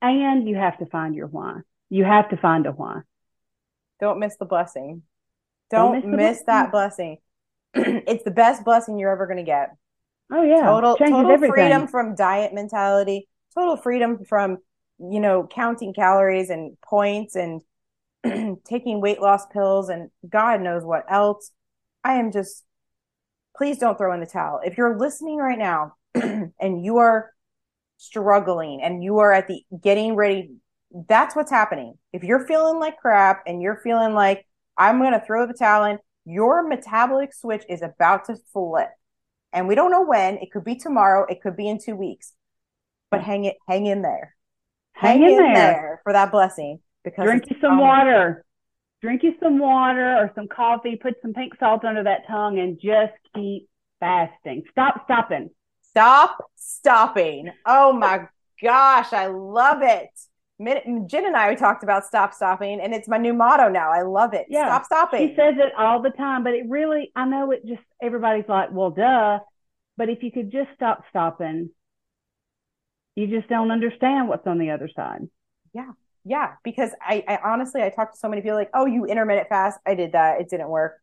and 0.04 0.48
you 0.48 0.56
have 0.56 0.78
to 0.78 0.86
find 0.86 1.16
your 1.16 1.26
why. 1.26 1.62
You 1.90 2.04
have 2.04 2.30
to 2.30 2.38
find 2.38 2.68
a 2.68 2.72
why. 2.72 3.02
Don't 4.00 4.20
miss 4.20 4.36
the 4.38 4.46
blessing. 4.46 5.02
Don't 5.72 5.94
Don't, 5.94 6.12
miss 6.12 6.18
miss, 6.18 6.40
the 6.42 6.46
that 6.46 6.72
blessing. 6.72 7.18
it's 7.74 8.24
the 8.24 8.30
best 8.30 8.64
blessing 8.64 9.00
you're 9.00 9.12
ever 9.12 9.26
going 9.26 9.44
to 9.44 9.44
get. 9.44 9.72
Oh 10.32 10.44
yeah, 10.44 10.64
total 10.64 10.98
changes 10.98 11.14
total 11.14 11.32
everything. 11.32 11.54
freedom 11.54 11.88
from 11.88 12.16
diet 12.16 12.54
mentality 12.54 13.28
total 13.58 13.78
freedom 13.78 14.24
from 14.26 14.58
you 15.00 15.20
know 15.20 15.48
counting 15.48 15.94
calories 15.94 16.50
and 16.50 16.78
points 16.82 17.36
and 17.36 17.62
taking 18.66 19.02
weight 19.02 19.22
loss 19.22 19.46
pills 19.48 19.90
and 19.90 20.10
god 20.28 20.62
knows 20.62 20.84
what 20.84 21.04
else. 21.10 21.52
I 22.04 22.16
am 22.16 22.32
just 22.32 22.64
please 23.56 23.80
don't 23.80 23.98
throw 23.98 24.14
in 24.14 24.20
the 24.20 24.28
towel. 24.28 24.62
If 24.64 24.78
you're 24.78 24.98
listening 24.98 25.38
right 25.38 25.58
now 25.58 25.94
and 26.14 26.86
you 26.86 26.98
are 26.98 27.32
struggling 27.98 28.82
and 28.84 29.04
you 29.04 29.20
are 29.20 29.32
at 29.32 29.48
the 29.48 29.64
getting 29.82 30.16
ready 30.16 30.52
that's 31.10 31.36
what's 31.36 31.52
happening. 31.52 31.96
If 32.14 32.24
you're 32.24 32.48
feeling 32.48 32.80
like 32.80 32.98
crap 32.98 33.44
and 33.46 33.62
you're 33.62 33.82
feeling 33.84 34.14
like 34.14 34.46
i'm 34.78 35.00
going 35.00 35.14
to 35.14 35.26
throw 35.26 35.48
the 35.48 35.54
towel 35.54 35.86
in 35.86 35.98
your 36.26 36.68
metabolic 36.68 37.34
switch 37.34 37.64
is 37.70 37.82
about 37.82 38.26
to 38.26 38.36
flip 38.54 38.90
and 39.54 39.68
we 39.68 39.76
don't 39.76 39.92
know 39.92 40.04
when 40.06 40.38
it 40.38 40.52
could 40.52 40.64
be 40.64 40.76
tomorrow 40.76 41.26
it 41.30 41.42
could 41.42 41.56
be 41.56 41.68
in 41.68 41.80
two 41.80 41.96
weeks 41.96 42.34
but 43.12 43.22
hang 43.22 43.46
it 43.46 43.56
hang 43.68 43.86
in 43.86 44.02
there 44.02 44.36
Hang 44.94 45.22
in 45.22 45.54
there. 45.54 46.02
for 46.04 46.14
that 46.14 46.32
blessing 46.32 46.80
because 47.04 47.26
Drink 47.26 47.44
you 47.50 47.56
some 47.62 47.78
water. 47.80 48.44
Drink 49.02 49.22
you 49.24 49.36
some 49.42 49.60
water 49.60 50.18
or 50.18 50.32
some 50.34 50.48
coffee. 50.48 50.96
Put 50.96 51.22
some 51.22 51.34
pink 51.34 51.54
salt 51.60 51.86
under 51.86 52.04
that 52.04 52.26
tongue 52.28 52.58
and 52.60 52.80
just 52.82 53.14
keep 53.36 53.70
fasting. 54.00 54.64
Stop 54.72 55.04
stopping. 55.06 55.52
stop 55.82 56.38
stopping 56.56 57.52
oh 57.66 57.94
my 57.94 58.28
gosh 58.62 59.14
i 59.14 59.28
love 59.28 59.82
it 59.82 60.10
Gin 60.60 61.26
and 61.26 61.36
i 61.38 61.50
we 61.50 61.56
talked 61.56 61.84
about 61.84 62.04
stop 62.06 62.34
stopping 62.34 62.80
and 62.82 62.94
it's 62.94 63.08
my 63.08 63.18
new 63.18 63.34
motto 63.34 63.70
now 63.70 63.92
i 63.92 64.02
love 64.02 64.34
it 64.34 64.48
Yeah. 64.50 64.66
stop 64.66 64.86
stopping 64.86 65.30
She 65.30 65.36
says 65.36 65.56
it 65.58 65.72
all 65.78 66.02
the 66.02 66.10
time, 66.10 66.44
but 66.44 66.54
it 66.54 66.66
really, 66.68 67.12
I 67.16 67.26
know 67.26 67.52
it 67.52 67.64
just, 67.66 67.82
everybody's 68.02 68.48
like, 68.50 68.70
well, 68.72 68.90
duh. 68.90 69.40
But 69.98 70.10
if 70.10 70.24
you 70.24 70.32
could 70.32 70.52
just 70.52 70.70
stop 70.76 71.04
stopping, 71.10 71.70
you 73.16 73.28
just 73.28 73.48
don't 73.50 73.72
understand 73.72 74.28
what's 74.30 74.46
on 74.48 74.58
the 74.60 74.72
other 74.72 74.90
side. 74.96 75.28
Yeah. 75.74 75.92
Yeah. 76.24 76.54
Because 76.64 76.92
I, 77.02 77.24
I 77.28 77.40
honestly, 77.44 77.82
I 77.82 77.90
talked 77.90 78.14
to 78.14 78.20
so 78.20 78.30
many 78.30 78.42
people 78.42 78.58
like, 78.58 78.70
oh, 78.74 78.86
you 78.86 79.06
intermittent 79.06 79.50
fast. 79.50 79.80
I 79.88 79.96
did 79.96 80.12
that. 80.12 80.40
It 80.42 80.50
didn't 80.50 80.70
work. 80.70 81.02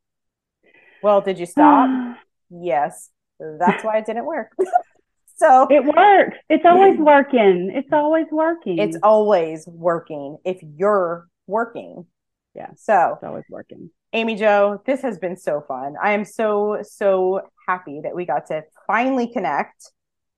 Well, 1.02 1.20
did 1.20 1.38
you 1.38 1.46
stop? 1.46 1.88
yes. 2.50 3.10
That's 3.40 3.82
why 3.84 3.98
it 3.98 4.06
didn't 4.06 4.26
work. 4.26 4.52
so 5.34 5.66
it 5.70 5.84
works. 5.84 6.36
It's 6.48 6.64
always 6.64 6.98
working. 6.98 7.72
It's 7.74 7.92
always 7.92 8.26
working. 8.30 8.78
It's 8.78 8.96
always 9.02 9.66
working 9.66 10.38
if 10.44 10.60
you're 10.62 11.28
working. 11.46 12.06
Yeah. 12.54 12.70
So 12.76 13.14
it's 13.14 13.24
always 13.24 13.44
working. 13.50 13.90
Amy 14.12 14.36
Jo, 14.36 14.80
this 14.86 15.02
has 15.02 15.18
been 15.18 15.36
so 15.36 15.64
fun. 15.66 15.94
I 16.00 16.12
am 16.12 16.24
so, 16.24 16.78
so 16.82 17.42
happy 17.66 18.00
that 18.04 18.14
we 18.14 18.24
got 18.24 18.46
to 18.46 18.62
finally 18.86 19.32
connect. 19.32 19.90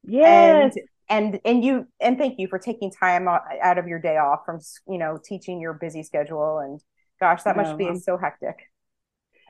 Yes. 0.03 0.75
And 0.77 0.87
and 1.09 1.41
and 1.45 1.65
you 1.65 1.87
and 2.01 2.19
thank 2.19 2.39
you 2.39 2.49
for 2.49 2.59
taking 2.59 2.91
time 2.91 3.29
out 3.29 3.79
of 3.79 3.87
your 3.87 4.01
day 4.01 4.17
off 4.17 4.41
from 4.45 4.61
you 4.89 4.99
know 4.99 5.19
teaching 5.23 5.61
your 5.61 5.73
busy 5.73 6.03
schedule 6.03 6.59
and 6.59 6.81
gosh 7.21 7.43
that 7.45 7.57
no, 7.57 7.63
must 7.63 7.79
be 7.79 7.97
so 7.99 8.17
hectic 8.17 8.57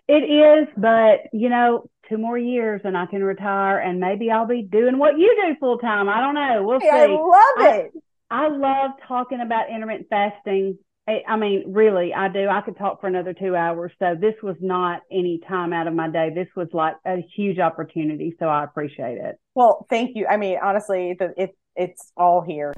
it 0.08 0.12
is 0.12 0.68
but 0.76 1.28
you 1.32 1.48
know 1.48 1.88
two 2.08 2.18
more 2.18 2.38
years 2.38 2.80
and 2.84 2.96
i 2.96 3.06
can 3.06 3.22
retire 3.22 3.78
and 3.78 3.98
maybe 3.98 4.30
i'll 4.30 4.46
be 4.46 4.62
doing 4.62 4.98
what 4.98 5.18
you 5.18 5.34
do 5.44 5.56
full 5.58 5.78
time 5.78 6.08
i 6.08 6.20
don't 6.20 6.34
know 6.34 6.62
we'll 6.62 6.80
hey, 6.80 6.90
see 6.90 6.90
i 6.90 7.06
love 7.06 7.74
it 7.74 7.92
I, 8.30 8.46
I 8.46 8.48
love 8.48 8.90
talking 9.06 9.40
about 9.40 9.70
intermittent 9.70 10.08
fasting 10.08 10.78
I 11.08 11.36
mean, 11.36 11.72
really, 11.72 12.12
I 12.12 12.26
do. 12.26 12.48
I 12.48 12.60
could 12.62 12.76
talk 12.76 13.00
for 13.00 13.06
another 13.06 13.32
two 13.32 13.54
hours. 13.54 13.92
So 14.00 14.16
this 14.20 14.34
was 14.42 14.56
not 14.60 15.02
any 15.12 15.40
time 15.48 15.72
out 15.72 15.86
of 15.86 15.94
my 15.94 16.10
day. 16.10 16.32
This 16.34 16.48
was 16.56 16.66
like 16.72 16.96
a 17.06 17.24
huge 17.36 17.60
opportunity. 17.60 18.34
So 18.40 18.46
I 18.46 18.64
appreciate 18.64 19.18
it. 19.18 19.36
Well, 19.54 19.86
thank 19.88 20.16
you. 20.16 20.26
I 20.26 20.36
mean, 20.36 20.58
honestly, 20.60 21.14
the, 21.16 21.32
it, 21.36 21.56
it's 21.76 22.10
all 22.16 22.40
here. 22.40 22.74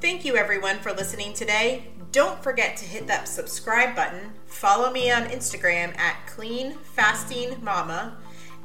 Thank 0.00 0.24
you, 0.24 0.36
everyone, 0.36 0.78
for 0.80 0.92
listening 0.92 1.32
today. 1.32 1.84
Don't 2.12 2.42
forget 2.42 2.76
to 2.78 2.84
hit 2.84 3.06
that 3.06 3.28
subscribe 3.28 3.94
button. 3.94 4.32
Follow 4.46 4.90
me 4.90 5.12
on 5.12 5.26
Instagram 5.26 5.96
at 5.96 6.26
Clean 6.26 6.72
Fasting 6.72 7.62
Mama. 7.62 8.16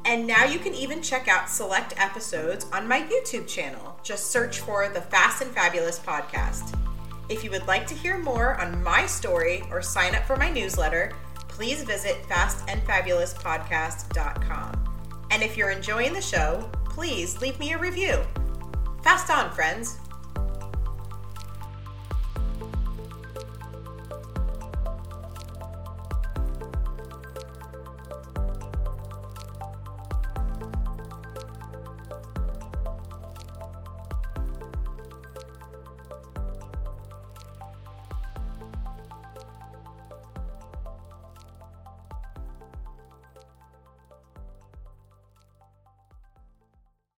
And 0.04 0.26
now 0.26 0.44
you 0.44 0.58
can 0.58 0.74
even 0.74 1.00
check 1.00 1.28
out 1.28 1.48
select 1.48 1.94
episodes 1.96 2.66
on 2.72 2.88
my 2.88 3.02
YouTube 3.02 3.46
channel. 3.46 4.00
Just 4.02 4.32
search 4.32 4.58
for 4.60 4.88
the 4.88 5.00
Fast 5.00 5.42
and 5.42 5.52
Fabulous 5.52 6.00
podcast. 6.00 6.76
If 7.28 7.44
you 7.44 7.50
would 7.50 7.66
like 7.66 7.86
to 7.88 7.94
hear 7.94 8.16
more 8.18 8.60
on 8.60 8.82
my 8.82 9.06
story 9.06 9.62
or 9.70 9.80
sign 9.80 10.16
up 10.16 10.24
for 10.24 10.36
my 10.36 10.50
newsletter, 10.50 11.12
please 11.48 11.84
visit 11.84 12.16
fastandfabulouspodcast.com. 12.28 14.84
And 15.30 15.42
if 15.42 15.56
you're 15.56 15.70
enjoying 15.70 16.12
the 16.12 16.20
show, 16.20 16.68
please 16.84 17.40
leave 17.40 17.58
me 17.60 17.72
a 17.72 17.78
review. 17.78 18.22
Fast 19.02 19.30
on, 19.30 19.50
friends! 19.52 19.98